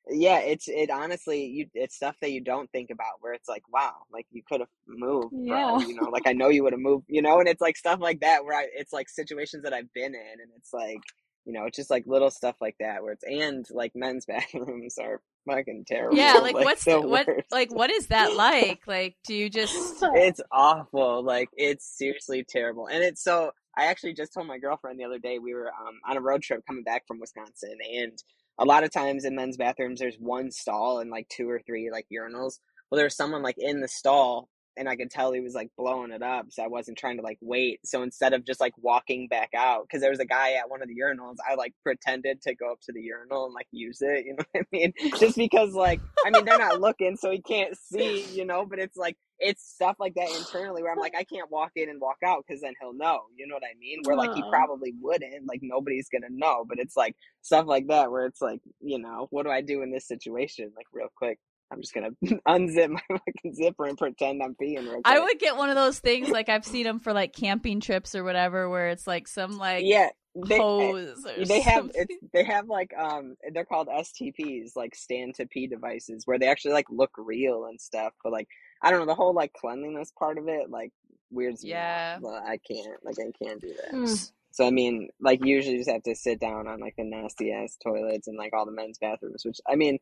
yeah, 0.08 0.38
it's 0.38 0.68
it 0.68 0.90
honestly 0.90 1.46
you 1.46 1.66
it's 1.74 1.96
stuff 1.96 2.16
that 2.20 2.30
you 2.30 2.40
don't 2.40 2.70
think 2.70 2.90
about 2.90 3.20
where 3.20 3.32
it's 3.32 3.48
like, 3.48 3.62
wow, 3.72 3.94
like 4.12 4.26
you 4.30 4.42
could 4.48 4.60
have 4.60 4.68
moved, 4.86 5.34
yeah. 5.36 5.76
Bro, 5.76 5.80
you 5.80 5.94
know, 5.94 6.08
like 6.10 6.26
I 6.26 6.32
know 6.32 6.48
you 6.48 6.62
would 6.62 6.72
have 6.72 6.80
moved, 6.80 7.06
you 7.08 7.22
know, 7.22 7.40
and 7.40 7.48
it's 7.48 7.60
like 7.60 7.76
stuff 7.76 8.00
like 8.00 8.20
that 8.20 8.44
where 8.44 8.56
I 8.56 8.66
it's 8.74 8.92
like 8.92 9.08
situations 9.08 9.64
that 9.64 9.72
I've 9.72 9.92
been 9.92 10.14
in 10.14 10.40
and 10.40 10.50
it's 10.56 10.72
like 10.72 11.00
you 11.46 11.52
know, 11.52 11.64
it's 11.64 11.76
just 11.76 11.90
like 11.90 12.04
little 12.06 12.30
stuff 12.30 12.56
like 12.60 12.74
that 12.80 13.02
where 13.02 13.12
it's 13.12 13.24
and 13.24 13.64
like 13.70 13.92
men's 13.94 14.26
bathrooms 14.28 14.98
are 14.98 15.22
fucking 15.48 15.84
terrible. 15.86 16.16
Yeah, 16.16 16.34
like, 16.34 16.54
like 16.54 16.64
what's 16.64 16.84
the, 16.84 17.00
what 17.00 17.28
like 17.50 17.72
what 17.72 17.90
is 17.90 18.08
that 18.08 18.34
like? 18.34 18.82
Like 18.86 19.16
do 19.24 19.34
you 19.34 19.48
just 19.50 20.02
It's 20.02 20.40
awful. 20.52 21.24
Like 21.24 21.48
it's 21.56 21.86
seriously 21.96 22.44
terrible. 22.46 22.86
And 22.86 23.02
it's 23.02 23.22
so 23.22 23.52
I 23.76 23.86
actually 23.86 24.14
just 24.14 24.32
told 24.32 24.46
my 24.46 24.58
girlfriend 24.58 24.98
the 24.98 25.04
other 25.04 25.18
day 25.18 25.38
we 25.38 25.54
were 25.54 25.68
um, 25.68 26.00
on 26.08 26.16
a 26.16 26.20
road 26.20 26.42
trip 26.42 26.64
coming 26.66 26.84
back 26.84 27.06
from 27.06 27.20
Wisconsin, 27.20 27.76
and 27.94 28.22
a 28.58 28.64
lot 28.64 28.84
of 28.84 28.92
times 28.92 29.24
in 29.24 29.34
men's 29.34 29.56
bathrooms 29.56 30.00
there's 30.00 30.16
one 30.18 30.50
stall 30.50 31.00
and 31.00 31.10
like 31.10 31.28
two 31.28 31.48
or 31.48 31.60
three 31.60 31.90
like 31.90 32.06
urinals. 32.12 32.58
Well, 32.90 32.96
there 32.96 33.06
was 33.06 33.16
someone 33.16 33.42
like 33.42 33.56
in 33.58 33.80
the 33.80 33.88
stall 33.88 34.48
and 34.76 34.88
I 34.88 34.96
could 34.96 35.10
tell 35.10 35.32
he 35.32 35.40
was 35.40 35.54
like 35.54 35.70
blowing 35.76 36.12
it 36.12 36.22
up. 36.22 36.46
So 36.50 36.62
I 36.62 36.66
wasn't 36.66 36.98
trying 36.98 37.16
to 37.16 37.22
like 37.22 37.38
wait. 37.40 37.80
So 37.84 38.02
instead 38.02 38.32
of 38.32 38.44
just 38.44 38.60
like 38.60 38.74
walking 38.78 39.26
back 39.28 39.50
out, 39.56 39.82
because 39.82 40.00
there 40.00 40.10
was 40.10 40.20
a 40.20 40.26
guy 40.26 40.52
at 40.54 40.68
one 40.68 40.82
of 40.82 40.88
the 40.88 40.94
urinals, 40.94 41.36
I 41.48 41.54
like 41.54 41.72
pretended 41.82 42.42
to 42.42 42.54
go 42.54 42.72
up 42.72 42.80
to 42.82 42.92
the 42.92 43.00
urinal 43.00 43.46
and 43.46 43.54
like 43.54 43.68
use 43.70 44.02
it. 44.02 44.26
You 44.26 44.36
know 44.36 44.44
what 44.52 44.62
I 44.62 44.66
mean? 44.72 44.92
Just 45.18 45.36
because 45.36 45.72
like 45.72 46.00
I 46.24 46.30
mean 46.30 46.44
they're 46.44 46.58
not 46.58 46.80
looking, 46.80 47.16
so 47.16 47.30
he 47.30 47.40
can't 47.40 47.76
see. 47.76 48.24
You 48.32 48.44
know, 48.44 48.66
but 48.66 48.78
it's 48.78 48.96
like 48.96 49.16
it's 49.38 49.62
stuff 49.62 49.96
like 49.98 50.14
that 50.14 50.30
internally 50.30 50.82
where 50.82 50.92
I'm 50.92 50.98
like 50.98 51.14
I 51.16 51.24
can't 51.24 51.50
walk 51.50 51.72
in 51.76 51.88
and 51.88 52.00
walk 52.00 52.18
out 52.24 52.44
because 52.46 52.62
then 52.62 52.74
he'll 52.80 52.94
know. 52.94 53.22
You 53.36 53.46
know 53.46 53.54
what 53.54 53.64
I 53.64 53.78
mean? 53.78 54.00
Where 54.04 54.16
like 54.16 54.34
he 54.34 54.42
probably 54.50 54.94
wouldn't. 55.00 55.46
Like 55.46 55.60
nobody's 55.62 56.08
gonna 56.08 56.30
know. 56.30 56.64
But 56.66 56.78
it's 56.78 56.96
like 56.96 57.16
stuff 57.42 57.66
like 57.66 57.88
that 57.88 58.10
where 58.10 58.26
it's 58.26 58.40
like 58.40 58.60
you 58.80 58.98
know 58.98 59.26
what 59.30 59.44
do 59.44 59.50
I 59.50 59.60
do 59.60 59.82
in 59.82 59.90
this 59.90 60.06
situation? 60.06 60.72
Like 60.76 60.86
real 60.92 61.08
quick. 61.16 61.38
I'm 61.70 61.80
just 61.80 61.94
gonna 61.94 62.10
unzip 62.48 62.90
my 62.90 63.00
fucking 63.08 63.54
zipper 63.54 63.86
and 63.86 63.98
pretend 63.98 64.42
I'm 64.42 64.54
peeing. 64.54 64.84
Real 64.84 64.92
quick. 64.92 65.02
I 65.04 65.18
would 65.18 65.38
get 65.38 65.56
one 65.56 65.68
of 65.68 65.74
those 65.74 65.98
things 65.98 66.28
like 66.30 66.48
I've 66.48 66.64
seen 66.64 66.84
them 66.84 67.00
for 67.00 67.12
like 67.12 67.32
camping 67.32 67.80
trips 67.80 68.14
or 68.14 68.24
whatever, 68.24 68.70
where 68.70 68.88
it's 68.88 69.06
like 69.06 69.26
some 69.26 69.58
like 69.58 69.84
yeah, 69.84 70.10
they, 70.44 70.58
hose. 70.58 71.24
They 71.46 71.60
have 71.60 71.90
it's 71.94 72.14
they 72.32 72.44
have 72.44 72.68
like 72.68 72.92
um 72.96 73.34
they're 73.52 73.64
called 73.64 73.88
STPs 73.88 74.76
like 74.76 74.94
stand 74.94 75.34
to 75.36 75.46
pee 75.46 75.66
devices 75.66 76.22
where 76.26 76.38
they 76.38 76.46
actually 76.46 76.72
like 76.72 76.86
look 76.90 77.10
real 77.16 77.64
and 77.64 77.80
stuff 77.80 78.12
but 78.22 78.32
like 78.32 78.48
I 78.82 78.90
don't 78.90 79.00
know 79.00 79.06
the 79.06 79.14
whole 79.14 79.34
like 79.34 79.52
cleanliness 79.52 80.12
part 80.18 80.38
of 80.38 80.48
it 80.48 80.70
like 80.70 80.92
weirds 81.30 81.64
me 81.64 81.70
Yeah. 81.70 82.14
out. 82.16 82.22
Well, 82.22 82.34
I 82.34 82.58
can't 82.58 83.04
like 83.04 83.16
I 83.18 83.30
can't 83.42 83.60
do 83.60 83.68
that 83.82 83.94
Mm. 83.94 84.30
so 84.52 84.66
I 84.66 84.70
mean 84.70 85.08
like 85.20 85.44
you 85.44 85.56
usually 85.56 85.78
just 85.78 85.90
have 85.90 86.02
to 86.04 86.14
sit 86.14 86.38
down 86.40 86.66
on 86.68 86.80
like 86.80 86.94
the 86.96 87.04
nasty 87.04 87.52
ass 87.52 87.76
toilets 87.82 88.26
and 88.28 88.36
like 88.38 88.52
all 88.54 88.64
the 88.66 88.72
men's 88.72 88.98
bathrooms 88.98 89.44
which 89.44 89.58
I 89.68 89.76
mean 89.76 89.98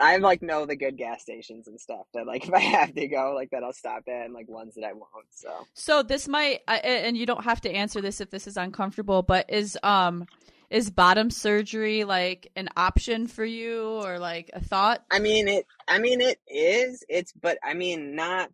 I 0.00 0.12
have 0.12 0.22
like 0.22 0.40
know 0.40 0.64
the 0.64 0.76
good 0.76 0.96
gas 0.96 1.20
stations 1.20 1.68
and 1.68 1.78
stuff 1.78 2.06
that 2.14 2.26
like 2.26 2.44
if 2.48 2.54
I 2.54 2.60
have 2.60 2.94
to 2.94 3.08
go 3.08 3.32
like 3.34 3.50
that 3.50 3.62
I'll 3.62 3.72
stop 3.74 4.04
at 4.08 4.24
and 4.26 4.32
like 4.34 4.48
ones 4.48 4.74
that 4.76 4.84
I 4.84 4.92
won't 4.92 5.26
so 5.30 5.66
So 5.74 6.02
this 6.02 6.26
might, 6.28 6.60
I- 6.66 6.78
and 6.78 7.16
you 7.16 7.26
don't 7.26 7.44
have 7.44 7.60
to 7.62 7.70
answer 7.70 8.00
this 8.00 8.20
if 8.20 8.30
this 8.30 8.46
is 8.46 8.56
uncomfortable, 8.56 9.22
but 9.22 9.50
is 9.50 9.76
um 9.82 10.26
is 10.72 10.90
bottom 10.90 11.30
surgery 11.30 12.04
like 12.04 12.50
an 12.56 12.68
option 12.76 13.26
for 13.26 13.44
you 13.44 14.00
or 14.02 14.18
like 14.18 14.50
a 14.54 14.60
thought? 14.60 15.04
I 15.10 15.18
mean 15.18 15.46
it 15.46 15.66
I 15.86 15.98
mean 15.98 16.20
it 16.20 16.38
is 16.48 17.04
it's 17.08 17.32
but 17.32 17.58
I 17.62 17.74
mean 17.74 18.16
not 18.16 18.50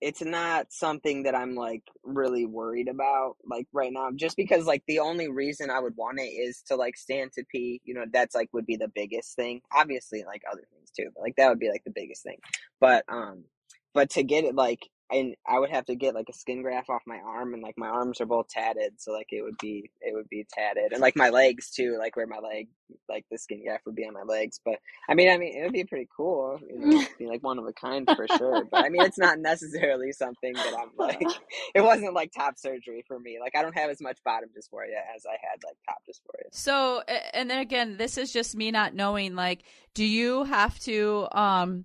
it's 0.00 0.22
not 0.22 0.72
something 0.72 1.24
that 1.24 1.34
I'm 1.34 1.54
like 1.54 1.82
really 2.04 2.46
worried 2.46 2.88
about 2.88 3.36
like 3.44 3.66
right 3.72 3.92
now 3.92 4.08
just 4.16 4.36
because 4.36 4.64
like 4.64 4.82
the 4.88 5.00
only 5.00 5.28
reason 5.28 5.70
I 5.70 5.80
would 5.80 5.96
want 5.96 6.20
it 6.20 6.22
is 6.22 6.62
to 6.68 6.76
like 6.76 6.96
stand 6.96 7.32
to 7.32 7.44
pee 7.52 7.82
you 7.84 7.94
know 7.94 8.06
that's 8.10 8.34
like 8.34 8.48
would 8.52 8.66
be 8.66 8.76
the 8.76 8.90
biggest 8.92 9.36
thing 9.36 9.60
obviously 9.76 10.24
like 10.26 10.42
other 10.50 10.62
things 10.72 10.90
too 10.96 11.10
but 11.14 11.22
like 11.22 11.36
that 11.36 11.50
would 11.50 11.60
be 11.60 11.70
like 11.70 11.84
the 11.84 11.92
biggest 11.94 12.22
thing 12.22 12.38
but 12.80 13.04
um 13.08 13.44
but 13.92 14.10
to 14.10 14.22
get 14.22 14.44
it 14.44 14.54
like 14.54 14.88
and 15.10 15.34
I 15.46 15.58
would 15.58 15.70
have 15.70 15.86
to 15.86 15.94
get 15.94 16.14
like 16.14 16.28
a 16.28 16.34
skin 16.34 16.62
graft 16.62 16.90
off 16.90 17.02
my 17.06 17.18
arm 17.18 17.54
and 17.54 17.62
like 17.62 17.78
my 17.78 17.88
arms 17.88 18.20
are 18.20 18.26
both 18.26 18.48
tatted 18.48 18.94
so 18.98 19.12
like 19.12 19.28
it 19.30 19.42
would 19.42 19.58
be 19.58 19.90
it 20.00 20.14
would 20.14 20.28
be 20.28 20.46
tatted 20.52 20.92
and 20.92 21.00
like 21.00 21.16
my 21.16 21.30
legs 21.30 21.70
too 21.70 21.96
like 21.98 22.16
where 22.16 22.26
my 22.26 22.38
leg 22.38 22.68
like 23.08 23.24
the 23.30 23.38
skin 23.38 23.62
graft 23.64 23.86
would 23.86 23.94
be 23.94 24.06
on 24.06 24.14
my 24.14 24.22
legs 24.22 24.60
but 24.64 24.78
I 25.08 25.14
mean, 25.14 25.30
I 25.30 25.38
mean, 25.38 25.56
it 25.56 25.64
would 25.64 25.72
be 25.72 25.84
pretty 25.84 26.08
cool, 26.14 26.60
you 26.68 26.78
know, 26.78 27.04
be 27.18 27.26
like 27.26 27.42
one 27.42 27.58
of 27.58 27.66
a 27.66 27.72
kind 27.72 28.08
for 28.14 28.26
sure. 28.36 28.64
But 28.70 28.84
I 28.84 28.90
mean, 28.90 29.02
it's 29.02 29.18
not 29.18 29.38
necessarily 29.38 30.12
something 30.12 30.52
that 30.52 30.74
I'm 30.78 30.90
like. 30.96 31.22
It 31.74 31.82
wasn't 31.82 32.14
like 32.14 32.32
top 32.32 32.58
surgery 32.58 33.04
for 33.06 33.18
me. 33.18 33.38
Like 33.40 33.54
I 33.54 33.62
don't 33.62 33.76
have 33.76 33.90
as 33.90 34.00
much 34.00 34.18
bottom 34.24 34.48
dysphoria 34.48 35.00
as 35.14 35.24
I 35.26 35.36
had 35.40 35.62
like 35.64 35.76
top 35.86 35.98
dysphoria. 36.08 36.48
So, 36.50 37.02
and 37.34 37.48
then 37.48 37.58
again, 37.58 37.96
this 37.98 38.16
is 38.16 38.32
just 38.32 38.56
me 38.56 38.70
not 38.70 38.94
knowing. 38.94 39.34
Like, 39.34 39.64
do 39.94 40.04
you 40.04 40.44
have 40.44 40.78
to 40.80 41.28
um 41.32 41.84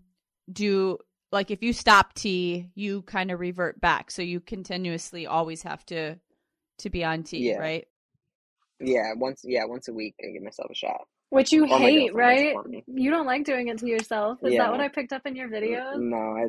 do 0.52 0.98
like 1.34 1.52
if 1.52 1.63
you 1.63 1.74
stop 1.74 2.13
T, 2.13 2.69
you 2.76 3.02
kind 3.04 3.32
of 3.32 3.39
revert 3.41 3.82
back, 3.82 4.12
so 4.12 4.22
you 4.22 4.39
continuously 4.39 5.28
always 5.28 5.63
have 5.63 5.86
to 5.88 6.17
to 6.80 6.89
be 6.89 7.04
on 7.04 7.24
T, 7.24 7.39
Yeah. 7.50 7.58
right? 7.60 7.88
Yeah, 8.80 9.13
once 9.15 9.41
yeah 9.43 9.65
once 9.65 9.88
a 9.88 9.93
week 9.93 10.15
I 10.24 10.32
give 10.32 10.43
myself 10.43 10.72
a 10.72 10.76
shot. 10.76 11.02
Which 11.30 11.52
you 11.52 11.65
Or 11.69 11.80
my 11.80 11.86
hate, 11.86 12.13
girlfriend 12.13 12.38
does 12.38 12.41
it 12.41 12.54
right? 12.54 12.84
You 12.88 13.10
don't 13.12 13.26
like 13.26 13.43
doing 13.46 13.67
it 13.69 13.80
to 13.80 13.88
yourself. 13.88 14.39
Is 14.43 14.54
Yeah. 14.54 14.60
that 14.63 14.72
what 14.72 14.82
I 14.82 14.88
picked 14.89 15.13
up 15.13 15.26
in 15.26 15.36
your 15.36 15.50
videos? 15.50 16.00
No, 16.00 16.17
I. 16.17 16.46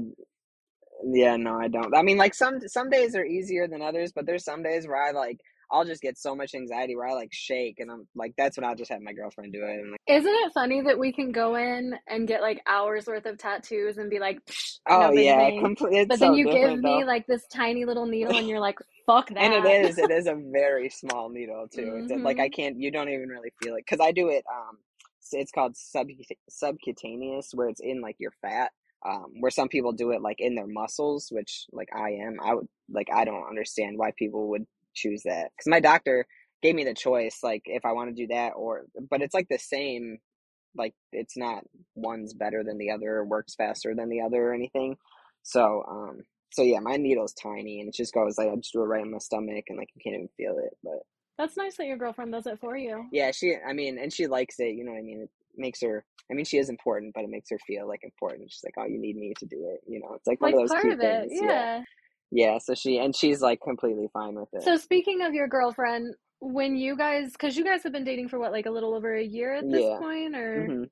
Yeah, 1.06 1.36
no, 1.36 1.58
I 1.58 1.68
don't. 1.68 1.94
I 1.94 2.02
mean, 2.02 2.16
like 2.18 2.34
some 2.34 2.60
some 2.68 2.90
days 2.90 3.16
are 3.16 3.24
easier 3.24 3.66
than 3.68 3.82
others, 3.82 4.12
but 4.12 4.26
there's 4.26 4.44
some 4.44 4.62
days 4.62 4.86
where 4.86 5.02
I 5.02 5.10
like 5.12 5.40
I'll 5.74 5.84
just 5.84 6.02
get 6.02 6.16
so 6.18 6.34
much 6.36 6.54
anxiety 6.54 6.96
where 6.96 7.08
I 7.08 7.14
like 7.14 7.32
shake, 7.32 7.80
and 7.80 7.90
I'm 7.90 8.06
like 8.14 8.34
that's 8.38 8.56
when 8.56 8.64
I'll 8.64 8.76
just 8.76 8.92
have 8.92 9.02
my 9.02 9.12
girlfriend 9.12 9.52
do 9.52 9.60
it. 9.64 9.80
And 9.80 9.90
like, 9.92 10.00
Isn't 10.06 10.30
it 10.32 10.52
funny 10.54 10.82
that 10.82 10.98
we 10.98 11.12
can 11.12 11.32
go 11.32 11.56
in 11.56 11.94
and 12.08 12.28
get 12.28 12.42
like 12.42 12.62
hours 12.66 13.06
worth 13.06 13.26
of 13.26 13.38
tattoos 13.38 13.98
and 13.98 14.10
be 14.10 14.18
like, 14.20 14.38
oh 14.88 15.10
yeah, 15.12 15.50
completely. 15.58 16.04
But 16.04 16.18
so 16.18 16.26
then 16.26 16.34
you 16.34 16.44
give 16.46 16.60
different, 16.60 16.82
me 16.82 17.04
like 17.04 17.26
this 17.26 17.46
tiny 17.52 17.84
little 17.84 18.06
needle 18.06 18.36
and 18.36 18.48
you're 18.48 18.60
like, 18.60 18.78
fuck 19.06 19.28
that. 19.30 19.38
And 19.38 19.52
it 19.54 19.64
is, 19.64 19.98
it 19.98 20.10
is 20.10 20.26
a 20.26 20.34
very 20.34 20.90
small 20.90 21.28
needle 21.30 21.68
too. 21.68 22.00
It's 22.06 22.10
like 22.22 22.38
I 22.38 22.48
Mhm. 22.48 22.52
can't, 22.54 22.80
you 22.80 22.90
don't 22.90 23.08
even 23.08 23.28
really 23.28 23.52
feel 23.58 23.74
it 23.76 23.84
because 23.88 24.00
I 24.04 24.12
do 24.12 24.28
it. 24.28 24.44
Um, 24.50 24.78
it's 25.32 25.52
called 25.52 25.76
sub 25.76 26.08
subcutaneous, 26.48 27.52
where 27.54 27.68
it's 27.68 27.80
in 27.80 28.00
like 28.00 28.16
your 28.18 28.32
fat. 28.42 28.72
Um, 29.06 29.34
where 29.40 29.50
some 29.50 29.68
people 29.68 29.92
do 29.92 30.12
it 30.12 30.22
like 30.22 30.40
in 30.40 30.54
their 30.54 30.66
muscles, 30.66 31.28
which 31.30 31.66
like 31.72 31.90
I 31.94 32.10
am. 32.12 32.38
I 32.42 32.54
would 32.54 32.68
like 32.90 33.08
I 33.12 33.24
don't 33.26 33.46
understand 33.48 33.98
why 33.98 34.12
people 34.18 34.48
would 34.48 34.66
choose 34.94 35.22
that 35.24 35.50
because 35.56 35.68
my 35.70 35.80
doctor 35.80 36.26
gave 36.62 36.74
me 36.74 36.84
the 36.84 36.94
choice, 36.94 37.40
like 37.42 37.62
if 37.66 37.84
I 37.84 37.92
want 37.92 38.08
to 38.08 38.22
do 38.22 38.28
that 38.28 38.52
or, 38.56 38.86
but 39.10 39.22
it's 39.22 39.34
like 39.34 39.48
the 39.48 39.58
same. 39.58 40.18
Like 40.76 40.94
it's 41.12 41.36
not 41.36 41.62
one's 41.94 42.34
better 42.34 42.64
than 42.64 42.78
the 42.78 42.90
other 42.90 43.18
or 43.18 43.24
works 43.24 43.54
faster 43.54 43.94
than 43.94 44.08
the 44.08 44.22
other 44.22 44.48
or 44.48 44.54
anything. 44.54 44.96
So 45.44 45.84
um, 45.88 46.22
so 46.52 46.62
yeah, 46.62 46.80
my 46.80 46.96
needle's 46.96 47.32
tiny 47.34 47.80
and 47.80 47.88
it 47.88 47.94
just 47.94 48.14
goes 48.14 48.38
like 48.38 48.48
I 48.48 48.56
just 48.56 48.72
do 48.72 48.82
it 48.82 48.86
right 48.86 49.04
in 49.04 49.12
my 49.12 49.18
stomach 49.18 49.66
and 49.68 49.78
like 49.78 49.90
you 49.94 50.00
can't 50.02 50.14
even 50.14 50.28
feel 50.36 50.58
it. 50.58 50.76
But 50.82 51.00
That's 51.38 51.56
nice 51.56 51.76
that 51.76 51.86
your 51.86 51.96
girlfriend 51.96 52.32
does 52.32 52.46
it 52.46 52.58
for 52.60 52.76
you. 52.76 53.06
yeah, 53.12 53.30
she 53.30 53.54
I 53.68 53.72
mean, 53.72 53.98
and 53.98 54.12
she 54.12 54.26
likes 54.26 54.58
it. 54.58 54.74
You 54.74 54.84
know 54.84 54.92
what 54.92 54.98
I 54.98 55.02
mean? 55.02 55.22
It 55.22 55.30
makes 55.56 55.80
her. 55.82 56.04
I 56.30 56.34
mean, 56.34 56.44
she 56.44 56.58
is 56.58 56.70
important, 56.70 57.12
but 57.14 57.24
it 57.24 57.30
makes 57.30 57.50
her 57.50 57.58
feel 57.66 57.86
like 57.86 58.02
important. 58.02 58.50
She's 58.50 58.64
like, 58.64 58.74
oh, 58.78 58.86
you 58.86 58.98
need 58.98 59.16
me 59.16 59.34
to 59.38 59.46
do 59.46 59.68
it. 59.74 59.80
You 59.86 60.00
know, 60.00 60.14
it's 60.14 60.26
like 60.26 60.40
one 60.40 60.54
of 60.54 60.60
those 60.60 60.70
part 60.70 60.86
of 60.86 61.00
it. 61.00 61.28
things. 61.28 61.32
Yeah. 61.34 61.48
yeah. 61.48 61.82
Yeah, 62.34 62.58
so 62.58 62.74
she 62.74 62.98
and 62.98 63.16
she's 63.16 63.42
like 63.42 63.60
completely 63.62 64.08
fine 64.12 64.34
with 64.36 64.50
it. 64.54 64.64
So 64.64 64.76
speaking 64.76 65.22
of 65.22 65.34
your 65.34 65.48
girlfriend, 65.48 66.14
when 66.40 66.76
you 66.76 66.96
guys, 66.96 67.32
because 67.32 67.56
you 67.56 67.64
guys 67.64 67.82
have 67.84 67.92
been 67.92 68.04
dating 68.04 68.28
for 68.28 68.38
what, 68.38 68.52
like 68.52 68.66
a 68.66 68.70
little 68.70 68.94
over 68.94 69.14
a 69.14 69.24
year 69.24 69.54
at 69.54 69.70
this 69.70 69.86
Yeah. 69.86 69.98
point, 69.98 70.36
or 70.36 70.72
hmm 70.72 70.84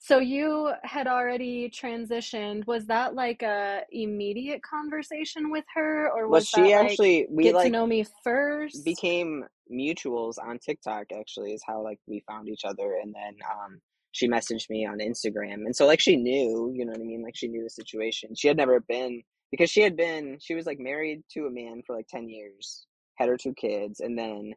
so 0.00 0.18
you 0.18 0.72
had 0.84 1.06
already 1.08 1.70
transitioned. 1.70 2.66
Was 2.66 2.86
that 2.86 3.14
like 3.14 3.42
a 3.42 3.82
immediate 3.92 4.62
conversation 4.62 5.50
with 5.50 5.64
her, 5.74 6.10
or 6.10 6.28
Well, 6.28 6.40
was 6.40 6.48
she 6.48 6.52
that 6.52 6.76
like 6.76 7.00
actually 7.00 7.26
we 7.30 7.50
get 7.50 7.58
to 7.60 7.68
like 7.68 7.70
know 7.70 7.86
me 7.86 8.06
first? 8.24 8.84
became 8.84 9.44
mutuals 9.72 10.36
on 10.38 10.58
TikTok 10.58 11.06
actually 11.18 11.52
is 11.52 11.62
how 11.66 11.82
like 11.82 11.98
we 12.06 12.24
found 12.28 12.48
each 12.48 12.64
other 12.64 12.96
and 13.02 13.14
then 13.14 13.36
um 13.50 13.80
she 14.12 14.28
messaged 14.28 14.70
me 14.70 14.86
on 14.86 14.98
Instagram 14.98 15.64
and 15.66 15.74
so 15.76 15.86
like 15.86 16.00
she 16.00 16.16
knew, 16.16 16.72
you 16.74 16.84
know 16.84 16.92
what 16.92 17.00
I 17.00 17.04
mean? 17.04 17.22
Like 17.22 17.36
she 17.36 17.48
knew 17.48 17.62
the 17.64 17.70
situation. 17.70 18.34
She 18.34 18.48
had 18.48 18.56
never 18.58 18.80
been 18.80 19.22
because 19.52 19.70
she 19.70 19.82
had 19.82 19.96
been 19.96 20.38
she 20.40 20.56
was 20.56 20.66
like 20.66 20.80
married 20.80 21.22
to 21.32 21.46
a 21.46 21.52
man 21.52 21.82
for 21.86 21.96
like 21.96 22.08
10 22.08 22.28
years, 22.30 22.86
had 23.16 23.28
her 23.30 23.38
two 23.38 23.54
kids 23.54 24.00
and 24.00 24.18
then 24.18 24.54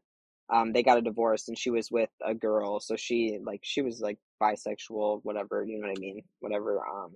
um 0.53 0.73
they 0.73 0.83
got 0.83 0.97
a 0.99 1.03
divorce 1.03 1.49
and 1.49 1.59
she 1.59 1.71
was 1.71 1.91
with 1.91 2.09
a 2.25 2.33
girl 2.35 2.79
so 2.79 2.95
she 2.95 3.39
like 3.45 3.61
she 3.63 3.81
was 3.83 4.01
like 4.01 4.17
bisexual 4.41 5.21
whatever, 5.23 5.65
you 5.65 5.79
know 5.79 5.87
what 5.87 5.97
I 5.97 6.01
mean? 6.01 6.23
Whatever 6.41 6.79
um 6.87 7.13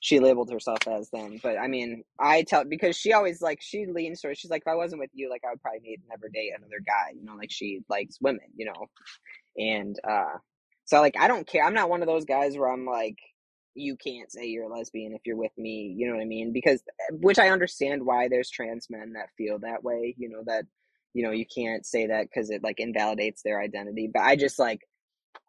she 0.00 0.20
labeled 0.20 0.50
herself 0.50 0.86
as 0.88 1.10
then. 1.10 1.40
But 1.42 1.58
I 1.58 1.68
mean, 1.68 2.04
I 2.18 2.42
tell 2.42 2.64
because 2.64 2.96
she 2.96 3.12
always 3.12 3.40
like 3.42 3.60
she 3.62 3.86
leans 3.86 4.20
towards. 4.20 4.38
She's 4.40 4.50
like, 4.50 4.62
if 4.62 4.68
I 4.68 4.74
wasn't 4.74 5.00
with 5.00 5.10
you, 5.14 5.30
like 5.30 5.42
I 5.46 5.50
would 5.50 5.62
probably 5.62 5.80
need 5.80 6.00
never 6.08 6.28
date 6.28 6.52
another 6.56 6.80
guy. 6.86 7.12
You 7.16 7.24
know, 7.24 7.34
like 7.36 7.52
she 7.52 7.80
likes 7.88 8.18
women. 8.20 8.46
You 8.56 8.66
know, 8.66 8.86
and 9.56 9.98
uh, 10.08 10.38
so 10.84 11.00
like 11.00 11.16
I 11.18 11.28
don't 11.28 11.46
care. 11.46 11.64
I'm 11.64 11.74
not 11.74 11.90
one 11.90 12.02
of 12.02 12.08
those 12.08 12.24
guys 12.24 12.56
where 12.56 12.70
I'm 12.72 12.86
like, 12.86 13.18
you 13.74 13.96
can't 13.96 14.30
say 14.30 14.46
you're 14.46 14.64
a 14.64 14.68
lesbian 14.68 15.12
if 15.12 15.22
you're 15.24 15.36
with 15.36 15.56
me. 15.56 15.94
You 15.96 16.06
know 16.08 16.14
what 16.14 16.22
I 16.22 16.26
mean? 16.26 16.52
Because 16.52 16.82
which 17.10 17.38
I 17.38 17.50
understand 17.50 18.04
why 18.04 18.28
there's 18.28 18.50
trans 18.50 18.88
men 18.90 19.14
that 19.14 19.30
feel 19.36 19.58
that 19.60 19.82
way. 19.84 20.14
You 20.18 20.28
know 20.28 20.42
that 20.46 20.64
you 21.12 21.22
know 21.24 21.30
you 21.30 21.46
can't 21.46 21.84
say 21.84 22.06
that 22.06 22.24
because 22.24 22.50
it 22.50 22.62
like 22.62 22.80
invalidates 22.80 23.42
their 23.42 23.60
identity. 23.60 24.10
But 24.12 24.22
I 24.22 24.36
just 24.36 24.58
like 24.58 24.80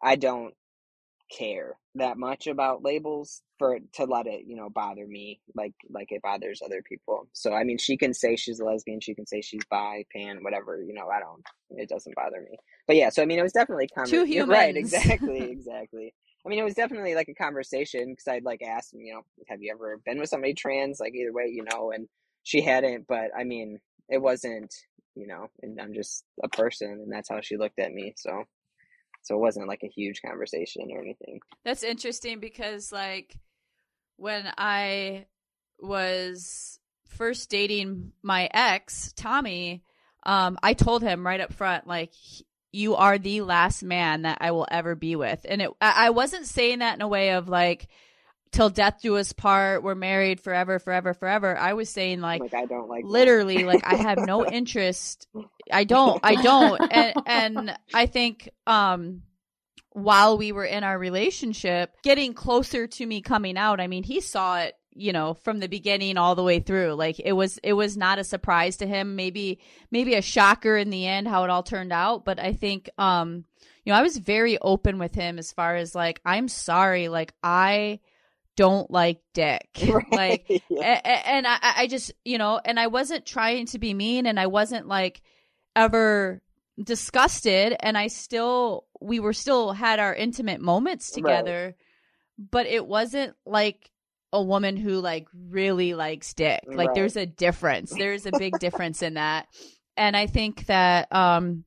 I 0.02 0.16
don't 0.16 0.54
care 1.30 1.76
that 1.96 2.18
much 2.18 2.46
about 2.46 2.84
labels 2.84 3.42
for 3.58 3.78
to 3.94 4.04
let 4.04 4.26
it 4.26 4.42
you 4.46 4.54
know 4.54 4.68
bother 4.68 5.06
me 5.06 5.40
like 5.54 5.72
like 5.90 6.12
it 6.12 6.22
bothers 6.22 6.60
other 6.64 6.82
people 6.82 7.26
so 7.32 7.52
i 7.52 7.64
mean 7.64 7.78
she 7.78 7.96
can 7.96 8.14
say 8.14 8.36
she's 8.36 8.60
a 8.60 8.64
lesbian 8.64 9.00
she 9.00 9.14
can 9.14 9.26
say 9.26 9.40
she's 9.40 9.64
bi 9.70 10.04
pan 10.14 10.38
whatever 10.42 10.80
you 10.80 10.92
know 10.92 11.08
i 11.08 11.18
don't 11.18 11.42
it 11.80 11.88
doesn't 11.88 12.14
bother 12.14 12.46
me 12.48 12.56
but 12.86 12.96
yeah 12.96 13.08
so 13.08 13.22
i 13.22 13.26
mean 13.26 13.38
it 13.38 13.42
was 13.42 13.52
definitely 13.52 13.88
conver- 13.96 14.10
Two 14.10 14.24
you're 14.24 14.46
right 14.46 14.76
exactly 14.76 15.40
exactly 15.50 16.14
i 16.46 16.48
mean 16.48 16.58
it 16.58 16.64
was 16.64 16.74
definitely 16.74 17.14
like 17.14 17.28
a 17.28 17.34
conversation 17.34 18.10
because 18.10 18.28
i'd 18.28 18.44
like 18.44 18.62
asked 18.62 18.94
him 18.94 19.00
you 19.00 19.12
know 19.12 19.22
have 19.48 19.60
you 19.60 19.72
ever 19.72 19.98
been 20.04 20.18
with 20.18 20.28
somebody 20.28 20.54
trans? 20.54 21.00
Like 21.00 21.14
either 21.14 21.32
way 21.32 21.50
you 21.52 21.64
know 21.64 21.90
and 21.90 22.08
she 22.42 22.60
hadn't 22.60 23.06
but 23.06 23.30
i 23.36 23.44
mean 23.44 23.80
it 24.08 24.18
wasn't 24.18 24.72
you 25.14 25.26
know 25.26 25.48
and 25.62 25.80
i'm 25.80 25.94
just 25.94 26.24
a 26.42 26.48
person 26.48 26.90
and 26.90 27.12
that's 27.12 27.28
how 27.28 27.40
she 27.40 27.56
looked 27.56 27.78
at 27.78 27.92
me 27.92 28.14
so 28.16 28.44
so 29.26 29.34
it 29.34 29.40
wasn't 29.40 29.66
like 29.66 29.82
a 29.82 29.88
huge 29.88 30.22
conversation 30.22 30.88
or 30.92 31.00
anything. 31.00 31.40
That's 31.64 31.82
interesting 31.82 32.38
because 32.38 32.92
like 32.92 33.36
when 34.16 34.46
I 34.56 35.26
was 35.80 36.78
first 37.08 37.50
dating 37.50 38.12
my 38.22 38.48
ex, 38.52 39.12
Tommy, 39.16 39.82
um, 40.24 40.58
I 40.62 40.74
told 40.74 41.02
him 41.02 41.26
right 41.26 41.40
up 41.40 41.52
front, 41.52 41.88
like, 41.88 42.12
you 42.76 42.94
are 42.94 43.18
the 43.18 43.40
last 43.40 43.82
man 43.82 44.22
that 44.22 44.38
I 44.40 44.50
will 44.50 44.66
ever 44.70 44.94
be 44.94 45.16
with. 45.16 45.44
And 45.48 45.62
it, 45.62 45.70
I 45.80 46.10
wasn't 46.10 46.46
saying 46.46 46.80
that 46.80 46.94
in 46.94 47.02
a 47.02 47.08
way 47.08 47.30
of 47.30 47.48
like, 47.48 47.88
till 48.52 48.70
death 48.70 49.00
do 49.02 49.16
us 49.16 49.32
part, 49.32 49.82
we're 49.82 49.94
married 49.94 50.40
forever, 50.40 50.78
forever, 50.78 51.14
forever. 51.14 51.56
I 51.56 51.74
was 51.74 51.90
saying 51.90 52.20
like, 52.20 52.40
like 52.40 52.54
I 52.54 52.66
don't 52.66 52.88
like 52.88 53.04
literally 53.04 53.64
like 53.64 53.82
i 53.84 53.96
have 53.96 54.18
no 54.18 54.46
interest 54.50 55.26
i 55.72 55.84
don't 55.84 56.20
i 56.22 56.40
don't 56.40 56.80
and 56.90 57.14
and 57.26 57.78
i 57.92 58.06
think 58.06 58.48
um 58.66 59.22
while 59.96 60.36
we 60.36 60.52
were 60.52 60.64
in 60.64 60.84
our 60.84 60.98
relationship, 60.98 61.90
getting 62.02 62.34
closer 62.34 62.86
to 62.86 63.06
me 63.06 63.22
coming 63.22 63.56
out. 63.56 63.80
I 63.80 63.86
mean, 63.86 64.02
he 64.02 64.20
saw 64.20 64.58
it, 64.58 64.74
you 64.96 65.12
know, 65.12 65.34
from 65.34 65.60
the 65.60 65.68
beginning 65.68 66.16
all 66.16 66.34
the 66.34 66.42
way 66.42 66.60
through. 66.60 66.94
Like 66.94 67.20
it 67.20 67.32
was 67.32 67.58
it 67.62 67.74
was 67.74 67.96
not 67.96 68.18
a 68.18 68.24
surprise 68.24 68.78
to 68.78 68.86
him. 68.86 69.16
Maybe 69.16 69.60
maybe 69.90 70.14
a 70.14 70.22
shocker 70.22 70.76
in 70.76 70.90
the 70.90 71.06
end 71.06 71.28
how 71.28 71.44
it 71.44 71.50
all 71.50 71.62
turned 71.62 71.92
out, 71.92 72.24
but 72.24 72.38
I 72.38 72.52
think 72.52 72.90
um 72.98 73.44
you 73.84 73.92
know, 73.92 73.98
I 73.98 74.02
was 74.02 74.16
very 74.16 74.58
open 74.58 74.98
with 74.98 75.14
him 75.14 75.38
as 75.38 75.52
far 75.52 75.76
as 75.76 75.94
like 75.94 76.20
I'm 76.24 76.48
sorry, 76.48 77.08
like 77.08 77.32
I 77.42 78.00
don't 78.56 78.90
like 78.90 79.20
dick. 79.32 79.68
Right. 79.86 80.10
Like, 80.10 80.62
yeah. 80.68 81.22
and 81.26 81.46
I, 81.46 81.58
I 81.62 81.86
just, 81.86 82.12
you 82.24 82.38
know, 82.38 82.60
and 82.62 82.80
I 82.80 82.88
wasn't 82.88 83.24
trying 83.24 83.66
to 83.66 83.78
be 83.78 83.94
mean 83.94 84.26
and 84.26 84.40
I 84.40 84.46
wasn't 84.46 84.88
like 84.88 85.22
ever 85.74 86.42
disgusted. 86.82 87.76
And 87.78 87.96
I 87.96 88.08
still, 88.08 88.86
we 89.00 89.20
were 89.20 89.32
still 89.32 89.72
had 89.72 90.00
our 90.00 90.14
intimate 90.14 90.60
moments 90.60 91.10
together, 91.10 91.66
right. 91.66 92.50
but 92.50 92.66
it 92.66 92.86
wasn't 92.86 93.34
like 93.44 93.90
a 94.32 94.42
woman 94.42 94.76
who 94.76 95.00
like 95.00 95.28
really 95.34 95.94
likes 95.94 96.34
dick. 96.34 96.62
Like, 96.66 96.88
right. 96.88 96.94
there's 96.94 97.16
a 97.16 97.26
difference. 97.26 97.92
There's 97.92 98.26
a 98.26 98.32
big 98.38 98.58
difference 98.58 99.02
in 99.02 99.14
that. 99.14 99.46
And 99.96 100.16
I 100.16 100.26
think 100.26 100.66
that, 100.66 101.10
um, 101.12 101.64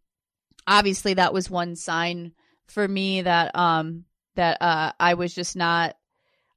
obviously 0.68 1.16
that 1.16 1.34
was 1.34 1.50
one 1.50 1.76
sign 1.76 2.34
for 2.68 2.88
me 2.88 3.22
that, 3.24 3.56
um, 3.56 4.06
that, 4.36 4.62
uh, 4.62 4.92
I 5.00 5.16
was 5.16 5.34
just 5.34 5.56
not 5.56 5.96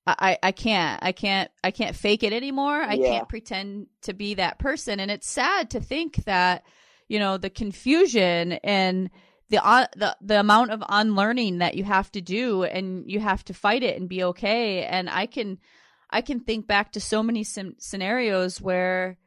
I, 0.06 0.36
I 0.42 0.52
can't 0.52 0.98
I 1.02 1.12
can't 1.12 1.50
I 1.62 1.70
can't 1.70 1.94
fake 1.94 2.24
it 2.24 2.32
anymore. 2.32 2.82
I 2.82 2.94
yeah. 2.94 3.08
can't 3.08 3.28
pretend 3.28 3.86
to 4.02 4.12
be 4.12 4.34
that 4.34 4.58
person 4.58 4.98
and 4.98 5.10
it's 5.10 5.28
sad 5.28 5.70
to 5.70 5.80
think 5.80 6.16
that 6.24 6.64
you 7.08 7.18
know 7.18 7.36
the 7.38 7.50
confusion 7.50 8.52
and 8.64 9.10
the 9.50 9.64
uh, 9.64 9.86
the 9.96 10.16
the 10.20 10.40
amount 10.40 10.72
of 10.72 10.82
unlearning 10.88 11.58
that 11.58 11.76
you 11.76 11.84
have 11.84 12.10
to 12.12 12.20
do 12.20 12.64
and 12.64 13.08
you 13.08 13.20
have 13.20 13.44
to 13.44 13.54
fight 13.54 13.84
it 13.84 13.96
and 13.96 14.08
be 14.08 14.24
okay 14.24 14.84
and 14.84 15.08
I 15.08 15.26
can 15.26 15.58
I 16.12 16.20
can 16.20 16.40
think 16.40 16.66
back 16.66 16.92
to 16.92 17.00
so 17.00 17.22
many 17.22 17.42
sim- 17.42 17.76
scenarios 17.78 18.60
where 18.60 19.18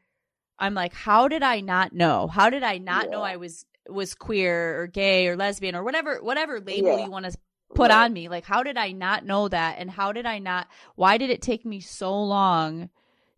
I'm 0.60 0.74
like 0.74 0.94
how 0.94 1.28
did 1.28 1.44
I 1.44 1.60
not 1.60 1.94
know? 1.94 2.28
How 2.28 2.50
did 2.50 2.64
I 2.64 2.78
not 2.78 3.06
yeah. 3.06 3.12
know 3.12 3.22
I 3.22 3.38
was 3.38 3.66
was 3.90 4.16
queer 4.16 4.82
or 4.82 4.88
gay 4.88 5.28
or 5.28 5.36
lesbian 5.36 5.76
or 5.76 5.84
whatever 5.84 6.20
whatever 6.22 6.60
label 6.60 6.98
yeah. 6.98 7.06
you 7.06 7.12
want 7.12 7.26
to 7.26 7.38
put 7.74 7.92
right. 7.92 8.06
on 8.06 8.14
me. 8.14 8.30
Like, 8.30 8.46
how 8.46 8.64
did 8.64 8.78
I 8.78 8.92
not 8.92 9.26
know 9.26 9.48
that? 9.48 9.78
And 9.78 9.90
how 9.90 10.12
did 10.12 10.26
I 10.26 10.40
not? 10.40 10.68
Why 10.96 11.18
did 11.18 11.30
it 11.30 11.42
take 11.42 11.66
me 11.66 11.80
so 11.80 12.24
long 12.24 12.90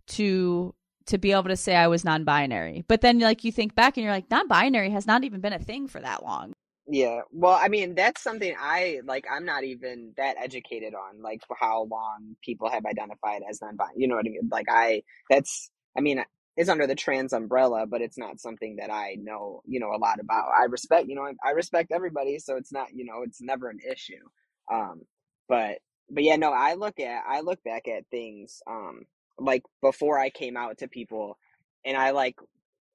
to 0.08 0.74
to 1.08 1.18
be 1.18 1.32
able 1.32 1.44
to 1.44 1.56
say 1.56 1.76
I 1.76 1.88
was 1.88 2.04
non-binary? 2.04 2.84
But 2.88 3.02
then, 3.02 3.20
like, 3.20 3.44
you 3.44 3.52
think 3.52 3.76
back 3.76 3.98
and 3.98 4.04
you're 4.04 4.14
like, 4.14 4.30
non-binary 4.30 4.90
has 4.92 5.08
not 5.08 5.24
even 5.24 5.42
been 5.42 5.54
a 5.54 5.60
thing 5.60 5.88
for 5.88 6.02
that 6.02 6.24
long. 6.24 6.54
Yeah. 6.90 7.22
Well, 7.32 7.58
I 7.62 7.68
mean, 7.68 7.96
that's 7.96 8.22
something 8.24 8.56
I 8.60 9.02
like. 9.06 9.26
I'm 9.30 9.46
not 9.46 9.64
even 9.66 10.14
that 10.18 10.38
educated 10.42 10.94
on, 10.94 11.22
like, 11.22 11.42
how 11.60 11.84
long 11.92 12.36
people 12.44 12.70
have 12.70 12.86
identified 12.86 13.42
as 13.50 13.62
non-binary. 13.62 13.96
You 13.98 14.08
know 14.08 14.16
what 14.16 14.26
I 14.26 14.30
mean? 14.30 14.50
Like, 14.52 14.68
I 14.70 15.04
that's. 15.30 15.70
I 15.98 16.02
mean, 16.02 16.24
is 16.56 16.70
under 16.70 16.88
the 16.88 16.96
trans 16.96 17.34
umbrella, 17.34 17.86
but 17.88 18.02
it's 18.02 18.18
not 18.18 18.40
something 18.40 18.78
that 18.78 18.92
I 18.92 19.16
know, 19.20 19.62
you 19.66 19.80
know, 19.80 19.92
a 19.94 19.98
lot 19.98 20.20
about. 20.22 20.50
I 20.58 20.66
respect, 20.66 21.08
you 21.10 21.16
know, 21.16 21.24
I, 21.24 21.34
I 21.46 21.52
respect 21.52 21.92
everybody, 21.92 22.40
so 22.40 22.56
it's 22.56 22.72
not, 22.72 22.88
you 22.94 23.04
know, 23.06 23.24
it's 23.24 23.42
never 23.42 23.70
an 23.70 23.80
issue. 23.92 24.24
Um, 24.72 25.02
but 25.50 25.80
but 26.10 26.24
yeah, 26.24 26.36
no, 26.38 26.52
I 26.54 26.76
look 26.76 27.00
at 27.00 27.24
I 27.28 27.42
look 27.42 27.62
back 27.64 27.88
at 27.88 28.06
things 28.12 28.62
um 28.70 29.02
like 29.40 29.64
before 29.82 30.20
I 30.20 30.30
came 30.30 30.56
out 30.58 30.78
to 30.80 30.88
people, 30.88 31.38
and 31.86 31.98
I 31.98 32.12
like 32.12 32.36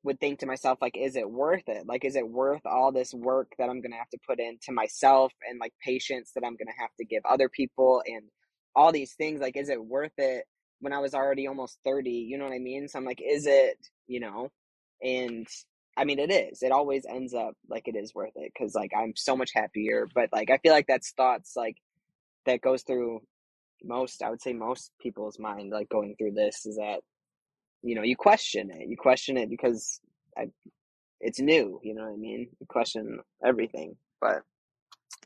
would 0.04 0.20
think 0.20 0.40
to 0.40 0.46
myself 0.46 0.78
like, 0.80 0.96
is 0.96 1.16
it 1.16 1.30
worth 1.30 1.68
it? 1.68 1.86
Like, 1.86 2.04
is 2.04 2.16
it 2.16 2.28
worth 2.28 2.62
all 2.66 2.92
this 2.92 3.14
work 3.14 3.52
that 3.58 3.68
I'm 3.70 3.80
gonna 3.80 3.96
have 3.96 4.10
to 4.10 4.18
put 4.26 4.40
into 4.40 4.72
myself 4.72 5.32
and 5.48 5.60
like 5.60 5.72
patience 5.84 6.32
that 6.34 6.44
I'm 6.44 6.56
gonna 6.56 6.76
have 6.78 6.90
to 6.98 7.04
give 7.04 7.22
other 7.24 7.48
people 7.48 8.02
and 8.06 8.24
all 8.74 8.92
these 8.92 9.14
things? 9.14 9.40
Like, 9.40 9.56
is 9.56 9.68
it 9.68 9.84
worth 9.84 10.12
it? 10.18 10.44
when 10.82 10.92
I 10.92 10.98
was 10.98 11.14
already 11.14 11.46
almost 11.46 11.78
30, 11.84 12.10
you 12.10 12.36
know 12.36 12.44
what 12.44 12.52
I 12.52 12.58
mean? 12.58 12.88
So 12.88 12.98
I'm 12.98 13.04
like, 13.04 13.22
is 13.24 13.46
it, 13.46 13.78
you 14.08 14.18
know? 14.18 14.50
And 15.00 15.46
I 15.96 16.04
mean, 16.04 16.18
it 16.18 16.32
is. 16.32 16.62
It 16.62 16.72
always 16.72 17.06
ends 17.08 17.34
up 17.34 17.54
like 17.68 17.86
it 17.86 17.94
is 17.96 18.14
worth 18.14 18.32
it 18.34 18.52
because, 18.52 18.74
like, 18.74 18.90
I'm 18.96 19.12
so 19.14 19.36
much 19.36 19.50
happier. 19.54 20.08
But, 20.12 20.30
like, 20.32 20.50
I 20.50 20.58
feel 20.58 20.72
like 20.72 20.86
that's 20.88 21.12
thoughts, 21.12 21.52
like, 21.56 21.76
that 22.46 22.60
goes 22.62 22.82
through 22.82 23.20
most, 23.84 24.22
I 24.22 24.30
would 24.30 24.42
say, 24.42 24.52
most 24.52 24.90
people's 25.00 25.38
mind, 25.38 25.70
like, 25.70 25.88
going 25.88 26.16
through 26.18 26.32
this 26.32 26.66
is 26.66 26.76
that, 26.76 27.00
you 27.82 27.94
know, 27.94 28.02
you 28.02 28.16
question 28.16 28.70
it. 28.70 28.88
You 28.88 28.96
question 28.96 29.36
it 29.36 29.50
because 29.50 30.00
I, 30.36 30.48
it's 31.20 31.40
new, 31.40 31.80
you 31.82 31.94
know 31.94 32.02
what 32.02 32.14
I 32.14 32.16
mean? 32.16 32.48
You 32.60 32.66
question 32.66 33.20
everything, 33.44 33.96
but, 34.20 34.42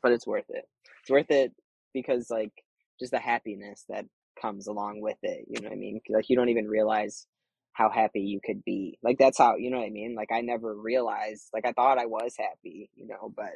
but 0.01 0.11
it's 0.11 0.27
worth 0.27 0.49
it. 0.49 0.67
It's 1.01 1.09
worth 1.09 1.31
it 1.31 1.53
because, 1.93 2.29
like, 2.29 2.51
just 2.99 3.11
the 3.11 3.19
happiness 3.19 3.85
that 3.89 4.05
comes 4.41 4.67
along 4.67 5.01
with 5.01 5.17
it. 5.23 5.45
You 5.47 5.61
know 5.61 5.69
what 5.69 5.75
I 5.75 5.79
mean? 5.79 6.01
Like 6.09 6.29
you 6.29 6.35
don't 6.35 6.49
even 6.49 6.67
realize 6.67 7.25
how 7.73 7.89
happy 7.89 8.21
you 8.21 8.39
could 8.43 8.63
be. 8.63 8.97
Like 9.03 9.17
that's 9.17 9.37
how 9.37 9.55
you 9.57 9.69
know 9.69 9.77
what 9.77 9.87
I 9.87 9.91
mean. 9.91 10.15
Like 10.15 10.31
I 10.31 10.41
never 10.41 10.73
realized. 10.75 11.49
Like 11.53 11.65
I 11.65 11.73
thought 11.73 11.97
I 11.97 12.05
was 12.05 12.33
happy, 12.37 12.89
you 12.95 13.07
know, 13.07 13.31
but 13.35 13.51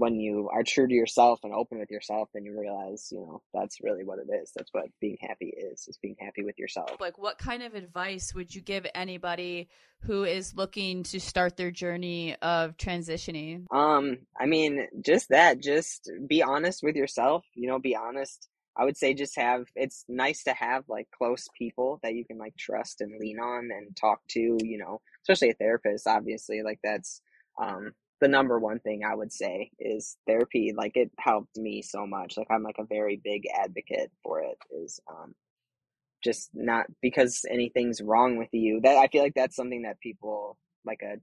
when 0.00 0.18
you 0.18 0.48
are 0.50 0.62
true 0.62 0.88
to 0.88 0.94
yourself 0.94 1.40
and 1.44 1.52
open 1.52 1.78
with 1.78 1.90
yourself, 1.90 2.30
then 2.32 2.44
you 2.44 2.58
realize, 2.58 3.08
you 3.12 3.18
know, 3.18 3.42
that's 3.52 3.82
really 3.82 4.02
what 4.02 4.18
it 4.18 4.32
is. 4.42 4.50
That's 4.56 4.72
what 4.72 4.86
being 4.98 5.18
happy 5.20 5.52
is. 5.56 5.86
Is 5.86 5.98
being 5.98 6.16
happy 6.18 6.42
with 6.42 6.58
yourself. 6.58 6.92
Like, 6.98 7.18
what 7.18 7.36
kind 7.38 7.62
of 7.62 7.74
advice 7.74 8.34
would 8.34 8.54
you 8.54 8.62
give 8.62 8.86
anybody 8.94 9.68
who 10.00 10.24
is 10.24 10.54
looking 10.54 11.02
to 11.04 11.20
start 11.20 11.58
their 11.58 11.70
journey 11.70 12.34
of 12.40 12.78
transitioning? 12.78 13.66
Um, 13.70 14.18
I 14.38 14.46
mean, 14.46 14.88
just 15.04 15.28
that. 15.28 15.60
Just 15.60 16.10
be 16.26 16.42
honest 16.42 16.82
with 16.82 16.96
yourself. 16.96 17.44
You 17.54 17.68
know, 17.68 17.78
be 17.78 17.94
honest 17.94 18.48
I 18.76 18.84
would 18.84 18.96
say 18.96 19.12
just 19.12 19.36
have 19.36 19.66
it's 19.74 20.06
nice 20.08 20.44
to 20.44 20.54
have 20.54 20.84
like 20.88 21.08
close 21.10 21.48
people 21.58 22.00
that 22.02 22.14
you 22.14 22.24
can 22.24 22.38
like 22.38 22.56
trust 22.56 23.02
and 23.02 23.20
lean 23.20 23.38
on 23.38 23.68
and 23.70 23.94
talk 23.94 24.20
to, 24.30 24.40
you 24.40 24.78
know, 24.78 25.02
especially 25.22 25.50
a 25.50 25.54
therapist, 25.54 26.06
obviously. 26.06 26.62
Like 26.62 26.78
that's 26.82 27.20
um 27.60 27.92
the 28.20 28.28
number 28.28 28.58
one 28.58 28.80
thing 28.80 29.02
I 29.04 29.14
would 29.14 29.32
say 29.32 29.70
is 29.78 30.16
therapy. 30.26 30.72
Like 30.76 30.96
it 30.96 31.10
helped 31.18 31.56
me 31.56 31.82
so 31.82 32.06
much. 32.06 32.36
Like 32.36 32.48
I'm 32.50 32.62
like 32.62 32.78
a 32.78 32.84
very 32.84 33.20
big 33.22 33.44
advocate 33.54 34.10
for 34.22 34.40
it 34.42 34.58
is 34.70 35.00
um 35.08 35.34
just 36.22 36.50
not 36.52 36.86
because 37.00 37.44
anything's 37.50 38.02
wrong 38.02 38.36
with 38.36 38.50
you. 38.52 38.80
That 38.82 38.98
I 38.98 39.08
feel 39.08 39.22
like 39.22 39.34
that's 39.34 39.56
something 39.56 39.82
that 39.82 40.00
people 40.00 40.58
like 40.84 41.00
a 41.02 41.16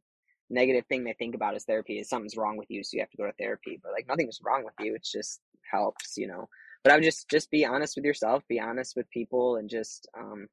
negative 0.49 0.85
thing 0.87 1.03
they 1.03 1.13
think 1.13 1.35
about 1.35 1.55
is 1.55 1.65
therapy 1.65 1.99
is 1.99 2.07
something's 2.07 2.37
wrong 2.37 2.55
with 2.55 2.67
you 2.69 2.81
so 2.81 2.91
you 2.93 3.01
have 3.01 3.09
to 3.09 3.17
go 3.17 3.25
to 3.25 3.33
therapy 3.37 3.81
but 3.83 3.91
like 3.91 4.07
nothing's 4.07 4.39
wrong 4.41 4.63
with 4.63 4.73
you 4.79 4.95
it's 4.95 5.11
just 5.11 5.41
helps 5.69 6.13
you 6.15 6.25
know 6.25 6.47
but 6.87 6.93
I 6.93 6.95
would 6.95 7.03
just 7.03 7.29
just 7.29 7.51
be 7.51 7.65
honest 7.65 7.97
with 7.97 8.05
yourself, 8.05 8.43
be 8.47 8.61
honest 8.61 8.95
with 8.95 9.09
people, 9.09 9.57
and 9.57 9.69
just 9.69 10.07
um, 10.17 10.47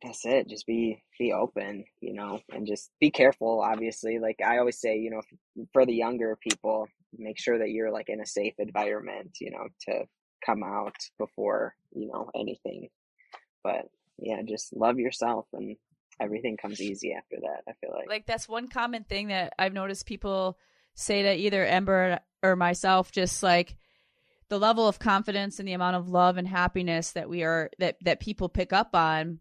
that's 0.00 0.24
it. 0.24 0.48
Just 0.48 0.66
be 0.66 1.02
be 1.18 1.32
open, 1.32 1.84
you 2.00 2.14
know, 2.14 2.40
and 2.50 2.66
just 2.66 2.90
be 3.00 3.10
careful. 3.10 3.60
Obviously, 3.60 4.18
like 4.18 4.40
I 4.44 4.58
always 4.58 4.80
say, 4.80 4.96
you 4.96 5.10
know, 5.10 5.20
for 5.72 5.84
the 5.84 5.94
younger 5.94 6.38
people, 6.40 6.86
make 7.16 7.38
sure 7.38 7.58
that 7.58 7.70
you're 7.70 7.92
like 7.92 8.08
in 8.08 8.20
a 8.20 8.26
safe 8.26 8.54
environment, 8.58 9.36
you 9.40 9.50
know, 9.50 9.68
to 9.88 10.04
come 10.44 10.62
out 10.62 10.96
before 11.18 11.74
you 11.94 12.08
know 12.08 12.30
anything. 12.34 12.88
But 13.62 13.88
yeah, 14.18 14.40
just 14.48 14.74
love 14.74 14.98
yourself 14.98 15.46
and 15.52 15.76
everything 16.20 16.56
comes 16.56 16.80
easy 16.80 17.14
after 17.14 17.36
that. 17.42 17.62
I 17.68 17.72
feel 17.80 17.90
like 17.94 18.08
like 18.08 18.26
that's 18.26 18.48
one 18.48 18.68
common 18.68 19.04
thing 19.04 19.28
that 19.28 19.52
I've 19.58 19.72
noticed 19.72 20.06
people 20.06 20.58
say 20.94 21.22
to 21.22 21.34
either 21.34 21.64
Ember 21.64 22.20
or 22.42 22.56
myself, 22.56 23.12
just 23.12 23.42
like 23.42 23.76
the 24.48 24.58
level 24.58 24.86
of 24.86 24.98
confidence 24.98 25.58
and 25.58 25.68
the 25.68 25.72
amount 25.72 25.96
of 25.96 26.08
love 26.08 26.36
and 26.36 26.46
happiness 26.46 27.12
that 27.12 27.28
we 27.28 27.42
are 27.42 27.70
that 27.78 27.96
that 28.02 28.20
people 28.20 28.48
pick 28.48 28.72
up 28.72 28.94
on 28.94 29.40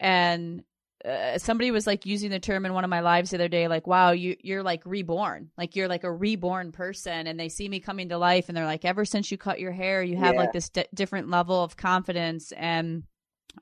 and 0.00 0.64
uh, 1.04 1.38
somebody 1.38 1.70
was 1.70 1.86
like 1.86 2.04
using 2.04 2.30
the 2.30 2.40
term 2.40 2.66
in 2.66 2.74
one 2.74 2.84
of 2.84 2.90
my 2.90 3.00
lives 3.00 3.30
the 3.30 3.36
other 3.36 3.48
day 3.48 3.68
like 3.68 3.86
wow 3.86 4.10
you 4.10 4.36
you're 4.42 4.62
like 4.62 4.82
reborn. 4.84 5.50
Like 5.56 5.76
you're 5.76 5.88
like 5.88 6.04
a 6.04 6.12
reborn 6.12 6.72
person. 6.72 7.26
And 7.26 7.38
they 7.38 7.48
see 7.48 7.68
me 7.68 7.80
coming 7.80 8.08
to 8.08 8.18
life 8.18 8.48
and 8.48 8.56
they're 8.56 8.66
like 8.66 8.84
ever 8.84 9.04
since 9.04 9.30
you 9.30 9.38
cut 9.38 9.60
your 9.60 9.72
hair 9.72 10.02
you 10.02 10.16
have 10.16 10.34
yeah. 10.34 10.40
like 10.40 10.52
this 10.52 10.68
d- 10.68 10.84
different 10.92 11.30
level 11.30 11.62
of 11.62 11.76
confidence. 11.76 12.52
And 12.52 13.04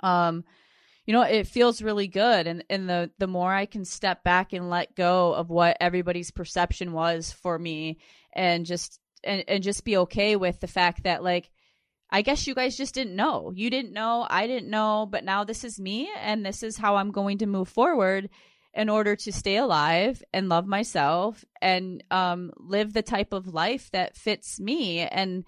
um 0.01 0.45
you 1.07 1.13
know 1.13 1.23
it 1.23 1.47
feels 1.47 1.83
really 1.83 2.09
good. 2.09 2.47
And 2.47 2.65
and 2.71 2.89
the 2.89 3.11
the 3.19 3.29
more 3.29 3.53
i 3.53 3.67
can 3.67 3.85
step 3.85 4.25
back 4.25 4.53
and 4.53 4.69
let 4.69 4.97
go 4.97 5.33
of 5.33 5.49
what 5.49 5.77
everybody's 5.81 6.31
perception 6.31 6.93
was 6.93 7.31
for 7.31 7.59
me 7.59 7.99
and 8.33 8.67
just 8.67 8.99
and 9.23 9.45
and 9.47 9.63
just 9.63 9.85
be 9.85 9.97
okay 9.99 10.35
with 10.35 10.59
the 10.61 10.67
fact 10.67 11.05
that 11.05 11.23
like 11.23 11.51
I 12.11 12.23
guess 12.23 12.47
you 12.47 12.55
guys 12.55 12.77
just 12.77 12.95
didn't 12.95 13.17
know. 13.17 13.53
You 13.55 13.71
didn't 13.71 13.93
know, 13.93 14.27
I 14.29 14.47
didn't 14.47 14.71
know, 14.71 15.07
but 15.11 15.25
now 15.25 15.45
this 15.45 15.65
is 15.65 15.79
me 15.79 16.11
and 16.19 16.45
this 16.45 16.63
is 16.63 16.79
how 16.79 16.97
I'm 16.97 17.11
going 17.11 17.39
to 17.39 17.47
move 17.47 17.69
forward 17.69 18.31
in 18.75 18.89
order 18.89 19.17
to 19.17 19.33
stay 19.33 19.57
alive 19.57 20.23
and 20.33 20.49
love 20.49 20.67
myself 20.67 21.45
and 21.61 22.03
um, 22.11 22.53
live 22.57 22.93
the 22.93 23.03
type 23.03 23.33
of 23.33 23.49
life 23.49 23.91
that 23.91 24.17
fits 24.17 24.61
me 24.61 25.01
and 25.01 25.45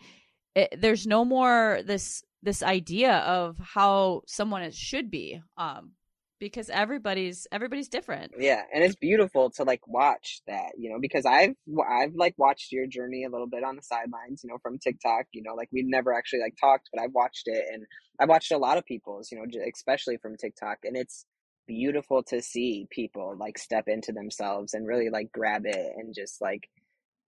it, 0.54 0.74
there's 0.80 1.06
no 1.06 1.24
more 1.24 1.80
this 1.84 2.24
this 2.42 2.62
idea 2.62 3.18
of 3.18 3.58
how 3.58 4.22
someone 4.26 4.68
should 4.72 5.10
be 5.10 5.40
um, 5.58 5.92
because 6.40 6.70
everybody's 6.70 7.46
everybody's 7.52 7.88
different. 7.88 8.32
Yeah, 8.36 8.62
and 8.74 8.82
it's 8.82 8.96
beautiful 8.96 9.50
to 9.50 9.62
like 9.62 9.86
watch 9.86 10.40
that, 10.48 10.72
you 10.76 10.90
know, 10.90 10.98
because 10.98 11.26
I've 11.26 11.54
I've 11.88 12.14
like 12.14 12.34
watched 12.38 12.72
your 12.72 12.86
journey 12.86 13.24
a 13.24 13.30
little 13.30 13.46
bit 13.46 13.62
on 13.62 13.76
the 13.76 13.82
sidelines, 13.82 14.42
you 14.42 14.50
know, 14.50 14.58
from 14.62 14.78
TikTok, 14.78 15.26
you 15.32 15.42
know, 15.42 15.54
like 15.54 15.68
we 15.72 15.82
never 15.82 16.12
actually 16.12 16.40
like 16.40 16.54
talked, 16.60 16.88
but 16.92 17.00
I've 17.00 17.12
watched 17.12 17.46
it 17.46 17.64
and 17.72 17.84
I've 18.18 18.28
watched 18.28 18.50
a 18.50 18.58
lot 18.58 18.78
of 18.78 18.86
people's, 18.86 19.30
you 19.30 19.38
know, 19.38 19.44
especially 19.72 20.16
from 20.16 20.36
TikTok, 20.36 20.78
and 20.82 20.96
it's 20.96 21.24
beautiful 21.68 22.22
to 22.24 22.42
see 22.42 22.88
people 22.90 23.36
like 23.38 23.56
step 23.56 23.84
into 23.86 24.10
themselves 24.10 24.74
and 24.74 24.88
really 24.88 25.08
like 25.08 25.30
grab 25.30 25.62
it 25.66 25.92
and 25.96 26.14
just 26.14 26.40
like 26.40 26.68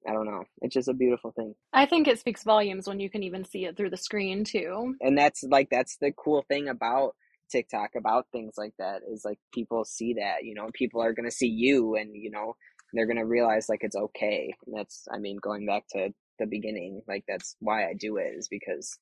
I 0.09 0.13
don't 0.13 0.27
know. 0.27 0.43
It's 0.63 0.75
just 0.75 0.89
a 0.89 0.95
beautiful 0.95 1.31
thing. 1.31 1.55
I 1.73 1.87
think 1.87 2.09
it 2.09 2.19
speaks 2.19 2.43
volumes 2.43 2.89
when 2.89 2.99
you 2.99 3.09
can 3.09 3.23
even 3.23 3.45
see 3.45 3.67
it 3.67 3.77
through 3.77 3.91
the 3.91 3.97
screen 3.97 4.43
too. 4.43 4.97
And 5.01 5.17
that's 5.17 5.45
like 5.45 5.69
that's 5.71 5.97
the 5.99 6.13
cool 6.13 6.45
thing 6.49 6.69
about 6.69 7.15
TikTok 7.53 7.91
about 7.97 8.27
things 8.33 8.55
like 8.57 8.75
that 8.79 9.03
is 9.09 9.25
like 9.25 9.39
people 9.53 9.85
see 9.85 10.15
that, 10.15 10.45
you 10.45 10.55
know, 10.55 10.71
people 10.73 11.03
are 11.03 11.13
going 11.13 11.29
to 11.29 11.37
see 11.37 11.49
you 11.49 11.95
and, 11.97 12.11
you 12.15 12.31
know, 12.31 12.57
they're 12.93 13.07
going 13.07 13.19
to 13.19 13.27
realize 13.27 13.69
like 13.69 13.83
it's 13.83 13.97
okay. 13.97 14.55
And 14.67 14.77
that's, 14.77 15.07
I 15.13 15.19
mean, 15.19 15.39
going 15.41 15.67
back 15.67 15.85
to 15.93 16.13
the 16.39 16.47
beginning, 16.47 17.03
like 17.07 17.25
that's 17.29 17.57
why 17.61 17.85
I 17.85 17.95
do 17.95 18.17
it 18.17 18.35
is 18.37 18.49
because 18.49 18.99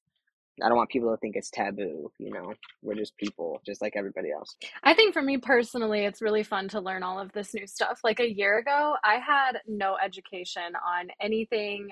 I 0.62 0.68
don't 0.68 0.76
want 0.76 0.90
people 0.90 1.11
to 1.11 1.16
think 1.16 1.36
it's 1.36 1.51
taboo, 1.51 2.12
you 2.18 2.30
know. 2.32 2.53
We're 2.82 2.94
just 2.94 3.16
people, 3.16 3.61
just 3.64 3.80
like 3.80 3.94
everybody 3.96 4.30
else. 4.30 4.57
I 4.82 4.94
think 4.94 5.14
for 5.14 5.22
me 5.22 5.38
personally, 5.38 6.05
it's 6.05 6.20
really 6.20 6.42
fun 6.42 6.68
to 6.68 6.80
learn 6.80 7.03
all 7.03 7.18
of 7.18 7.32
this 7.32 7.55
new 7.55 7.66
stuff. 7.66 8.01
Like 8.05 8.20
a 8.20 8.30
year 8.30 8.59
ago, 8.59 8.96
I 9.03 9.14
had 9.14 9.61
no 9.66 9.96
education 10.03 10.74
on 10.74 11.09
anything 11.20 11.90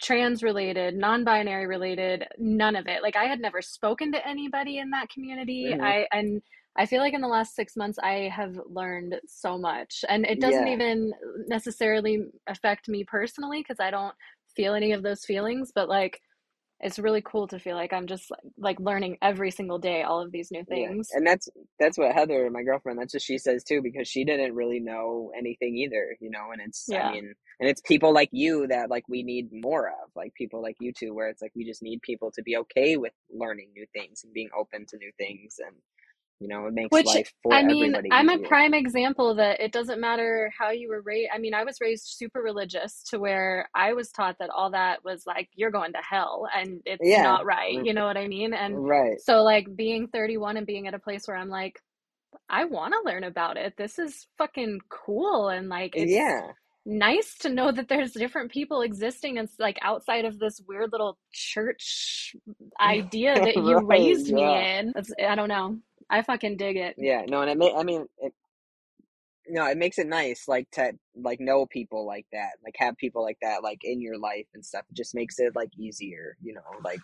trans 0.00 0.42
related, 0.42 0.96
non 0.96 1.24
binary 1.24 1.66
related, 1.66 2.26
none 2.38 2.76
of 2.76 2.86
it. 2.86 3.02
Like 3.02 3.16
I 3.16 3.24
had 3.24 3.40
never 3.40 3.62
spoken 3.62 4.12
to 4.12 4.26
anybody 4.26 4.78
in 4.78 4.90
that 4.90 5.08
community. 5.10 5.70
Mm-hmm. 5.72 5.82
I 5.82 6.06
and 6.12 6.42
I 6.76 6.86
feel 6.86 7.00
like 7.00 7.14
in 7.14 7.20
the 7.20 7.28
last 7.28 7.56
six 7.56 7.76
months 7.76 7.98
I 8.02 8.30
have 8.34 8.56
learned 8.68 9.16
so 9.26 9.58
much. 9.58 10.04
And 10.08 10.24
it 10.24 10.40
doesn't 10.40 10.66
yeah. 10.66 10.74
even 10.74 11.12
necessarily 11.48 12.20
affect 12.46 12.88
me 12.88 13.04
personally 13.04 13.60
because 13.60 13.80
I 13.80 13.90
don't 13.90 14.14
feel 14.54 14.74
any 14.74 14.92
of 14.92 15.02
those 15.02 15.24
feelings, 15.24 15.72
but 15.74 15.88
like 15.88 16.20
it's 16.80 16.98
really 16.98 17.22
cool 17.22 17.48
to 17.48 17.58
feel 17.58 17.74
like 17.74 17.92
I'm 17.92 18.06
just 18.06 18.30
like 18.56 18.78
learning 18.78 19.18
every 19.20 19.50
single 19.50 19.78
day 19.78 20.02
all 20.02 20.20
of 20.20 20.30
these 20.30 20.50
new 20.50 20.64
things. 20.64 21.08
Yeah. 21.10 21.18
And 21.18 21.26
that's 21.26 21.48
that's 21.80 21.98
what 21.98 22.14
Heather, 22.14 22.48
my 22.50 22.62
girlfriend, 22.62 22.98
that's 22.98 23.14
what 23.14 23.22
she 23.22 23.38
says 23.38 23.64
too 23.64 23.82
because 23.82 24.06
she 24.06 24.24
didn't 24.24 24.54
really 24.54 24.78
know 24.78 25.32
anything 25.36 25.76
either, 25.76 26.16
you 26.20 26.30
know, 26.30 26.52
and 26.52 26.60
it's 26.64 26.86
yeah. 26.88 27.08
I 27.08 27.12
mean, 27.12 27.34
and 27.60 27.68
it's 27.68 27.80
people 27.80 28.12
like 28.12 28.28
you 28.30 28.68
that 28.68 28.90
like 28.90 29.04
we 29.08 29.24
need 29.24 29.48
more 29.52 29.88
of, 29.88 30.10
like 30.14 30.34
people 30.34 30.62
like 30.62 30.76
you 30.80 30.92
two 30.92 31.14
where 31.14 31.28
it's 31.28 31.42
like 31.42 31.52
we 31.56 31.64
just 31.64 31.82
need 31.82 32.00
people 32.02 32.30
to 32.32 32.42
be 32.42 32.56
okay 32.58 32.96
with 32.96 33.12
learning 33.30 33.70
new 33.74 33.86
things 33.92 34.22
and 34.22 34.32
being 34.32 34.50
open 34.56 34.86
to 34.88 34.96
new 34.98 35.10
things 35.18 35.56
and 35.58 35.74
you 36.40 36.48
know 36.48 36.66
it 36.66 36.74
makes 36.74 36.90
Which, 36.92 37.06
life 37.06 37.32
for 37.42 37.52
i 37.52 37.62
mean 37.62 37.94
i'm 38.12 38.30
easier. 38.30 38.44
a 38.44 38.48
prime 38.48 38.74
example 38.74 39.34
that 39.36 39.60
it 39.60 39.72
doesn't 39.72 40.00
matter 40.00 40.52
how 40.56 40.70
you 40.70 40.88
were 40.88 41.00
raised 41.02 41.30
i 41.34 41.38
mean 41.38 41.54
i 41.54 41.64
was 41.64 41.80
raised 41.80 42.06
super 42.06 42.40
religious 42.40 43.02
to 43.10 43.18
where 43.18 43.68
i 43.74 43.92
was 43.92 44.10
taught 44.10 44.36
that 44.38 44.50
all 44.50 44.70
that 44.70 45.04
was 45.04 45.24
like 45.26 45.48
you're 45.54 45.70
going 45.70 45.92
to 45.92 45.98
hell 45.98 46.48
and 46.54 46.80
it's 46.84 47.02
yeah. 47.02 47.22
not 47.22 47.44
right 47.44 47.84
you 47.84 47.92
know 47.92 48.06
what 48.06 48.16
i 48.16 48.28
mean 48.28 48.54
and 48.54 48.86
right 48.86 49.20
so 49.20 49.42
like 49.42 49.74
being 49.74 50.06
31 50.08 50.56
and 50.56 50.66
being 50.66 50.86
at 50.86 50.94
a 50.94 50.98
place 50.98 51.26
where 51.26 51.36
i'm 51.36 51.50
like 51.50 51.80
i 52.48 52.64
want 52.64 52.94
to 52.94 53.10
learn 53.10 53.24
about 53.24 53.56
it 53.56 53.74
this 53.76 53.98
is 53.98 54.26
fucking 54.36 54.78
cool 54.88 55.48
and 55.48 55.68
like 55.68 55.92
it's 55.96 56.10
yeah 56.10 56.42
nice 56.88 57.36
to 57.38 57.50
know 57.50 57.70
that 57.70 57.88
there's 57.88 58.12
different 58.12 58.50
people 58.50 58.80
existing 58.80 59.38
and 59.38 59.48
like 59.58 59.78
outside 59.82 60.24
of 60.24 60.38
this 60.38 60.60
weird 60.66 60.90
little 60.90 61.18
church 61.32 62.34
idea 62.80 63.34
that 63.34 63.56
you 63.56 63.74
right, 63.74 63.86
raised 63.86 64.28
yeah. 64.28 64.34
me 64.36 64.78
in. 64.78 64.92
It's, 64.96 65.12
I 65.22 65.34
don't 65.34 65.48
know. 65.50 65.78
I 66.10 66.22
fucking 66.22 66.56
dig 66.56 66.76
it. 66.76 66.94
Yeah, 66.98 67.24
no, 67.28 67.42
and 67.42 67.50
it 67.50 67.58
may, 67.58 67.72
I 67.74 67.82
mean, 67.82 68.06
it, 68.18 68.32
no, 69.48 69.66
it 69.66 69.78
makes 69.78 69.98
it 69.98 70.06
nice, 70.06 70.44
like 70.48 70.70
to 70.72 70.92
like 71.16 71.40
know 71.40 71.66
people 71.66 72.06
like 72.06 72.26
that, 72.32 72.52
like 72.64 72.74
have 72.78 72.96
people 72.96 73.22
like 73.22 73.38
that, 73.42 73.62
like 73.62 73.80
in 73.82 74.00
your 74.00 74.18
life 74.18 74.46
and 74.54 74.64
stuff. 74.64 74.84
It 74.90 74.96
just 74.96 75.14
makes 75.14 75.38
it 75.38 75.54
like 75.54 75.70
easier, 75.78 76.36
you 76.42 76.54
know, 76.54 76.60
like 76.84 77.00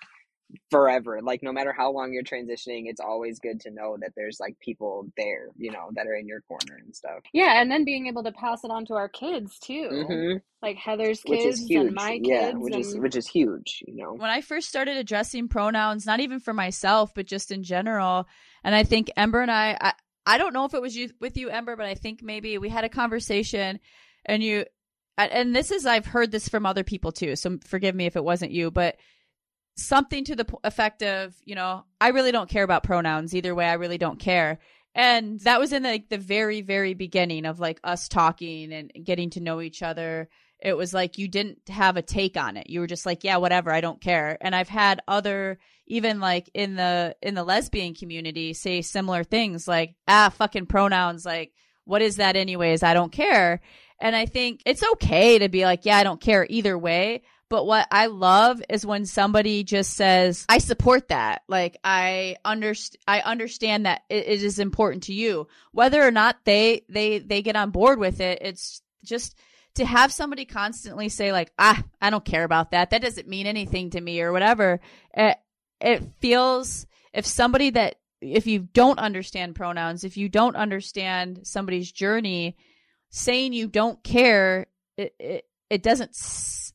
forever. 0.70 1.20
Like 1.22 1.42
no 1.42 1.52
matter 1.52 1.72
how 1.72 1.92
long 1.92 2.12
you're 2.12 2.22
transitioning, 2.22 2.84
it's 2.86 3.00
always 3.00 3.38
good 3.38 3.60
to 3.60 3.70
know 3.70 3.96
that 4.00 4.12
there's 4.16 4.38
like 4.40 4.58
people 4.60 5.08
there, 5.16 5.48
you 5.56 5.70
know, 5.70 5.90
that 5.94 6.06
are 6.06 6.14
in 6.14 6.26
your 6.26 6.40
corner 6.42 6.80
and 6.82 6.94
stuff. 6.94 7.20
Yeah, 7.32 7.60
and 7.60 7.70
then 7.70 7.84
being 7.84 8.06
able 8.06 8.22
to 8.24 8.32
pass 8.32 8.64
it 8.64 8.70
on 8.70 8.84
to 8.86 8.94
our 8.94 9.08
kids 9.08 9.58
too. 9.58 9.88
Mm-hmm. 9.92 10.36
Like 10.62 10.76
Heather's 10.76 11.20
kids 11.22 11.66
and 11.70 11.92
my 11.92 12.18
kids. 12.18 12.28
Yeah, 12.28 12.52
which 12.52 12.74
and... 12.74 12.84
is 12.84 12.96
which 12.96 13.16
is 13.16 13.26
huge, 13.26 13.82
you 13.86 13.96
know. 13.96 14.12
When 14.12 14.30
I 14.30 14.40
first 14.40 14.68
started 14.68 14.96
addressing 14.96 15.48
pronouns, 15.48 16.06
not 16.06 16.20
even 16.20 16.40
for 16.40 16.54
myself, 16.54 17.12
but 17.14 17.26
just 17.26 17.50
in 17.50 17.62
general, 17.62 18.26
and 18.62 18.74
I 18.74 18.82
think 18.84 19.10
Ember 19.16 19.40
and 19.40 19.50
I, 19.50 19.76
I, 19.80 19.92
I 20.26 20.38
don't 20.38 20.54
know 20.54 20.64
if 20.64 20.74
it 20.74 20.82
was 20.82 20.96
you 20.96 21.10
with 21.20 21.36
you, 21.36 21.50
Ember, 21.50 21.76
but 21.76 21.86
I 21.86 21.94
think 21.94 22.22
maybe 22.22 22.58
we 22.58 22.68
had 22.68 22.84
a 22.84 22.88
conversation, 22.88 23.80
and 24.24 24.42
you, 24.42 24.64
and 25.18 25.54
this 25.54 25.70
is 25.70 25.84
I've 25.84 26.06
heard 26.06 26.30
this 26.30 26.48
from 26.48 26.64
other 26.64 26.84
people 26.84 27.12
too. 27.12 27.36
So 27.36 27.58
forgive 27.66 27.94
me 27.94 28.06
if 28.06 28.16
it 28.16 28.24
wasn't 28.24 28.52
you, 28.52 28.70
but 28.70 28.96
something 29.76 30.24
to 30.24 30.36
the 30.36 30.46
effect 30.62 31.02
of, 31.02 31.34
you 31.44 31.54
know, 31.54 31.84
I 32.00 32.08
really 32.08 32.32
don't 32.32 32.50
care 32.50 32.64
about 32.64 32.84
pronouns 32.84 33.34
either 33.34 33.54
way. 33.54 33.66
I 33.66 33.74
really 33.74 33.98
don't 33.98 34.18
care. 34.18 34.58
And 34.94 35.40
that 35.40 35.58
was 35.58 35.72
in 35.72 35.82
like 35.82 36.08
the 36.08 36.18
very, 36.18 36.60
very 36.60 36.94
beginning 36.94 37.46
of 37.46 37.58
like 37.58 37.80
us 37.82 38.08
talking 38.08 38.72
and 38.72 38.92
getting 39.02 39.30
to 39.30 39.40
know 39.40 39.60
each 39.60 39.82
other. 39.82 40.28
It 40.60 40.76
was 40.76 40.94
like 40.94 41.18
you 41.18 41.28
didn't 41.28 41.68
have 41.68 41.96
a 41.96 42.02
take 42.02 42.36
on 42.36 42.56
it. 42.56 42.70
You 42.70 42.80
were 42.80 42.86
just 42.86 43.04
like, 43.04 43.24
yeah, 43.24 43.38
whatever, 43.38 43.72
I 43.72 43.80
don't 43.80 44.00
care. 44.00 44.38
And 44.40 44.54
I've 44.54 44.68
had 44.68 45.02
other 45.08 45.58
even 45.86 46.20
like 46.20 46.48
in 46.54 46.76
the 46.76 47.14
in 47.20 47.34
the 47.34 47.44
lesbian 47.44 47.94
community 47.94 48.54
say 48.54 48.80
similar 48.80 49.24
things 49.24 49.68
like, 49.68 49.96
ah, 50.08 50.30
fucking 50.30 50.66
pronouns 50.66 51.26
like 51.26 51.52
what 51.84 52.00
is 52.00 52.16
that 52.16 52.36
anyways? 52.36 52.82
I 52.82 52.94
don't 52.94 53.12
care. 53.12 53.60
And 54.00 54.16
I 54.16 54.26
think 54.26 54.62
it's 54.64 54.82
okay 54.94 55.38
to 55.38 55.48
be 55.48 55.64
like, 55.64 55.84
yeah, 55.84 55.98
I 55.98 56.02
don't 56.02 56.20
care 56.20 56.46
either 56.48 56.78
way. 56.78 57.22
But 57.50 57.66
what 57.66 57.86
I 57.90 58.06
love 58.06 58.62
is 58.68 58.86
when 58.86 59.06
somebody 59.06 59.64
just 59.64 59.94
says, 59.94 60.46
I 60.48 60.58
support 60.58 61.08
that. 61.08 61.42
Like 61.48 61.76
I 61.84 62.36
underst- 62.44 62.96
I 63.06 63.20
understand 63.20 63.86
that 63.86 64.02
it, 64.08 64.26
it 64.26 64.42
is 64.42 64.58
important 64.58 65.04
to 65.04 65.14
you. 65.14 65.48
Whether 65.72 66.02
or 66.02 66.10
not 66.10 66.44
they 66.44 66.84
they 66.88 67.18
they 67.18 67.42
get 67.42 67.56
on 67.56 67.70
board 67.70 67.98
with 67.98 68.20
it, 68.20 68.38
it's 68.40 68.82
just 69.04 69.36
to 69.74 69.84
have 69.84 70.12
somebody 70.12 70.44
constantly 70.46 71.08
say 71.08 71.32
like, 71.32 71.52
"Ah, 71.58 71.82
I 72.00 72.10
don't 72.10 72.24
care 72.24 72.44
about 72.44 72.70
that. 72.70 72.90
That 72.90 73.02
doesn't 73.02 73.28
mean 73.28 73.46
anything 73.46 73.90
to 73.90 74.00
me 74.00 74.20
or 74.22 74.32
whatever." 74.32 74.80
It 75.14 75.36
it 75.80 76.02
feels 76.20 76.86
if 77.12 77.26
somebody 77.26 77.70
that 77.70 77.96
if 78.20 78.46
you 78.46 78.60
don't 78.60 78.98
understand 78.98 79.54
pronouns, 79.54 80.04
if 80.04 80.16
you 80.16 80.28
don't 80.28 80.56
understand 80.56 81.40
somebody's 81.46 81.92
journey, 81.92 82.56
saying 83.10 83.52
you 83.52 83.68
don't 83.68 84.02
care, 84.02 84.66
it, 84.96 85.14
it 85.18 85.44
it 85.70 85.82
doesn't 85.82 86.14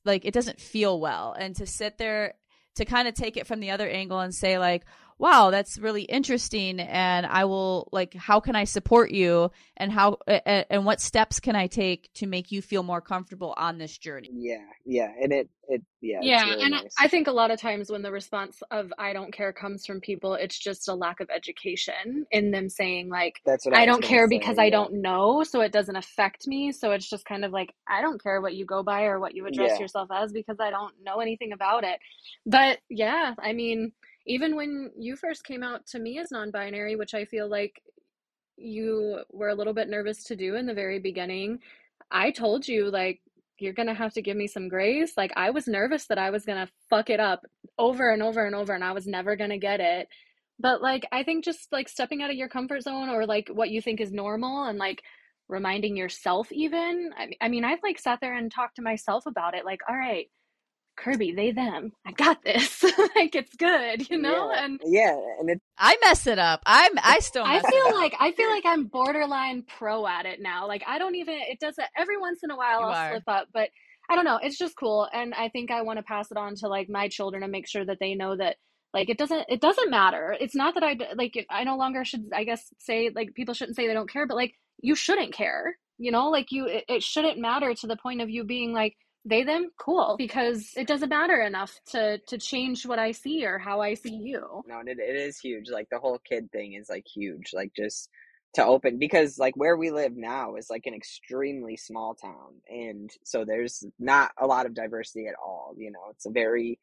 like 0.09 0.25
it 0.25 0.33
doesn't 0.33 0.59
feel 0.59 0.99
well. 0.99 1.33
And 1.37 1.55
to 1.55 1.65
sit 1.65 1.97
there 1.97 2.33
to 2.75 2.85
kind 2.85 3.07
of 3.07 3.13
take 3.13 3.37
it 3.37 3.47
from 3.47 3.59
the 3.61 3.71
other 3.71 3.87
angle 3.87 4.19
and 4.19 4.33
say 4.33 4.57
like 4.57 4.83
wow 5.19 5.51
that's 5.51 5.77
really 5.77 6.03
interesting 6.03 6.79
and 6.79 7.25
i 7.25 7.45
will 7.45 7.87
like 7.91 8.13
how 8.15 8.39
can 8.39 8.55
i 8.55 8.63
support 8.63 9.11
you 9.11 9.51
and 9.77 9.91
how 9.91 10.17
and, 10.27 10.65
and 10.69 10.85
what 10.85 10.99
steps 10.99 11.39
can 11.39 11.55
i 11.55 11.67
take 11.67 12.09
to 12.13 12.25
make 12.25 12.51
you 12.51 12.61
feel 12.61 12.81
more 12.81 13.01
comfortable 13.01 13.53
on 13.57 13.77
this 13.77 13.97
journey 13.97 14.29
yeah 14.33 14.57
yeah 14.85 15.11
and 15.21 15.31
it 15.31 15.49
it 15.67 15.83
yeah 16.01 16.19
yeah 16.21 16.43
really 16.45 16.63
and 16.63 16.71
nice. 16.71 16.95
i 16.99 17.07
think 17.07 17.27
a 17.27 17.31
lot 17.31 17.51
of 17.51 17.59
times 17.59 17.91
when 17.91 18.01
the 18.01 18.11
response 18.11 18.61
of 18.71 18.91
i 18.97 19.13
don't 19.13 19.31
care 19.31 19.53
comes 19.53 19.85
from 19.85 20.01
people 20.01 20.33
it's 20.33 20.57
just 20.57 20.87
a 20.87 20.93
lack 20.93 21.19
of 21.19 21.29
education 21.29 22.25
in 22.31 22.49
them 22.51 22.69
saying 22.69 23.09
like 23.09 23.39
that's 23.45 23.65
what 23.65 23.75
i, 23.75 23.83
I 23.83 23.85
don't 23.85 24.01
care 24.01 24.25
say, 24.25 24.37
because 24.39 24.55
yeah. 24.57 24.63
i 24.63 24.69
don't 24.69 24.93
know 24.93 25.43
so 25.43 25.61
it 25.61 25.71
doesn't 25.71 25.95
affect 25.95 26.47
me 26.47 26.71
so 26.71 26.91
it's 26.91 27.07
just 27.09 27.25
kind 27.25 27.45
of 27.45 27.51
like 27.51 27.73
i 27.87 28.01
don't 28.01 28.21
care 28.21 28.41
what 28.41 28.55
you 28.55 28.65
go 28.65 28.81
by 28.81 29.03
or 29.03 29.19
what 29.19 29.35
you 29.35 29.45
address 29.45 29.73
Yeah. 29.75 29.81
yourself 29.81 30.09
as 30.11 30.31
because 30.31 30.57
i 30.59 30.69
don't 30.71 30.93
know 31.03 31.19
anything 31.19 31.51
about 31.51 31.83
it 31.83 31.99
but 32.45 32.79
yeah 32.89 33.35
i 33.39 33.53
mean 33.53 33.91
even 34.29 34.55
when 34.55 34.91
you 34.97 35.15
first 35.15 35.43
came 35.43 35.63
out 35.63 35.85
to 35.85 35.99
me 35.99 36.19
as 36.19 36.31
non-binary 36.31 36.95
which 36.95 37.13
i 37.13 37.25
feel 37.25 37.49
like 37.49 37.81
you 38.55 39.19
were 39.31 39.49
a 39.49 39.55
little 39.55 39.73
bit 39.73 39.89
nervous 39.89 40.23
to 40.23 40.35
do 40.35 40.55
in 40.55 40.65
the 40.65 40.73
very 40.73 40.99
beginning 40.99 41.59
i 42.11 42.31
told 42.31 42.67
you 42.67 42.89
like 42.89 43.19
you're 43.61 43.73
gonna 43.73 43.93
have 43.93 44.13
to 44.13 44.21
give 44.21 44.37
me 44.37 44.47
some 44.47 44.67
grace. 44.69 45.13
Like 45.17 45.31
i 45.35 45.49
was 45.49 45.67
nervous 45.67 46.05
that 46.07 46.17
i 46.17 46.29
was 46.29 46.45
gonna 46.45 46.69
fuck 46.89 47.09
it 47.09 47.19
up 47.19 47.45
over 47.77 48.11
and 48.11 48.23
over 48.23 48.45
and 48.45 48.55
over 48.55 48.73
and 48.73 48.83
i 48.83 48.91
was 48.91 49.07
never 49.07 49.35
gonna 49.35 49.57
get 49.57 49.79
it. 49.79 50.07
But 50.59 50.81
like 50.81 51.05
i 51.11 51.23
think 51.23 51.45
just 51.45 51.71
like 51.71 51.89
stepping 51.89 52.21
out 52.21 52.29
of 52.29 52.35
your 52.35 52.49
comfort 52.49 52.83
zone 52.83 53.09
or 53.09 53.25
like 53.25 53.49
what 53.49 53.69
you 53.69 53.81
think 53.81 54.01
is 54.01 54.11
normal 54.11 54.65
and 54.65 54.77
like 54.77 55.03
reminding 55.47 55.97
yourself 55.97 56.51
even 56.51 57.11
I, 57.17 57.31
I 57.41 57.47
mean 57.49 57.65
i've 57.65 57.81
like 57.81 57.97
sat 57.97 58.19
there 58.21 58.35
and 58.35 58.51
talked 58.51 58.75
to 58.75 58.83
myself 58.83 59.25
about 59.25 59.55
it 59.55 59.65
like 59.65 59.79
all 59.89 59.97
right 59.97 60.29
Kirby, 60.99 61.31
they, 61.31 61.51
them. 61.51 61.91
I 62.05 62.11
got 62.11 62.43
this. 62.43 62.83
like 63.15 63.35
it's 63.35 63.55
good, 63.55 64.09
you 64.09 64.17
know? 64.17 64.51
yeah. 64.51 64.65
And 64.65 64.79
yeah 64.85 65.19
and 65.39 65.49
it 65.49 65.61
i 65.77 65.97
mess 66.01 66.27
it 66.27 66.37
up 66.39 66.61
i'm 66.65 66.91
i 67.01 67.19
still 67.19 67.43
I 67.43 67.55
mess 67.55 67.63
it 67.65 67.71
feel 67.71 67.85
up. 67.87 67.93
like 67.93 68.13
I 68.19 68.31
feel 68.33 68.49
like 68.49 68.65
I'm 68.65 68.85
borderline 68.85 69.63
pro 69.77 70.05
at 70.07 70.25
it 70.25 70.39
now. 70.41 70.67
Like 70.67 70.83
I 70.87 70.97
don't 70.99 71.15
even 71.15 71.35
it 71.35 71.59
does 71.59 71.75
it 71.77 71.85
every 71.97 72.17
once 72.17 72.39
in 72.43 72.51
a 72.51 72.57
while 72.57 72.79
You 72.81 72.85
I'll 72.87 72.93
are. 72.93 73.11
slip 73.11 73.23
up, 73.27 73.47
but 73.53 73.69
I 74.09 74.15
don't 74.15 74.25
know. 74.25 74.39
It's 74.41 74.57
just 74.57 74.75
cool 74.77 75.07
and 75.13 75.33
I 75.33 75.49
think 75.49 75.71
I 75.71 75.81
want 75.83 75.97
to 75.97 76.03
pass 76.03 76.31
it 76.31 76.37
on 76.37 76.55
to 76.55 76.67
like 76.67 76.89
my 76.89 77.07
children 77.07 77.43
and 77.43 77.51
make 77.51 77.67
sure 77.67 77.85
that 77.85 77.97
they 77.99 78.15
know 78.15 78.35
that 78.35 78.57
like 78.93 79.09
it 79.09 79.17
doesn't 79.17 79.45
it 79.49 79.61
doesn't 79.61 79.91
matter 79.91 80.35
it's 80.39 80.55
not 80.55 80.73
that 80.73 80.83
i 80.83 80.97
like 81.15 81.45
i 81.51 81.63
no 81.63 81.77
longer 81.77 82.03
should 82.03 82.25
i 82.33 82.43
guess 82.43 82.73
say 82.79 83.11
like 83.13 83.35
people 83.35 83.53
shouldn't 83.53 83.75
say 83.75 83.87
they 83.87 83.93
don't 83.93 84.09
care 84.11 84.25
but 84.25 84.35
like 84.35 84.53
you 84.81 84.95
shouldn't 84.95 85.31
care 85.31 85.77
you 85.99 86.11
know 86.11 86.29
like 86.29 86.47
you 86.51 86.65
it, 86.65 86.85
it 86.87 87.03
shouldn't 87.03 87.37
matter 87.37 87.73
to 87.75 87.85
the 87.85 87.97
point 87.97 88.19
of 88.19 88.29
you 88.31 88.43
being 88.43 88.73
like 88.73 88.95
they 89.25 89.43
them? 89.43 89.69
Cool 89.77 90.15
because 90.17 90.71
it 90.75 90.87
doesn't 90.87 91.09
matter 91.09 91.41
enough 91.41 91.79
to 91.91 92.19
to 92.27 92.37
change 92.37 92.85
what 92.85 92.99
i 92.99 93.11
see 93.11 93.45
or 93.45 93.57
how 93.57 93.81
i 93.81 93.93
see 93.93 94.15
you. 94.15 94.63
No 94.67 94.79
it, 94.79 94.99
it 94.99 95.15
is 95.15 95.39
huge 95.39 95.69
like 95.69 95.87
the 95.89 95.99
whole 95.99 96.19
kid 96.19 96.51
thing 96.51 96.73
is 96.73 96.89
like 96.89 97.05
huge 97.07 97.51
like 97.53 97.71
just 97.75 98.09
to 98.55 98.65
open 98.65 98.97
because 98.97 99.37
like 99.37 99.55
where 99.55 99.77
we 99.77 99.91
live 99.91 100.15
now 100.15 100.55
is 100.55 100.69
like 100.69 100.85
an 100.85 100.93
extremely 100.93 101.77
small 101.77 102.15
town 102.15 102.55
and 102.67 103.11
so 103.23 103.45
there's 103.45 103.83
not 103.99 104.31
a 104.39 104.47
lot 104.47 104.65
of 104.65 104.73
diversity 104.73 105.27
at 105.27 105.35
all 105.43 105.73
you 105.77 105.91
know 105.91 105.99
it's 106.09 106.25
a 106.25 106.31
very 106.31 106.79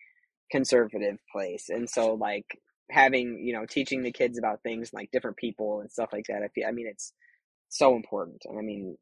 conservative 0.51 1.19
place 1.33 1.69
and 1.69 1.91
so 1.91 2.15
like 2.15 2.47
having 2.89 3.45
you 3.45 3.53
know 3.53 3.67
teaching 3.67 4.03
the 4.03 4.13
kids 4.13 4.39
about 4.39 4.63
things 4.63 4.93
like 4.93 5.11
different 5.11 5.37
people 5.37 5.81
and 5.81 5.91
stuff 5.91 6.11
like 6.13 6.27
that 6.29 6.43
i 6.45 6.49
feel 6.49 6.69
i 6.69 6.71
mean 6.71 6.87
it's 6.87 7.13
so 7.69 7.97
important 7.97 8.43
and 8.45 8.57
i 8.57 8.63
mean 8.63 8.97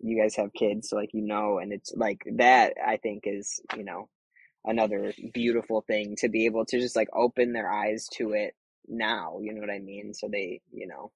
you 0.00 0.20
guys 0.20 0.34
have 0.36 0.52
kids 0.52 0.90
so 0.90 0.96
like 0.96 1.10
you 1.12 1.22
know 1.22 1.58
and 1.58 1.72
it's 1.72 1.92
like 1.96 2.22
that 2.36 2.74
i 2.86 2.96
think 2.96 3.24
is 3.24 3.60
you 3.76 3.84
know 3.84 4.08
another 4.64 5.12
beautiful 5.32 5.82
thing 5.82 6.14
to 6.16 6.28
be 6.28 6.44
able 6.44 6.64
to 6.64 6.78
just 6.78 6.96
like 6.96 7.08
open 7.14 7.52
their 7.52 7.70
eyes 7.70 8.08
to 8.12 8.32
it 8.32 8.54
now 8.88 9.38
you 9.40 9.52
know 9.52 9.60
what 9.60 9.70
i 9.70 9.78
mean 9.78 10.12
so 10.12 10.28
they 10.28 10.60
you 10.72 10.86
know 10.86 11.10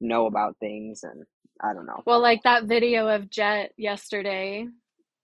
know 0.00 0.26
about 0.26 0.56
things 0.60 1.02
and 1.02 1.24
I 1.60 1.72
don't 1.72 1.86
know. 1.86 2.02
Well, 2.04 2.20
like 2.20 2.42
that 2.42 2.64
video 2.64 3.08
of 3.08 3.30
Jet 3.30 3.72
yesterday 3.76 4.66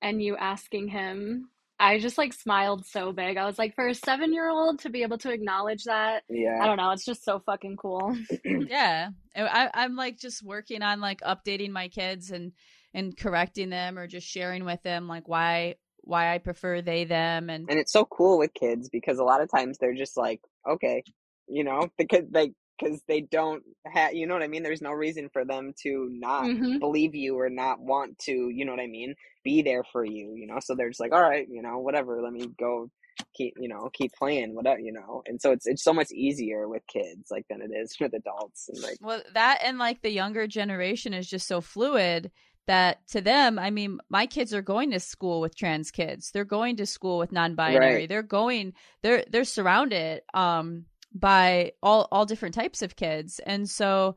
and 0.00 0.22
you 0.22 0.36
asking 0.36 0.88
him, 0.88 1.50
I 1.82 1.98
just 1.98 2.16
like 2.16 2.32
smiled 2.32 2.86
so 2.86 3.12
big. 3.12 3.36
I 3.36 3.44
was 3.44 3.58
like, 3.58 3.74
for 3.74 3.88
a 3.88 3.94
seven 3.94 4.32
year 4.32 4.48
old 4.48 4.78
to 4.80 4.88
be 4.88 5.02
able 5.02 5.18
to 5.18 5.32
acknowledge 5.32 5.84
that, 5.84 6.22
yeah, 6.28 6.60
I 6.62 6.66
don't 6.66 6.76
know. 6.76 6.90
It's 6.92 7.04
just 7.04 7.24
so 7.24 7.40
fucking 7.40 7.76
cool. 7.76 8.16
yeah, 8.44 9.08
I, 9.34 9.68
I'm 9.74 9.96
like 9.96 10.20
just 10.20 10.44
working 10.44 10.82
on 10.82 11.00
like 11.00 11.20
updating 11.22 11.70
my 11.70 11.88
kids 11.88 12.30
and 12.30 12.52
and 12.94 13.16
correcting 13.16 13.68
them 13.68 13.98
or 13.98 14.06
just 14.06 14.28
sharing 14.28 14.64
with 14.64 14.80
them 14.84 15.08
like 15.08 15.26
why 15.26 15.74
why 16.02 16.32
I 16.32 16.38
prefer 16.38 16.82
they 16.82 17.04
them 17.04 17.50
and 17.50 17.68
and 17.68 17.78
it's 17.78 17.92
so 17.92 18.04
cool 18.04 18.38
with 18.38 18.54
kids 18.54 18.88
because 18.88 19.18
a 19.18 19.24
lot 19.24 19.40
of 19.40 19.50
times 19.50 19.78
they're 19.78 19.94
just 19.94 20.16
like 20.16 20.40
okay 20.68 21.02
you 21.48 21.64
know 21.64 21.88
the 21.98 22.04
because 22.04 22.24
like 22.32 22.52
because 22.78 23.00
they 23.08 23.20
don't 23.20 23.62
have 23.86 24.14
you 24.14 24.26
know 24.26 24.34
what 24.34 24.42
i 24.42 24.48
mean? 24.48 24.62
There's 24.62 24.82
no 24.82 24.92
reason 24.92 25.28
for 25.32 25.44
them 25.44 25.72
to 25.82 26.08
not 26.10 26.44
mm-hmm. 26.44 26.78
believe 26.78 27.14
you 27.14 27.38
or 27.38 27.50
not 27.50 27.80
want 27.80 28.18
to 28.20 28.50
you 28.50 28.64
know 28.64 28.72
what 28.72 28.80
i 28.80 28.86
mean 28.86 29.14
be 29.44 29.62
there 29.62 29.84
for 29.84 30.04
you 30.04 30.34
you 30.36 30.46
know? 30.46 30.58
So 30.60 30.74
they're 30.74 30.90
just 30.90 31.00
like 31.00 31.12
all 31.12 31.22
right 31.22 31.46
you 31.50 31.62
know 31.62 31.78
whatever 31.78 32.20
let 32.22 32.32
me 32.32 32.46
go 32.58 32.90
keep 33.34 33.54
you 33.58 33.68
know 33.68 33.90
keep 33.92 34.12
playing 34.14 34.54
whatever 34.54 34.80
you 34.80 34.92
know? 34.92 35.22
And 35.26 35.40
so 35.40 35.52
it's 35.52 35.66
it's 35.66 35.84
so 35.84 35.92
much 35.92 36.10
easier 36.12 36.68
with 36.68 36.82
kids 36.86 37.30
like 37.30 37.46
than 37.48 37.62
it 37.62 37.70
is 37.74 37.96
with 38.00 38.14
adults 38.14 38.68
and 38.68 38.82
like 38.82 38.98
well 39.00 39.22
that 39.34 39.60
and 39.62 39.78
like 39.78 40.02
the 40.02 40.10
younger 40.10 40.46
generation 40.46 41.14
is 41.14 41.28
just 41.28 41.46
so 41.46 41.60
fluid 41.60 42.30
that 42.68 43.04
to 43.08 43.20
them 43.20 43.58
i 43.58 43.70
mean 43.70 43.98
my 44.08 44.24
kids 44.24 44.54
are 44.54 44.62
going 44.62 44.92
to 44.92 45.00
school 45.00 45.40
with 45.40 45.56
trans 45.56 45.90
kids. 45.90 46.30
They're 46.30 46.44
going 46.44 46.76
to 46.76 46.86
school 46.86 47.18
with 47.18 47.32
non-binary. 47.32 47.94
Right. 47.94 48.08
they're 48.08 48.22
going 48.22 48.74
they're 49.02 49.24
they're 49.30 49.44
surrounded 49.44 50.22
um 50.32 50.86
by 51.14 51.72
all 51.82 52.08
all 52.10 52.26
different 52.26 52.54
types 52.54 52.82
of 52.82 52.96
kids 52.96 53.38
and 53.40 53.68
so 53.68 54.16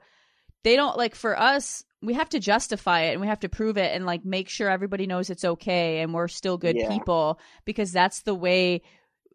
they 0.63 0.75
don't 0.75 0.97
like 0.97 1.15
for 1.15 1.37
us 1.39 1.83
we 2.01 2.13
have 2.13 2.29
to 2.29 2.39
justify 2.39 3.01
it 3.01 3.13
and 3.13 3.21
we 3.21 3.27
have 3.27 3.39
to 3.39 3.49
prove 3.49 3.77
it 3.77 3.93
and 3.95 4.05
like 4.05 4.23
make 4.25 4.49
sure 4.49 4.69
everybody 4.69 5.07
knows 5.07 5.29
it's 5.29 5.45
okay 5.45 5.99
and 5.99 6.13
we're 6.13 6.27
still 6.27 6.57
good 6.57 6.75
yeah. 6.75 6.89
people 6.89 7.39
because 7.65 7.91
that's 7.91 8.21
the 8.21 8.35
way 8.35 8.81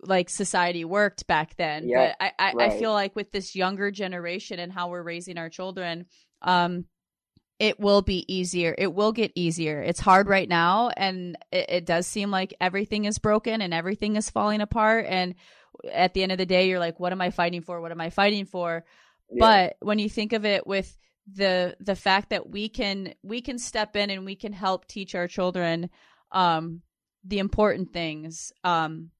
like 0.03 0.31
society 0.31 0.85
worked 0.85 1.27
back 1.27 1.55
then 1.57 1.91
but 1.93 2.17
I, 2.21 2.33
I, 2.39 2.53
right. 2.55 2.73
I 2.73 2.79
feel 2.79 2.93
like 2.93 3.15
with 3.15 3.31
this 3.33 3.55
younger 3.55 3.91
generation 3.91 4.59
and 4.59 4.73
how 4.73 4.89
we're 4.89 5.03
raising 5.03 5.37
our 5.37 5.51
children 5.51 6.07
um 6.43 6.85
it 7.61 7.79
will 7.79 8.01
be 8.01 8.25
easier. 8.27 8.75
It 8.77 8.93
will 8.93 9.13
get 9.13 9.33
easier. 9.35 9.83
It's 9.83 10.01
hard 10.01 10.29
right 10.29 10.49
now, 10.49 10.89
and 10.97 11.37
it, 11.53 11.67
it, 11.69 11.87
does 11.87 12.07
seem 12.07 12.31
like 12.31 12.55
everything 12.59 13.05
is 13.05 13.19
broken 13.19 13.61
and 13.61 13.75
everything 13.75 14.17
is 14.17 14.31
falling 14.31 14.63
apart. 14.63 15.05
And 15.07 15.35
at 15.91 16.15
the 16.15 16.23
end 16.23 16.33
of 16.33 16.39
the 16.39 16.47
day, 16.47 16.69
you're 16.69 16.79
like, 16.79 17.01
what 17.01 17.13
am 17.13 17.21
I 17.21 17.31
fighting 17.31 17.63
for? 17.63 17.81
What 17.81 17.93
am 17.93 18.01
I 18.01 18.11
fighting 18.11 18.45
for? 18.45 18.85
Yeah. 19.31 19.41
But 19.41 19.77
when 19.81 19.99
you 19.99 20.09
think 20.09 20.33
of 20.33 20.45
it 20.45 20.67
with 20.67 20.97
the 21.33 21.77
the 21.81 21.95
fact 21.95 22.31
that 22.31 22.51
we 22.51 22.69
can 22.69 23.15
we 23.23 23.41
can 23.41 23.59
step 23.59 23.95
in 23.95 24.11
and 24.11 24.25
we 24.25 24.35
can 24.35 24.53
help 24.53 24.87
teach 24.87 25.15
our 25.15 25.29
children 25.29 25.89
um 26.33 26.83
the 27.25 27.39
important 27.39 27.93
things 27.93 28.53
um 28.65 29.11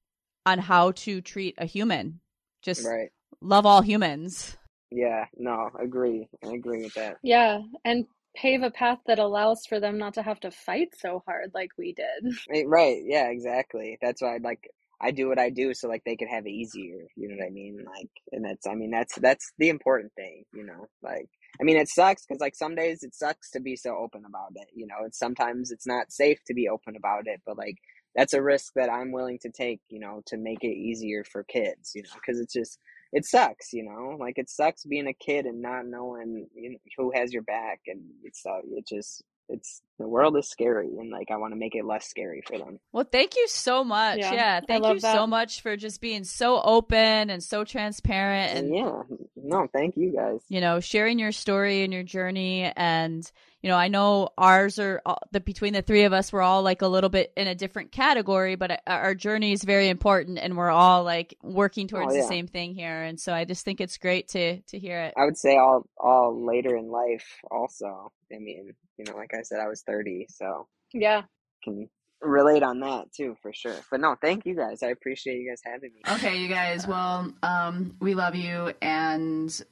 on 0.45 0.59
how 0.59 0.91
to 0.91 1.21
treat 1.21 1.55
a 1.57 1.65
human. 1.65 2.19
Just 2.61 2.85
right. 2.85 3.09
love 3.41 3.65
all 3.65 3.81
humans. 3.81 4.57
Yeah, 4.89 5.25
no, 5.37 5.69
agree. 5.79 6.27
I 6.43 6.53
agree 6.53 6.83
with 6.83 6.93
that. 6.95 7.17
Yeah, 7.23 7.61
and 7.85 8.05
pave 8.35 8.63
a 8.63 8.71
path 8.71 8.99
that 9.07 9.19
allows 9.19 9.65
for 9.65 9.79
them 9.79 9.97
not 9.97 10.15
to 10.15 10.23
have 10.23 10.39
to 10.41 10.51
fight 10.51 10.89
so 10.97 11.23
hard 11.25 11.51
like 11.53 11.71
we 11.77 11.93
did. 11.93 12.65
Right. 12.65 13.01
Yeah, 13.05 13.29
exactly. 13.29 13.97
That's 14.01 14.21
why 14.21 14.39
like 14.41 14.69
I 15.01 15.11
do 15.11 15.27
what 15.27 15.39
I 15.39 15.49
do 15.49 15.73
so 15.73 15.87
like 15.87 16.03
they 16.05 16.15
could 16.15 16.27
have 16.27 16.45
it 16.45 16.51
easier. 16.51 17.07
You 17.15 17.29
know 17.29 17.35
what 17.37 17.47
I 17.47 17.49
mean? 17.49 17.77
Like, 17.85 18.09
and 18.31 18.45
that's 18.45 18.67
I 18.67 18.75
mean 18.75 18.91
that's 18.91 19.15
that's 19.19 19.51
the 19.57 19.69
important 19.69 20.13
thing. 20.15 20.43
You 20.53 20.65
know, 20.65 20.87
like 21.01 21.27
I 21.59 21.63
mean 21.63 21.77
it 21.77 21.89
sucks 21.89 22.25
because 22.25 22.41
like 22.41 22.55
some 22.55 22.75
days 22.75 23.03
it 23.03 23.15
sucks 23.15 23.49
to 23.51 23.59
be 23.59 23.75
so 23.75 23.95
open 23.97 24.23
about 24.27 24.51
it. 24.55 24.67
You 24.73 24.87
know, 24.87 25.05
it's 25.05 25.17
sometimes 25.17 25.71
it's 25.71 25.87
not 25.87 26.11
safe 26.11 26.39
to 26.47 26.53
be 26.53 26.69
open 26.69 26.95
about 26.95 27.23
it, 27.25 27.41
but 27.45 27.57
like 27.57 27.77
that's 28.15 28.33
a 28.33 28.41
risk 28.41 28.73
that 28.75 28.91
I'm 28.91 29.11
willing 29.11 29.39
to 29.41 29.49
take. 29.49 29.81
You 29.89 29.99
know, 29.99 30.21
to 30.27 30.37
make 30.37 30.63
it 30.63 30.77
easier 30.77 31.23
for 31.23 31.43
kids. 31.43 31.91
You 31.95 32.03
know, 32.03 32.09
because 32.15 32.39
it's 32.39 32.53
just 32.53 32.77
it 33.11 33.25
sucks. 33.25 33.73
You 33.73 33.83
know, 33.83 34.17
like 34.19 34.37
it 34.37 34.49
sucks 34.49 34.85
being 34.85 35.07
a 35.07 35.13
kid 35.13 35.45
and 35.45 35.61
not 35.61 35.85
knowing 35.85 36.47
you 36.53 36.71
know, 36.71 36.77
who 36.97 37.11
has 37.15 37.33
your 37.33 37.43
back, 37.43 37.79
and 37.87 38.01
it's 38.23 38.45
uh, 38.45 38.59
it 38.75 38.85
just 38.87 39.23
it's 39.51 39.81
the 40.01 40.07
world 40.07 40.35
is 40.35 40.49
scary 40.49 40.87
and 40.97 41.11
like 41.11 41.29
I 41.31 41.37
want 41.37 41.53
to 41.53 41.59
make 41.59 41.75
it 41.75 41.85
less 41.85 42.07
scary 42.07 42.41
for 42.45 42.57
them. 42.57 42.79
Well, 42.91 43.07
thank 43.09 43.35
you 43.35 43.47
so 43.47 43.83
much. 43.83 44.19
Yeah, 44.19 44.33
yeah 44.33 44.61
thank 44.67 44.85
you 44.85 44.99
that. 44.99 45.15
so 45.15 45.27
much 45.27 45.61
for 45.61 45.77
just 45.77 46.01
being 46.01 46.23
so 46.23 46.59
open 46.61 47.29
and 47.29 47.43
so 47.43 47.63
transparent 47.63 48.57
and 48.57 48.75
Yeah. 48.75 49.03
No, 49.35 49.67
thank 49.71 49.97
you 49.97 50.11
guys. 50.11 50.39
You 50.49 50.61
know, 50.61 50.79
sharing 50.79 51.19
your 51.19 51.31
story 51.31 51.83
and 51.83 51.93
your 51.93 52.03
journey 52.03 52.71
and 52.75 53.29
you 53.61 53.69
know, 53.69 53.77
I 53.77 53.89
know 53.89 54.29
ours 54.39 54.79
are 54.79 55.03
the 55.31 55.39
between 55.39 55.73
the 55.73 55.83
three 55.83 56.03
of 56.03 56.13
us 56.13 56.33
we're 56.33 56.41
all 56.41 56.63
like 56.63 56.81
a 56.81 56.87
little 56.87 57.11
bit 57.11 57.31
in 57.37 57.47
a 57.47 57.53
different 57.53 57.91
category, 57.91 58.55
but 58.55 58.71
uh, 58.71 58.77
our 58.87 59.13
journey 59.13 59.51
is 59.51 59.63
very 59.63 59.89
important 59.89 60.39
and 60.39 60.57
we're 60.57 60.71
all 60.71 61.03
like 61.03 61.37
working 61.43 61.85
oh, 61.85 61.97
towards 61.97 62.13
oh, 62.13 62.15
yeah. 62.15 62.21
the 62.23 62.27
same 62.27 62.47
thing 62.47 62.73
here 62.73 63.03
and 63.03 63.19
so 63.19 63.33
I 63.33 63.45
just 63.45 63.63
think 63.63 63.79
it's 63.79 63.97
great 63.97 64.29
to 64.29 64.61
to 64.61 64.79
hear 64.79 64.99
it. 65.01 65.13
I 65.15 65.25
would 65.25 65.37
say 65.37 65.57
all 65.57 65.85
all 65.97 66.43
later 66.43 66.75
in 66.75 66.89
life 66.89 67.39
also. 67.51 68.11
I 68.33 68.39
mean, 68.39 68.73
you 69.01 69.11
know, 69.11 69.17
like 69.17 69.33
I 69.33 69.41
said, 69.41 69.59
I 69.59 69.67
was 69.67 69.81
30, 69.81 70.27
so 70.29 70.67
yeah, 70.93 71.23
can 71.63 71.89
relate 72.21 72.61
on 72.61 72.79
that 72.81 73.11
too 73.11 73.35
for 73.41 73.51
sure. 73.51 73.75
But 73.89 73.99
no, 73.99 74.15
thank 74.21 74.45
you 74.45 74.55
guys. 74.55 74.83
I 74.83 74.87
appreciate 74.87 75.39
you 75.39 75.49
guys 75.49 75.61
having 75.65 75.91
me. 75.93 76.01
Okay, 76.15 76.37
you 76.37 76.47
guys. 76.47 76.85
Well, 76.87 77.33
um, 77.41 77.95
we 77.99 78.13
love 78.13 78.35
you, 78.35 78.73
and 78.81 79.65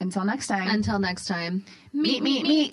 until 0.00 0.24
next 0.24 0.48
time. 0.48 0.68
Until 0.68 0.98
next 0.98 1.26
time. 1.26 1.64
Meet, 1.92 2.22
meet, 2.22 2.42
meet. 2.42 2.72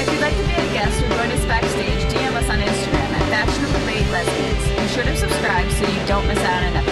If 0.00 0.12
you'd 0.12 0.20
like 0.20 0.36
to 0.36 0.42
be 0.42 0.54
a 0.54 0.72
guest 0.72 1.02
or 1.02 1.08
join 1.08 1.30
us 1.30 1.44
backstage, 1.44 2.02
DM 2.12 2.34
us 2.34 2.50
on 2.50 2.58
Instagram 2.58 3.10
at 3.14 3.46
Fashionably 3.46 4.00
Lesbians. 4.10 4.80
Be 4.80 4.88
sure 4.88 5.04
to 5.04 5.16
subscribe 5.16 5.70
so 5.70 5.86
you 5.88 6.06
don't 6.06 6.26
miss 6.26 6.38
out 6.38 6.64
on 6.64 6.87